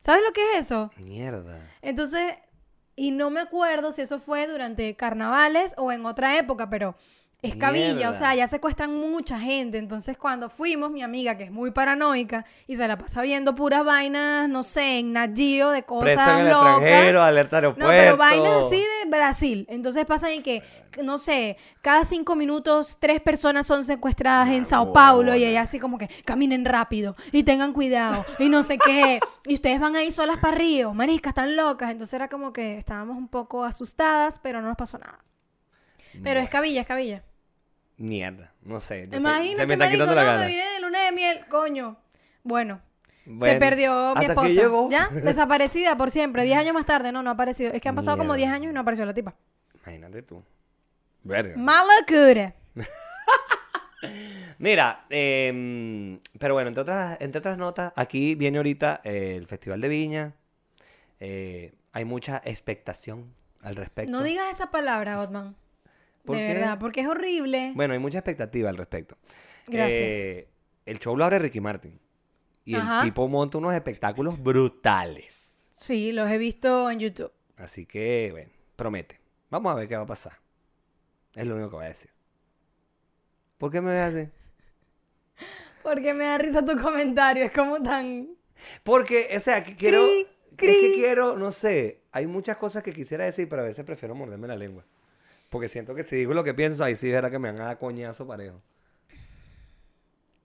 ¿Sabes 0.00 0.22
lo 0.26 0.32
que 0.32 0.40
es 0.52 0.66
eso? 0.66 0.90
mierda. 0.96 1.60
Entonces, 1.82 2.34
y 2.96 3.10
no 3.12 3.30
me 3.30 3.40
acuerdo 3.40 3.92
si 3.92 4.02
eso 4.02 4.18
fue 4.18 4.46
durante 4.46 4.96
carnavales 4.96 5.74
o 5.76 5.92
en 5.92 6.04
otra 6.06 6.38
época, 6.38 6.68
pero 6.68 6.96
Es 7.42 7.56
cabilla, 7.56 7.94
Mierda. 7.94 8.10
o 8.10 8.12
sea, 8.12 8.34
ya 8.34 8.46
secuestran 8.46 8.94
mucha 8.94 9.40
gente. 9.40 9.78
Entonces, 9.78 10.18
cuando 10.18 10.50
fuimos, 10.50 10.90
mi 10.90 11.02
amiga, 11.02 11.38
que 11.38 11.44
es 11.44 11.50
muy 11.50 11.70
paranoica 11.70 12.44
y 12.66 12.76
se 12.76 12.86
la 12.86 12.98
pasa 12.98 13.22
viendo 13.22 13.54
puras 13.54 13.82
vainas, 13.82 14.46
no 14.48 14.62
sé, 14.62 14.98
en 14.98 15.14
Nat 15.14 15.30
Geo 15.34 15.70
de 15.70 15.82
cosas 15.84 16.14
Preso 16.16 16.30
en 16.32 16.38
el 16.46 16.50
locas. 16.52 16.76
extranjero, 16.82 17.22
alerta 17.22 17.60
No, 17.62 17.68
aeropuerto. 17.68 17.90
pero 17.90 18.16
vainas 18.18 18.64
así 18.66 18.76
de 18.76 19.08
Brasil. 19.10 19.66
Entonces 19.70 20.04
pasa 20.04 20.30
en 20.30 20.42
que, 20.42 20.62
no 21.02 21.16
sé, 21.16 21.56
cada 21.80 22.04
cinco 22.04 22.36
minutos 22.36 22.98
tres 23.00 23.22
personas 23.22 23.66
son 23.66 23.84
secuestradas 23.84 24.50
en 24.50 24.66
Sao 24.66 24.92
Paulo 24.92 25.34
y 25.34 25.42
ella 25.44 25.62
así 25.62 25.78
como 25.78 25.96
que 25.96 26.08
caminen 26.26 26.66
rápido 26.66 27.16
y 27.32 27.42
tengan 27.42 27.72
cuidado 27.72 28.22
y 28.38 28.50
no 28.50 28.62
sé 28.62 28.76
qué. 28.78 29.18
Y 29.46 29.54
ustedes 29.54 29.80
van 29.80 29.96
ahí 29.96 30.10
solas 30.10 30.36
para 30.36 30.54
Río, 30.58 30.92
mariscas, 30.92 31.30
están 31.30 31.56
locas. 31.56 31.90
Entonces 31.90 32.12
era 32.12 32.28
como 32.28 32.52
que 32.52 32.76
estábamos 32.76 33.16
un 33.16 33.26
poco 33.26 33.64
asustadas, 33.64 34.38
pero 34.38 34.60
no 34.60 34.68
nos 34.68 34.76
pasó 34.76 34.98
nada. 34.98 35.24
Pero 36.22 36.40
es 36.40 36.48
cabilla, 36.50 36.82
es 36.82 36.86
cabilla. 36.86 37.24
Mierda, 38.00 38.50
no 38.62 38.80
sé. 38.80 39.06
Imagínate, 39.12 39.56
se 39.56 39.66
me 39.66 39.74
está 39.74 39.84
marico, 39.84 39.92
quitando 39.92 40.14
la 40.14 40.22
no, 40.22 40.26
gana. 40.26 40.40
me 40.40 40.46
vine 40.46 40.64
de 40.64 40.80
luna 40.80 41.04
de 41.04 41.12
miel, 41.12 41.46
coño. 41.50 41.98
Bueno, 42.42 42.80
se 43.38 43.56
perdió 43.56 44.14
mi 44.16 44.24
esposa. 44.24 44.48
llegó. 44.48 44.88
¿Ya? 44.90 45.08
Desaparecida 45.12 45.98
por 45.98 46.10
siempre. 46.10 46.44
Diez 46.44 46.56
años 46.56 46.72
más 46.72 46.86
tarde, 46.86 47.12
no, 47.12 47.22
no 47.22 47.28
ha 47.28 47.34
aparecido. 47.34 47.74
Es 47.74 47.82
que 47.82 47.90
han 47.90 47.94
pasado 47.94 48.16
como 48.16 48.34
diez 48.34 48.48
años 48.48 48.70
y 48.70 48.74
no 48.74 48.80
apareció 48.80 49.04
la 49.04 49.12
tipa. 49.12 49.34
Imagínate 49.74 50.22
tú. 50.22 50.42
Verga. 51.24 51.54
Más 51.58 51.84
locura. 52.00 52.54
Mira, 54.58 55.04
em, 55.10 56.18
pero 56.38 56.54
bueno, 56.54 56.68
entre 56.68 56.80
otras, 56.80 57.20
entre 57.20 57.40
otras 57.40 57.58
notas, 57.58 57.92
aquí 57.96 58.34
viene 58.34 58.56
ahorita 58.56 59.02
eh, 59.04 59.34
el 59.36 59.46
Festival 59.46 59.82
de 59.82 59.88
Viña. 59.88 60.34
Eh, 61.18 61.74
hay 61.92 62.06
mucha 62.06 62.40
expectación 62.46 63.34
al 63.60 63.76
respecto. 63.76 64.10
No 64.10 64.22
digas 64.22 64.48
esa 64.50 64.70
palabra, 64.70 65.20
Otman. 65.20 65.54
¿Por 66.30 66.38
de 66.38 66.54
verdad, 66.54 66.78
porque 66.78 67.00
es 67.00 67.06
horrible. 67.06 67.72
Bueno, 67.74 67.94
hay 67.94 68.00
mucha 68.00 68.18
expectativa 68.18 68.68
al 68.70 68.76
respecto. 68.76 69.16
Gracias. 69.66 70.00
Eh, 70.12 70.48
el 70.86 70.98
show 70.98 71.16
lo 71.16 71.24
abre 71.24 71.38
Ricky 71.38 71.60
Martin. 71.60 71.98
Y 72.64 72.74
Ajá. 72.74 73.00
el 73.00 73.08
tipo 73.08 73.26
monta 73.28 73.58
unos 73.58 73.74
espectáculos 73.74 74.42
brutales. 74.42 75.64
Sí, 75.70 76.12
los 76.12 76.30
he 76.30 76.38
visto 76.38 76.90
en 76.90 77.00
YouTube. 77.00 77.32
Así 77.56 77.86
que, 77.86 78.28
bueno, 78.32 78.50
promete. 78.76 79.20
Vamos 79.50 79.72
a 79.72 79.74
ver 79.74 79.88
qué 79.88 79.96
va 79.96 80.02
a 80.02 80.06
pasar. 80.06 80.34
Es 81.34 81.46
lo 81.46 81.54
único 81.54 81.70
que 81.70 81.76
voy 81.76 81.84
a 81.86 81.88
decir. 81.88 82.10
¿Por 83.58 83.70
qué 83.70 83.80
me 83.80 83.92
ves 83.92 84.14
así? 84.14 84.28
Porque 85.82 86.14
me 86.14 86.24
da 86.24 86.38
risa 86.38 86.64
tu 86.64 86.76
comentario. 86.80 87.44
Es 87.44 87.52
como 87.52 87.82
tan. 87.82 88.28
Porque, 88.82 89.28
o 89.36 89.40
sea, 89.40 89.62
que 89.62 89.76
quiero. 89.76 90.02
Cri, 90.56 90.70
Es 90.70 90.76
que 90.76 90.94
quiero, 90.94 91.36
no 91.36 91.50
sé. 91.50 92.02
Hay 92.12 92.26
muchas 92.26 92.56
cosas 92.56 92.82
que 92.82 92.92
quisiera 92.92 93.24
decir, 93.24 93.48
pero 93.48 93.62
a 93.62 93.64
veces 93.64 93.84
prefiero 93.84 94.14
morderme 94.14 94.48
la 94.48 94.56
lengua. 94.56 94.84
Porque 95.50 95.68
siento 95.68 95.94
que 95.94 96.04
si 96.04 96.16
digo 96.16 96.32
lo 96.32 96.44
que 96.44 96.54
pienso, 96.54 96.82
ahí 96.82 96.96
sí 96.96 97.10
verá 97.10 97.28
que 97.28 97.38
me 97.38 97.50
van 97.50 97.60
a 97.60 97.64
dar 97.66 97.78
coñazo 97.78 98.26
parejo. 98.26 98.62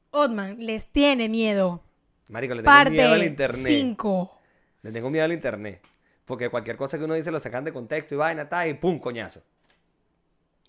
Otman 0.09 0.57
les 0.59 0.87
tiene 0.87 1.29
miedo. 1.29 1.81
Marico, 2.29 2.55
le 2.55 2.63
tengo 2.63 2.89
miedo 2.89 3.13
al 3.13 3.23
internet. 3.23 3.65
5. 3.67 4.41
Le 4.81 4.91
tengo 4.91 5.09
miedo 5.11 5.25
al 5.25 5.31
internet. 5.31 5.81
Porque 6.25 6.49
cualquier 6.49 6.75
cosa 6.75 6.97
que 6.97 7.03
uno 7.03 7.13
dice 7.13 7.29
lo 7.31 7.39
sacan 7.39 7.63
de 7.63 7.71
contexto 7.71 8.15
y 8.15 8.17
vaina, 8.17 8.43
está 8.43 8.67
y 8.67 8.73
pum, 8.73 8.99
coñazo. 8.99 9.43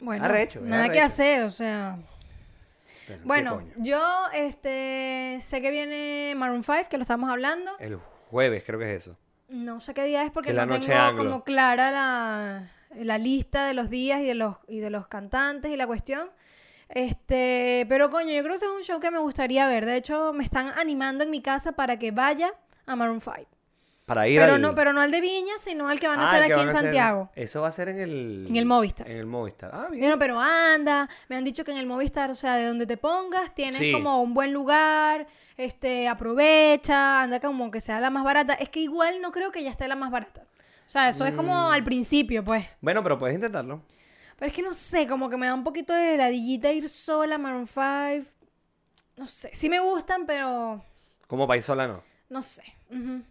Bueno, 0.01 0.27
Arrecho, 0.27 0.61
nada 0.61 0.91
que 0.91 1.01
hacer, 1.01 1.43
o 1.45 1.51
sea. 1.51 1.99
Pero, 3.07 3.21
¿qué 3.21 3.27
Bueno, 3.27 3.63
yo 3.77 4.03
este 4.35 5.39
sé 5.41 5.63
que 5.63 5.71
viene 5.71 6.35
Maroon 6.37 6.63
5, 6.63 6.91
que 6.91 6.99
lo 6.99 7.03
estamos 7.03 7.31
hablando. 7.31 7.73
El 7.79 7.97
jueves 8.31 8.63
creo 8.67 8.79
que 8.79 8.85
es 8.95 9.03
eso. 9.03 9.17
No 9.49 9.81
sé 9.81 9.95
qué 9.95 10.05
día 10.05 10.25
es 10.25 10.31
porque 10.31 10.53
no 10.53 10.69
tengo 10.69 10.95
anglo. 10.95 11.25
como 11.25 11.45
clara 11.45 11.91
la, 11.91 12.71
la 13.05 13.19
lista 13.19 13.67
de 13.67 13.75
los 13.75 13.91
días 13.91 14.21
y 14.21 14.25
de 14.25 14.35
los, 14.35 14.57
y 14.69 14.79
de 14.81 14.91
los 14.91 15.07
cantantes 15.09 15.71
y 15.71 15.77
la 15.77 15.87
cuestión. 15.87 16.31
Este, 16.89 17.85
pero 17.89 18.11
coño, 18.11 18.33
yo 18.33 18.41
creo 18.43 18.53
que 18.53 18.57
ese 18.57 18.67
es 18.67 18.73
un 18.73 18.83
show 18.83 19.01
que 19.01 19.11
me 19.11 19.19
gustaría 19.19 19.67
ver. 19.69 19.85
De 19.87 19.97
hecho, 19.97 20.33
me 20.33 20.45
están 20.45 20.69
animando 20.79 21.25
en 21.25 21.31
mi 21.31 21.43
casa 21.43 21.73
para 21.73 21.99
que 21.99 22.11
vaya 22.11 22.53
a 22.87 22.97
Maroon 22.97 23.21
5. 23.21 23.37
Para 24.07 24.29
ir 24.29 24.39
Pero 24.41 24.55
al... 24.55 24.63
no, 24.63 24.73
pero 24.77 24.93
no 24.93 25.01
al 25.01 25.11
de 25.11 25.21
Viña, 25.21 25.55
sino 25.59 25.89
al 25.89 25.99
que 25.99 26.07
van 26.07 26.21
a 26.21 26.31
Ah, 26.31 26.31
hacer 26.37 26.45
aquí 26.45 26.61
en 26.63 26.69
hacer- 26.69 26.81
Santiago. 26.83 27.29
Eso 27.35 27.61
va 27.63 27.69
a 27.69 27.73
ser 27.73 27.89
en 27.89 27.99
el... 27.99 28.47
En 28.49 28.55
el 28.55 28.65
Movistar. 28.65 29.11
En 29.11 29.17
el 29.17 29.27
Movistar. 29.27 29.71
Ah, 29.75 29.89
bien. 29.91 30.01
Bueno, 30.01 30.17
pero 30.17 30.39
anda, 30.41 31.09
me 31.29 31.35
han 31.35 31.43
dicho 31.43 31.65
que 31.65 31.73
en 31.73 31.79
el 31.79 31.87
Movistar, 31.87 32.31
o 32.31 32.37
sea, 32.37 32.55
de 32.55 32.67
donde 32.67 32.87
te 32.87 32.97
pongas, 32.97 33.53
tienes 33.53 33.79
Sí. 33.81 33.91
como 33.91 34.23
un 34.23 34.33
buen 34.33 34.53
lugar, 34.53 35.27
este, 35.57 36.07
aprovecha, 36.07 37.21
anda 37.23 37.41
como 37.41 37.73
que 37.73 37.81
sea 37.81 37.99
la 37.99 38.11
más 38.11 38.23
barata. 38.23 38.55
Es 38.55 38.69
que 38.69 38.79
igual 38.79 39.21
no 39.21 39.33
creo 39.33 39.51
que 39.51 39.65
ya 39.65 39.71
esté 39.71 39.89
la 39.89 39.97
más 39.97 40.13
barata. 40.13 40.45
O 40.87 40.91
sea, 40.91 41.09
eso 41.09 41.25
es 41.25 41.33
Mm. 41.33 41.37
como 41.37 41.71
al 41.71 41.83
principio, 41.85 42.45
pues. 42.45 42.65
Bueno, 42.81 43.03
pero 43.03 43.19
puedes 43.19 43.35
intentarlo. 43.35 43.83
Pero 44.39 44.49
es 44.51 44.55
que 44.57 44.63
no 44.63 44.75
sé, 44.75 45.07
como 45.07 45.29
que 45.29 45.37
me 45.37 45.47
da 45.47 45.55
un 45.55 45.65
poquito 45.65 45.93
de 45.95 46.17
ladillita 46.17 46.71
ir 46.73 46.89
sola, 46.89 47.39
Maroon 47.39 47.67
5. 47.67 48.31
No 49.17 49.27
sé, 49.27 49.51
sí 49.55 49.69
me 49.71 49.81
gustan, 49.81 50.27
pero 50.27 50.85
Como 51.27 51.47
país 51.49 51.65
sola 51.65 51.87
no. 51.89 52.03
no 52.29 52.43
sé. 52.43 52.63
Ujú. 52.91 53.23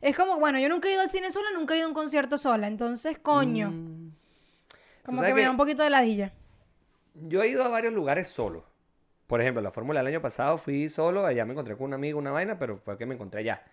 Es 0.00 0.16
como, 0.16 0.38
bueno, 0.38 0.58
yo 0.58 0.68
nunca 0.68 0.88
he 0.88 0.92
ido 0.92 1.00
al 1.02 1.10
cine 1.10 1.30
sola, 1.30 1.48
nunca 1.54 1.74
he 1.74 1.78
ido 1.78 1.86
a 1.86 1.88
un 1.88 1.94
concierto 1.94 2.38
sola, 2.38 2.68
entonces, 2.68 3.18
coño, 3.18 3.70
Mm. 3.70 4.12
como 5.04 5.22
que 5.22 5.34
me 5.34 5.42
da 5.42 5.50
un 5.50 5.56
poquito 5.56 5.82
de 5.82 5.90
ladilla. 5.90 6.32
Yo 7.14 7.42
he 7.42 7.48
ido 7.48 7.64
a 7.64 7.68
varios 7.68 7.92
lugares 7.92 8.28
solo. 8.28 8.64
Por 9.26 9.40
ejemplo, 9.40 9.60
la 9.62 9.72
fórmula 9.72 10.00
del 10.00 10.06
año 10.08 10.22
pasado 10.22 10.58
fui 10.58 10.88
solo, 10.88 11.26
allá 11.26 11.44
me 11.44 11.52
encontré 11.52 11.76
con 11.76 11.86
un 11.86 11.94
amigo, 11.94 12.18
una 12.18 12.30
vaina, 12.30 12.58
pero 12.58 12.76
fue 12.78 12.96
que 12.96 13.06
me 13.06 13.14
encontré 13.14 13.40
allá. 13.40 13.64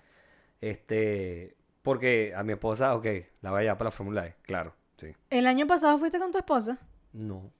Este, 0.61 1.55
porque 1.83 2.33
a 2.35 2.43
mi 2.43 2.53
esposa, 2.53 2.95
ok, 2.95 3.05
la 3.41 3.51
voy 3.51 3.61
allá 3.61 3.77
para 3.77 3.89
la 3.89 3.91
fórmula 3.91 4.25
E, 4.25 4.35
claro, 4.41 4.73
sí. 4.97 5.13
¿El 5.29 5.45
año 5.45 5.67
pasado 5.67 5.97
fuiste 5.99 6.17
con 6.17 6.31
tu 6.31 6.39
esposa? 6.39 6.79
No. 7.11 7.51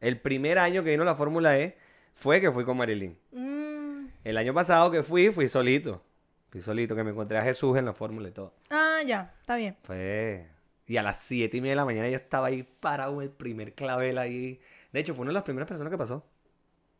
El 0.00 0.20
primer 0.20 0.58
año 0.58 0.82
que 0.82 0.90
vino 0.90 1.04
la 1.04 1.14
fórmula 1.14 1.58
E 1.58 1.76
fue 2.14 2.40
que 2.40 2.50
fui 2.50 2.64
con 2.64 2.76
Marilyn. 2.76 3.16
Mm. 3.32 4.06
El 4.24 4.38
año 4.38 4.52
pasado 4.52 4.90
que 4.90 5.02
fui, 5.02 5.30
fui 5.30 5.48
solito. 5.48 6.02
Fui 6.50 6.62
solito, 6.62 6.96
que 6.96 7.04
me 7.04 7.10
encontré 7.10 7.38
a 7.38 7.42
Jesús 7.42 7.76
en 7.76 7.84
la 7.84 7.92
fórmula 7.92 8.28
y 8.28 8.32
todo. 8.32 8.54
Ah, 8.70 9.00
ya, 9.06 9.34
está 9.40 9.56
bien. 9.56 9.76
Fue. 9.82 10.46
Y 10.86 10.96
a 10.96 11.02
las 11.02 11.18
siete 11.20 11.58
y 11.58 11.60
media 11.60 11.72
de 11.72 11.76
la 11.76 11.84
mañana 11.84 12.08
yo 12.08 12.16
estaba 12.16 12.46
ahí 12.46 12.62
parado 12.62 13.20
en 13.20 13.22
el 13.22 13.30
primer 13.30 13.74
clavel 13.74 14.18
ahí. 14.18 14.60
De 14.92 15.00
hecho, 15.00 15.14
fue 15.14 15.22
una 15.22 15.30
de 15.30 15.34
las 15.34 15.42
primeras 15.42 15.68
personas 15.68 15.90
que 15.90 15.98
pasó. 15.98 16.24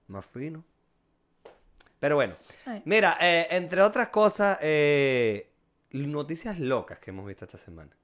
Más 0.09 0.27
fino. 0.27 0.65
Pero 1.99 2.17
bueno. 2.17 2.37
Ay. 2.67 2.83
Mira, 2.85 3.17
eh, 3.21 3.47
entre 3.51 3.81
otras 3.83 4.09
cosas, 4.09 4.59
eh, 4.61 5.51
noticias 6.07 6.59
locas 6.59 6.99
que 6.99 7.11
hemos 7.11 7.27
visto 7.27 7.45
esta 7.45 7.59
semana. 7.59 7.97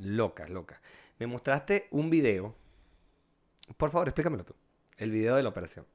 Locas, 0.00 0.48
locas. 0.50 0.78
Me 1.18 1.26
mostraste 1.26 1.88
un 1.90 2.10
video. 2.10 2.54
Por 3.76 3.90
favor, 3.90 4.08
explícamelo 4.08 4.44
tú. 4.44 4.54
El 4.96 5.10
video 5.10 5.36
de 5.36 5.42
la 5.42 5.48
operación. 5.50 5.86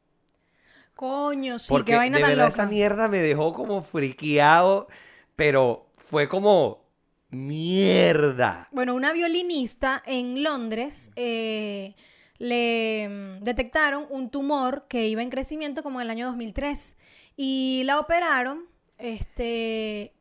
Coño, 0.95 1.57
sí, 1.57 1.67
Porque 1.69 1.93
qué 1.93 1.97
vaina 1.97 2.17
de 2.17 2.23
tan 2.23 2.31
verdad 2.31 2.49
loca. 2.49 2.61
esa 2.61 2.69
mierda 2.69 3.07
me 3.07 3.17
dejó 3.19 3.53
como 3.53 3.81
friqueado. 3.81 4.87
Pero 5.35 5.87
fue 5.97 6.27
como. 6.27 6.83
Mierda. 7.29 8.67
Bueno, 8.71 8.93
una 8.93 9.11
violinista 9.11 10.03
en 10.05 10.43
Londres 10.43 11.11
eh, 11.15 11.95
le 12.37 13.09
mm, 13.09 13.43
detectaron 13.43 14.05
un 14.11 14.29
tumor 14.29 14.85
que 14.87 15.07
iba 15.07 15.23
en 15.23 15.31
crecimiento 15.31 15.81
como 15.81 15.99
en 15.99 16.05
el 16.05 16.11
año 16.11 16.27
2003 16.27 16.95
y 17.35 17.81
la 17.85 17.99
operaron, 17.99 18.65
este, 18.99 20.12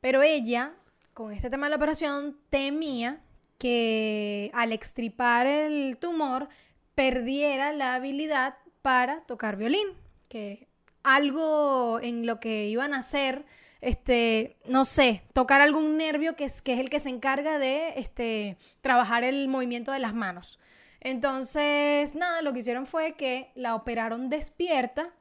pero 0.00 0.22
ella, 0.22 0.74
con 1.14 1.32
este 1.32 1.50
tema 1.50 1.66
de 1.66 1.70
la 1.70 1.76
operación, 1.76 2.38
temía 2.50 3.20
que 3.58 4.50
al 4.54 4.72
extripar 4.72 5.46
el 5.46 5.98
tumor 5.98 6.48
perdiera 6.94 7.72
la 7.72 7.94
habilidad 7.94 8.56
para 8.82 9.22
tocar 9.22 9.56
violín, 9.56 9.88
que 10.28 10.68
algo 11.02 12.00
en 12.00 12.26
lo 12.26 12.40
que 12.40 12.68
iban 12.68 12.94
a 12.94 12.98
hacer, 12.98 13.44
este, 13.80 14.56
no 14.66 14.84
sé, 14.84 15.22
tocar 15.32 15.60
algún 15.60 15.96
nervio 15.96 16.36
que 16.36 16.44
es, 16.44 16.62
que 16.62 16.74
es 16.74 16.80
el 16.80 16.90
que 16.90 17.00
se 17.00 17.08
encarga 17.08 17.58
de 17.58 17.94
este, 17.96 18.58
trabajar 18.80 19.24
el 19.24 19.48
movimiento 19.48 19.92
de 19.92 19.98
las 20.00 20.14
manos. 20.14 20.58
Entonces, 21.00 22.14
nada, 22.14 22.42
lo 22.42 22.52
que 22.52 22.60
hicieron 22.60 22.86
fue 22.86 23.12
que 23.12 23.50
la 23.54 23.74
operaron 23.74 24.28
despierta. 24.28 25.14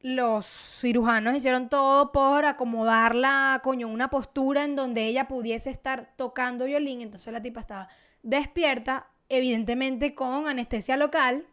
Los 0.00 0.46
cirujanos 0.46 1.34
hicieron 1.34 1.68
todo 1.68 2.12
por 2.12 2.44
acomodarla, 2.44 3.60
coño, 3.64 3.88
una 3.88 4.10
postura 4.10 4.62
en 4.64 4.76
donde 4.76 5.06
ella 5.06 5.26
pudiese 5.26 5.70
estar 5.70 6.12
tocando 6.16 6.66
violín. 6.66 7.00
Entonces 7.00 7.32
la 7.32 7.42
tipa 7.42 7.60
estaba 7.60 7.88
despierta, 8.22 9.08
evidentemente 9.28 10.14
con 10.14 10.46
anestesia 10.46 10.96
local. 10.96 11.46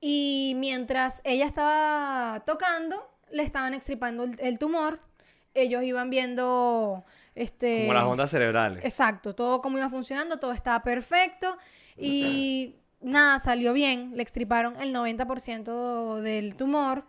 Y 0.00 0.54
mientras 0.56 1.20
ella 1.24 1.44
estaba 1.44 2.42
tocando, 2.46 3.10
le 3.30 3.42
estaban 3.42 3.74
extripando 3.74 4.24
el, 4.24 4.40
el 4.40 4.58
tumor. 4.58 4.98
Ellos 5.52 5.82
iban 5.82 6.08
viendo 6.08 7.04
este 7.34 7.82
Como 7.82 7.94
las 7.94 8.04
ondas 8.04 8.30
cerebrales. 8.30 8.84
Exacto, 8.84 9.34
todo 9.34 9.60
como 9.60 9.78
iba 9.78 9.90
funcionando, 9.90 10.38
todo 10.38 10.52
estaba 10.52 10.82
perfecto 10.82 11.58
y 11.96 12.76
nada, 13.00 13.38
salió 13.38 13.72
bien. 13.72 14.12
Le 14.16 14.22
extriparon 14.22 14.80
el 14.80 14.94
90% 14.94 16.20
del 16.20 16.54
tumor 16.56 17.04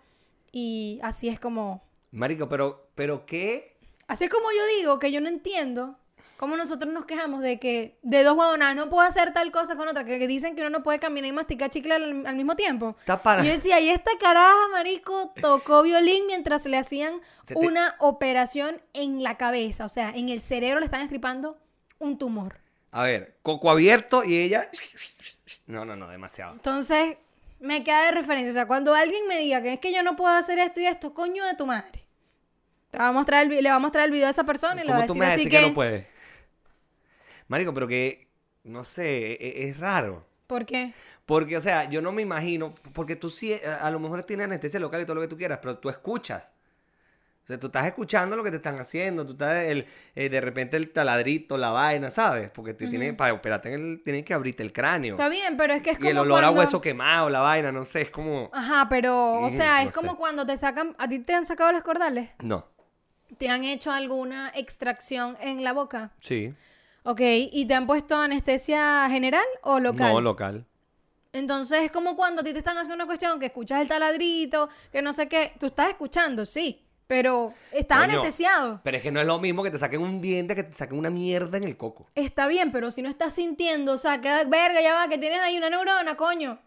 y 0.52 1.00
así 1.04 1.30
es 1.30 1.40
como... 1.40 1.84
Marico, 2.12 2.50
pero, 2.50 2.90
pero 2.96 3.26
qué. 3.26 3.78
Así 4.08 4.26
es 4.26 4.30
como 4.30 4.46
yo 4.52 4.66
digo 4.80 5.00
que 5.00 5.12
yo 5.12 5.22
no 5.22 5.30
entiendo 5.30 5.98
como 6.38 6.58
nosotros 6.58 6.92
nos 6.92 7.06
quejamos 7.06 7.42
de 7.42 7.60
que 7.60 8.00
de 8.02 8.24
dos 8.24 8.36
huevonas 8.36 8.76
no 8.76 8.90
puedo 8.90 9.08
hacer 9.08 9.32
tal 9.32 9.52
cosa 9.52 9.76
con 9.76 9.88
otra, 9.88 10.04
que, 10.06 10.18
que 10.18 10.26
dicen 10.26 10.56
que 10.56 10.62
uno 10.62 10.72
no 10.72 10.82
puede 10.82 10.98
caminar 10.98 11.28
y 11.30 11.32
masticar 11.32 11.70
chicle 11.70 11.94
al, 11.94 12.26
al 12.26 12.36
mismo 12.36 12.56
tiempo. 12.56 12.96
Está 13.00 13.22
para- 13.22 13.44
yo 13.44 13.52
decía, 13.52 13.80
y 13.80 13.90
esta 13.90 14.10
caraja, 14.20 14.68
marico, 14.72 15.34
tocó 15.40 15.84
violín 15.84 16.26
mientras 16.26 16.66
le 16.66 16.78
hacían 16.80 17.22
te- 17.46 17.54
una 17.56 17.96
operación 18.00 18.82
en 18.94 19.22
la 19.22 19.38
cabeza. 19.38 19.86
O 19.86 19.90
sea, 19.90 20.10
en 20.16 20.30
el 20.30 20.42
cerebro 20.42 20.80
le 20.80 20.86
están 20.88 21.02
estripando 21.02 21.60
un 22.00 22.18
tumor. 22.18 22.60
A 22.90 23.04
ver, 23.04 23.38
coco 23.44 23.70
abierto 23.70 24.24
y 24.24 24.36
ella. 24.42 24.68
No, 25.68 25.86
no, 25.86 25.96
no, 25.96 26.08
demasiado. 26.08 26.54
Entonces, 26.54 27.18
me 27.60 27.84
queda 27.84 28.06
de 28.06 28.12
referencia. 28.12 28.50
O 28.50 28.54
sea, 28.54 28.68
cuando 28.68 28.94
alguien 28.94 29.28
me 29.28 29.38
diga 29.38 29.62
que 29.62 29.74
es 29.74 29.80
que 29.80 29.94
yo 29.94 30.04
no 30.04 30.16
puedo 30.16 30.36
hacer 30.36 30.60
esto 30.60 30.80
y 30.80 30.86
esto, 30.86 31.14
coño 31.14 31.46
de 31.46 31.56
tu 31.56 31.66
madre. 31.66 32.06
Te 32.90 32.98
va 32.98 33.08
a 33.08 33.12
mostrar 33.12 33.44
el 33.50 33.64
le 33.64 33.70
va 33.70 33.76
a 33.76 33.80
mostrar 33.80 34.06
el 34.06 34.12
video 34.12 34.28
a 34.28 34.32
esa 34.32 34.44
persona 34.44 34.82
y 34.82 34.86
le 34.86 34.92
va 34.92 35.04
a 35.04 35.08
¿Cómo 35.08 35.14
tú 35.14 35.14
decir 35.14 35.20
me 35.20 35.26
así 35.28 35.36
decir 35.46 35.52
que... 35.52 35.58
que... 35.60 35.68
no 35.70 35.74
puedes? 35.74 36.08
Marico, 37.48 37.74
pero 37.74 37.88
que. 37.88 38.28
No 38.64 38.84
sé, 38.84 39.34
e- 39.34 39.38
e- 39.40 39.70
es, 39.70 39.80
raro. 39.80 40.26
¿Por 40.46 40.66
qué? 40.66 40.94
Porque, 41.26 41.58
o 41.58 41.62
sea, 41.62 41.90
yo 41.90 42.02
no 42.02 42.12
me 42.12 42.22
imagino. 42.22 42.76
Porque 42.94 43.16
tú 43.16 43.30
sí, 43.30 43.54
a 43.54 43.88
a 43.88 43.92
lo 43.92 44.00
mejor 44.00 44.24
tienes 44.24 44.46
anestesia 44.46 44.80
local 44.80 45.02
y 45.02 45.06
todo 45.06 45.16
lo 45.16 45.22
que 45.22 45.28
tú 45.28 45.38
quieras, 45.38 45.60
pero 45.62 45.78
tú 45.78 45.90
escuchas. 45.90 46.52
Sea, 47.52 47.60
tú 47.60 47.68
estás 47.68 47.86
escuchando 47.86 48.36
lo 48.36 48.44
que 48.44 48.50
te 48.50 48.58
están 48.58 48.80
haciendo. 48.80 49.26
Tú 49.26 49.34
estás, 49.34 49.64
el, 49.66 49.86
eh, 50.16 50.30
de 50.30 50.42
repente, 50.42 50.78
el 50.78 50.92
taladrito, 50.92 51.58
la 51.58 51.70
vaina, 51.70 52.10
¿sabes? 52.12 52.50
Porque 52.50 52.74
te 52.74 52.88
tienen, 52.88 53.16
para 53.16 53.34
operarte, 53.34 53.74
el- 53.74 54.02
tienen 54.04 54.24
que 54.24 54.34
abrirte 54.34 54.64
el 54.64 54.74
cráneo. 54.74 55.16
Está 55.16 55.30
bien, 55.30 55.58
pero 55.58 55.74
es 55.74 55.82
que 55.82 55.92
es 55.92 55.98
Y 55.98 56.00
como 56.00 56.10
el 56.12 56.18
olor 56.18 56.42
cuando... 56.42 56.60
a 56.62 56.64
hueso 56.64 56.82
quemado, 56.82 57.30
la 57.30 57.40
vaina, 57.42 57.72
no 57.72 57.84
sé, 57.86 58.02
es 58.02 58.10
como. 58.10 58.50
Ajá, 58.54 58.88
pero, 58.90 59.34
o 59.42 59.48
Mm, 59.48 59.52
sea, 59.52 59.84
no 59.84 59.90
es 59.90 59.96
como 59.96 60.12
sé. 60.12 60.18
cuando 60.18 60.46
te 60.46 60.58
sacan... 60.58 60.96
¿A 60.98 61.08
ti 61.08 61.20
te 61.20 61.34
han 61.34 61.46
sacado 61.46 61.72
las 61.72 61.84
cordales? 61.84 62.30
No. 62.40 62.66
¿Te 63.38 63.50
han 63.50 63.64
hecho 63.64 63.92
alguna 63.92 64.52
extracción 64.56 65.38
en 65.42 65.64
la 65.64 65.74
boca? 65.74 66.12
Sí. 66.22 66.54
Ok, 67.04 67.22
¿y 67.22 67.66
te 67.66 67.74
han 67.74 67.88
puesto 67.88 68.16
anestesia 68.18 69.08
general 69.10 69.46
o 69.64 69.80
local? 69.80 70.14
No, 70.14 70.22
local. 70.22 70.66
Entonces 71.34 71.84
es 71.84 71.92
como 71.92 72.16
cuando 72.18 72.42
a 72.42 72.44
ti 72.44 72.52
te 72.52 72.58
están 72.60 72.76
haciendo 72.76 72.96
una 72.96 73.06
cuestión 73.06 73.40
que 73.40 73.46
escuchas 73.46 73.80
el 73.82 73.88
taladrito, 73.88 74.70
que 74.92 75.02
no 75.02 75.14
sé 75.14 75.28
qué, 75.30 75.54
tú 75.60 75.68
estás 75.68 75.88
escuchando, 75.90 76.46
sí, 76.46 76.84
pero 77.12 77.54
estás 77.74 77.98
Coño, 77.98 78.12
anestesiado. 78.20 78.80
Pero 78.86 78.96
es 78.96 79.04
que 79.04 79.12
no 79.12 79.20
es 79.20 79.28
lo 79.28 79.38
mismo 79.38 79.64
que 79.64 79.70
te 79.70 79.78
saquen 79.78 80.02
un 80.02 80.22
diente 80.22 80.56
que 80.56 80.64
te 80.64 80.74
saquen 80.74 80.98
una 80.98 81.10
mierda 81.10 81.58
en 81.58 81.66
el 81.66 81.76
coco. 81.76 82.10
Está 82.16 82.48
bien, 82.48 82.72
pero 82.72 82.90
si 82.90 83.02
no 83.02 83.10
estás 83.10 83.34
sintiendo, 83.34 83.92
o 83.92 83.98
sea, 83.98 84.22
que 84.22 84.30
verga, 84.46 84.80
ya 84.82 84.94
va, 84.94 85.10
que 85.10 85.18
tienes 85.18 85.40
ahí 85.40 85.58
una 85.58 85.70
neurona, 85.70 86.16
coño. 86.16 86.58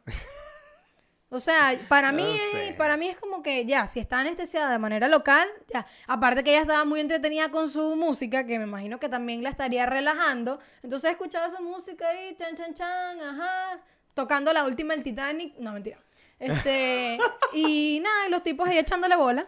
O 1.30 1.40
sea, 1.40 1.74
para 1.88 2.12
mí, 2.12 2.24
No 2.24 2.34
es, 2.34 2.66
sé. 2.68 2.74
para 2.76 2.98
mí 2.98 3.08
es 3.08 3.16
como 3.16 3.42
que 3.42 3.64
ya, 3.64 3.86
si 3.86 4.00
está 4.00 4.20
anestesiada 4.20 4.70
de 4.70 4.78
manera 4.78 5.08
local, 5.08 5.48
ya. 5.72 5.86
Aparte 6.06 6.44
que 6.44 6.50
ella 6.50 6.60
estaba 6.60 6.84
muy 6.84 7.00
entretenida 7.00 7.50
con 7.50 7.70
su 7.70 7.96
música, 7.96 8.44
que 8.44 8.58
me 8.58 8.64
imagino 8.64 9.00
que 9.00 9.08
también 9.08 9.42
la 9.42 9.48
estaría 9.48 9.86
relajando. 9.86 10.58
Entonces 10.82 11.10
escuchaba 11.12 11.48
su 11.48 11.62
música 11.62 12.06
ahí, 12.06 12.36
chan, 12.36 12.54
chan, 12.54 12.74
chan, 12.74 13.18
ajá, 13.18 13.80
tocando 14.12 14.52
la 14.52 14.64
última 14.64 14.92
del 14.92 15.02
Titanic. 15.04 15.54
No, 15.58 15.72
mentira. 15.72 15.98
Este, 16.38 17.16
y 17.54 18.00
nada, 18.04 18.26
y 18.26 18.30
los 18.30 18.42
tipos 18.42 18.68
ahí 18.68 18.76
echándole 18.76 19.16
bola. 19.16 19.46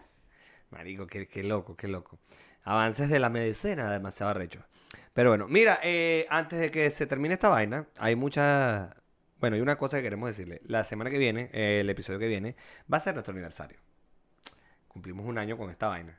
Marico, 0.70 1.06
qué, 1.06 1.28
qué 1.28 1.42
loco, 1.42 1.76
qué 1.76 1.88
loco. 1.88 2.18
Avances 2.64 3.08
de 3.08 3.20
la 3.20 3.30
medicina, 3.30 3.90
demasiado 3.90 4.30
arrecho. 4.30 4.64
Pero 5.12 5.30
bueno, 5.30 5.46
mira, 5.48 5.78
eh, 5.82 6.26
antes 6.28 6.58
de 6.58 6.70
que 6.70 6.90
se 6.90 7.06
termine 7.06 7.34
esta 7.34 7.48
vaina, 7.48 7.86
hay 7.98 8.16
mucha... 8.16 8.96
Bueno, 9.38 9.56
hay 9.56 9.62
una 9.62 9.76
cosa 9.76 9.96
que 9.96 10.02
queremos 10.02 10.28
decirle. 10.28 10.60
La 10.64 10.84
semana 10.84 11.10
que 11.10 11.18
viene, 11.18 11.50
eh, 11.52 11.80
el 11.80 11.90
episodio 11.90 12.18
que 12.18 12.26
viene, 12.26 12.56
va 12.92 12.98
a 12.98 13.00
ser 13.00 13.14
nuestro 13.14 13.32
aniversario. 13.32 13.78
Cumplimos 14.88 15.26
un 15.26 15.38
año 15.38 15.56
con 15.56 15.70
esta 15.70 15.88
vaina. 15.88 16.18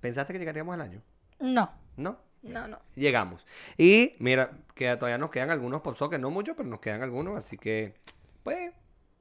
¿Pensaste 0.00 0.32
que 0.32 0.38
llegaríamos 0.38 0.74
al 0.74 0.80
año? 0.80 1.02
No, 1.40 1.72
¿No? 1.96 2.20
no, 2.42 2.68
no. 2.68 2.80
Llegamos. 2.94 3.44
Y 3.76 4.14
mira, 4.18 4.50
que 4.74 4.94
todavía 4.96 5.18
nos 5.18 5.30
quedan 5.30 5.50
algunos 5.50 5.80
pop 5.80 5.96
que 6.10 6.18
no 6.18 6.30
muchos, 6.30 6.56
pero 6.56 6.68
nos 6.68 6.80
quedan 6.80 7.02
algunos, 7.02 7.38
así 7.38 7.56
que 7.56 7.94
pues, 8.42 8.72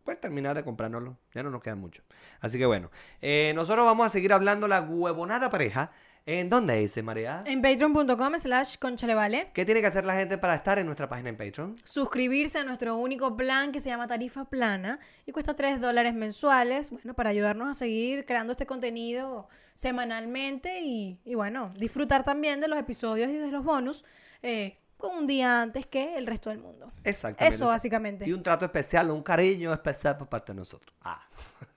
pues 0.06 0.22
terminar 0.22 0.56
de 0.56 0.64
comprárnoslo. 0.64 1.18
Ya 1.34 1.44
no 1.44 1.50
nos 1.50 1.62
quedan 1.62 1.80
mucho. 1.80 2.04
Así 2.40 2.58
que 2.58 2.66
bueno, 2.66 2.92
eh, 3.22 3.52
nosotros 3.56 3.86
vamos 3.86 4.06
a 4.06 4.10
seguir 4.10 4.32
hablando 4.32 4.68
la 4.68 4.82
huevonada 4.82 5.50
pareja. 5.50 5.92
¿En 6.28 6.50
dónde 6.50 6.76
dice 6.78 7.04
María? 7.04 7.44
En 7.46 7.62
patreon.com 7.62 8.34
slash 8.40 8.78
conchalevale. 8.80 9.52
¿Qué 9.54 9.64
tiene 9.64 9.82
que 9.82 9.88
hacer 9.88 10.06
la 10.06 10.16
gente 10.16 10.40
para 10.40 10.56
estar 10.56 10.80
en 10.80 10.86
nuestra 10.88 11.08
página 11.08 11.30
en 11.30 11.38
Patreon? 11.38 11.76
suscribirse 11.84 12.58
a 12.58 12.64
nuestro 12.64 12.96
único 12.96 13.38
plan 13.38 13.72
que 13.72 13.80
se 13.80 13.90
llama 13.90 14.08
Tarifa 14.08 14.46
Plana 14.46 15.00
y 15.28 15.32
cuesta 15.32 15.56
3 15.56 15.80
dólares 15.80 16.16
mensuales, 16.16 16.90
bueno, 16.90 17.14
para 17.14 17.30
ayudarnos 17.30 17.70
a 17.70 17.74
seguir 17.76 18.26
creando 18.26 18.54
este 18.54 18.66
contenido 18.66 19.50
semanalmente 19.76 20.82
y, 20.82 21.20
y, 21.26 21.36
bueno, 21.36 21.74
disfrutar 21.78 22.24
también 22.24 22.60
de 22.60 22.70
los 22.70 22.80
episodios 22.80 23.30
y 23.30 23.36
de 23.36 23.52
los 23.52 23.64
bonus 23.64 24.04
eh, 24.42 24.80
con 25.08 25.18
un 25.18 25.28
día 25.28 25.62
antes 25.62 25.86
que 25.86 26.16
el 26.16 26.26
resto 26.26 26.50
del 26.50 26.60
mundo. 26.60 26.92
Exactamente. 27.04 27.56
Eso, 27.56 27.68
básicamente. 27.68 28.28
Y 28.28 28.34
un 28.34 28.42
trato 28.42 28.66
especial, 28.66 29.12
un 29.12 29.22
cariño 29.22 29.72
especial 29.74 30.18
por 30.18 30.28
parte 30.28 30.52
de 30.52 30.58
nosotros. 30.58 30.96
Ah. 31.04 31.22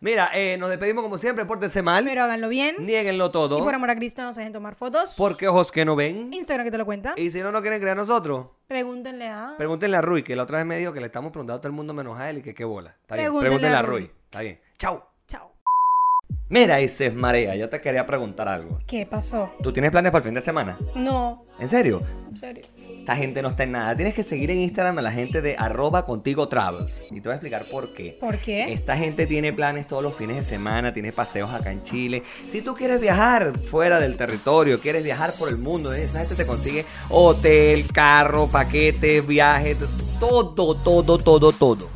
Mira, 0.00 0.30
eh, 0.34 0.56
nos 0.58 0.70
despedimos 0.70 1.02
como 1.02 1.18
siempre, 1.18 1.44
pórtense 1.44 1.82
mal, 1.82 2.04
Pero 2.04 2.22
háganlo 2.24 2.48
bien 2.48 2.76
nieguenlo 2.80 3.30
todo, 3.30 3.58
y 3.58 3.62
por 3.62 3.74
amor 3.74 3.90
a 3.90 3.96
Cristo 3.96 4.22
no 4.22 4.32
se 4.32 4.40
dejen 4.40 4.52
tomar 4.52 4.74
fotos. 4.74 5.14
porque 5.16 5.48
ojos 5.48 5.70
que 5.70 5.84
no 5.84 5.96
ven. 5.96 6.32
Instagram 6.32 6.66
que 6.66 6.70
te 6.70 6.78
lo 6.78 6.84
cuenta. 6.86 7.14
Y 7.16 7.30
si 7.30 7.40
no 7.40 7.52
nos 7.52 7.60
quieren 7.62 7.80
creer 7.80 7.96
a 7.96 8.00
nosotros, 8.00 8.48
Pregúntenle 8.66 9.28
a... 9.28 9.54
Pregúntenle 9.56 9.96
a 9.96 10.00
Rui, 10.00 10.22
que 10.22 10.34
la 10.34 10.42
otra 10.42 10.58
vez 10.58 10.66
me 10.66 10.78
dijo 10.78 10.92
que 10.92 11.00
le 11.00 11.06
estamos 11.06 11.30
preguntando 11.30 11.58
a 11.58 11.60
todo 11.60 11.68
el 11.68 11.74
mundo 11.74 11.94
menos 11.94 12.18
a 12.18 12.28
él 12.30 12.38
y 12.38 12.42
que 12.42 12.54
qué 12.54 12.64
bola. 12.64 12.96
Está 13.00 13.14
bien. 13.14 13.26
Pregúntenle 13.26 13.58
Pregúntenle 13.58 13.76
a. 13.76 13.82
Rui. 13.82 14.10
Está 14.24 14.40
bien. 14.40 14.60
Chao. 14.78 15.15
Mira, 16.48 16.76
dices 16.76 17.12
Marea, 17.12 17.56
yo 17.56 17.68
te 17.68 17.80
quería 17.80 18.06
preguntar 18.06 18.46
algo. 18.48 18.78
¿Qué 18.86 19.04
pasó? 19.04 19.50
¿Tú 19.62 19.72
tienes 19.72 19.90
planes 19.90 20.12
para 20.12 20.20
el 20.20 20.24
fin 20.24 20.34
de 20.34 20.40
semana? 20.40 20.78
No, 20.94 21.44
¿En 21.58 21.68
serio? 21.68 22.02
en 22.28 22.36
serio. 22.36 22.62
Esta 23.00 23.16
gente 23.16 23.42
no 23.42 23.48
está 23.48 23.64
en 23.64 23.72
nada. 23.72 23.94
Tienes 23.96 24.14
que 24.14 24.22
seguir 24.24 24.50
en 24.50 24.58
Instagram 24.58 24.98
a 24.98 25.02
la 25.02 25.10
gente 25.12 25.40
de 25.42 25.56
arroba 25.56 26.04
contigo 26.06 26.48
travels. 26.48 27.02
Y 27.10 27.20
te 27.20 27.28
voy 27.28 27.32
a 27.32 27.34
explicar 27.34 27.64
por 27.64 27.92
qué. 27.94 28.16
¿Por 28.20 28.38
qué? 28.38 28.72
Esta 28.72 28.96
gente 28.96 29.26
tiene 29.26 29.52
planes 29.52 29.86
todos 29.88 30.02
los 30.02 30.14
fines 30.14 30.36
de 30.36 30.42
semana, 30.42 30.92
tiene 30.92 31.12
paseos 31.12 31.52
acá 31.52 31.72
en 31.72 31.82
Chile. 31.82 32.22
Si 32.48 32.62
tú 32.62 32.74
quieres 32.74 33.00
viajar 33.00 33.58
fuera 33.60 33.98
del 34.00 34.16
territorio, 34.16 34.80
quieres 34.80 35.02
viajar 35.02 35.32
por 35.38 35.48
el 35.48 35.58
mundo, 35.58 35.92
esa 35.92 36.20
gente 36.20 36.34
te 36.36 36.46
consigue 36.46 36.84
hotel, 37.08 37.86
carro, 37.92 38.48
paquetes, 38.48 39.26
viajes, 39.26 39.78
todo, 40.20 40.50
todo, 40.54 41.18
todo, 41.18 41.52
todo. 41.52 41.95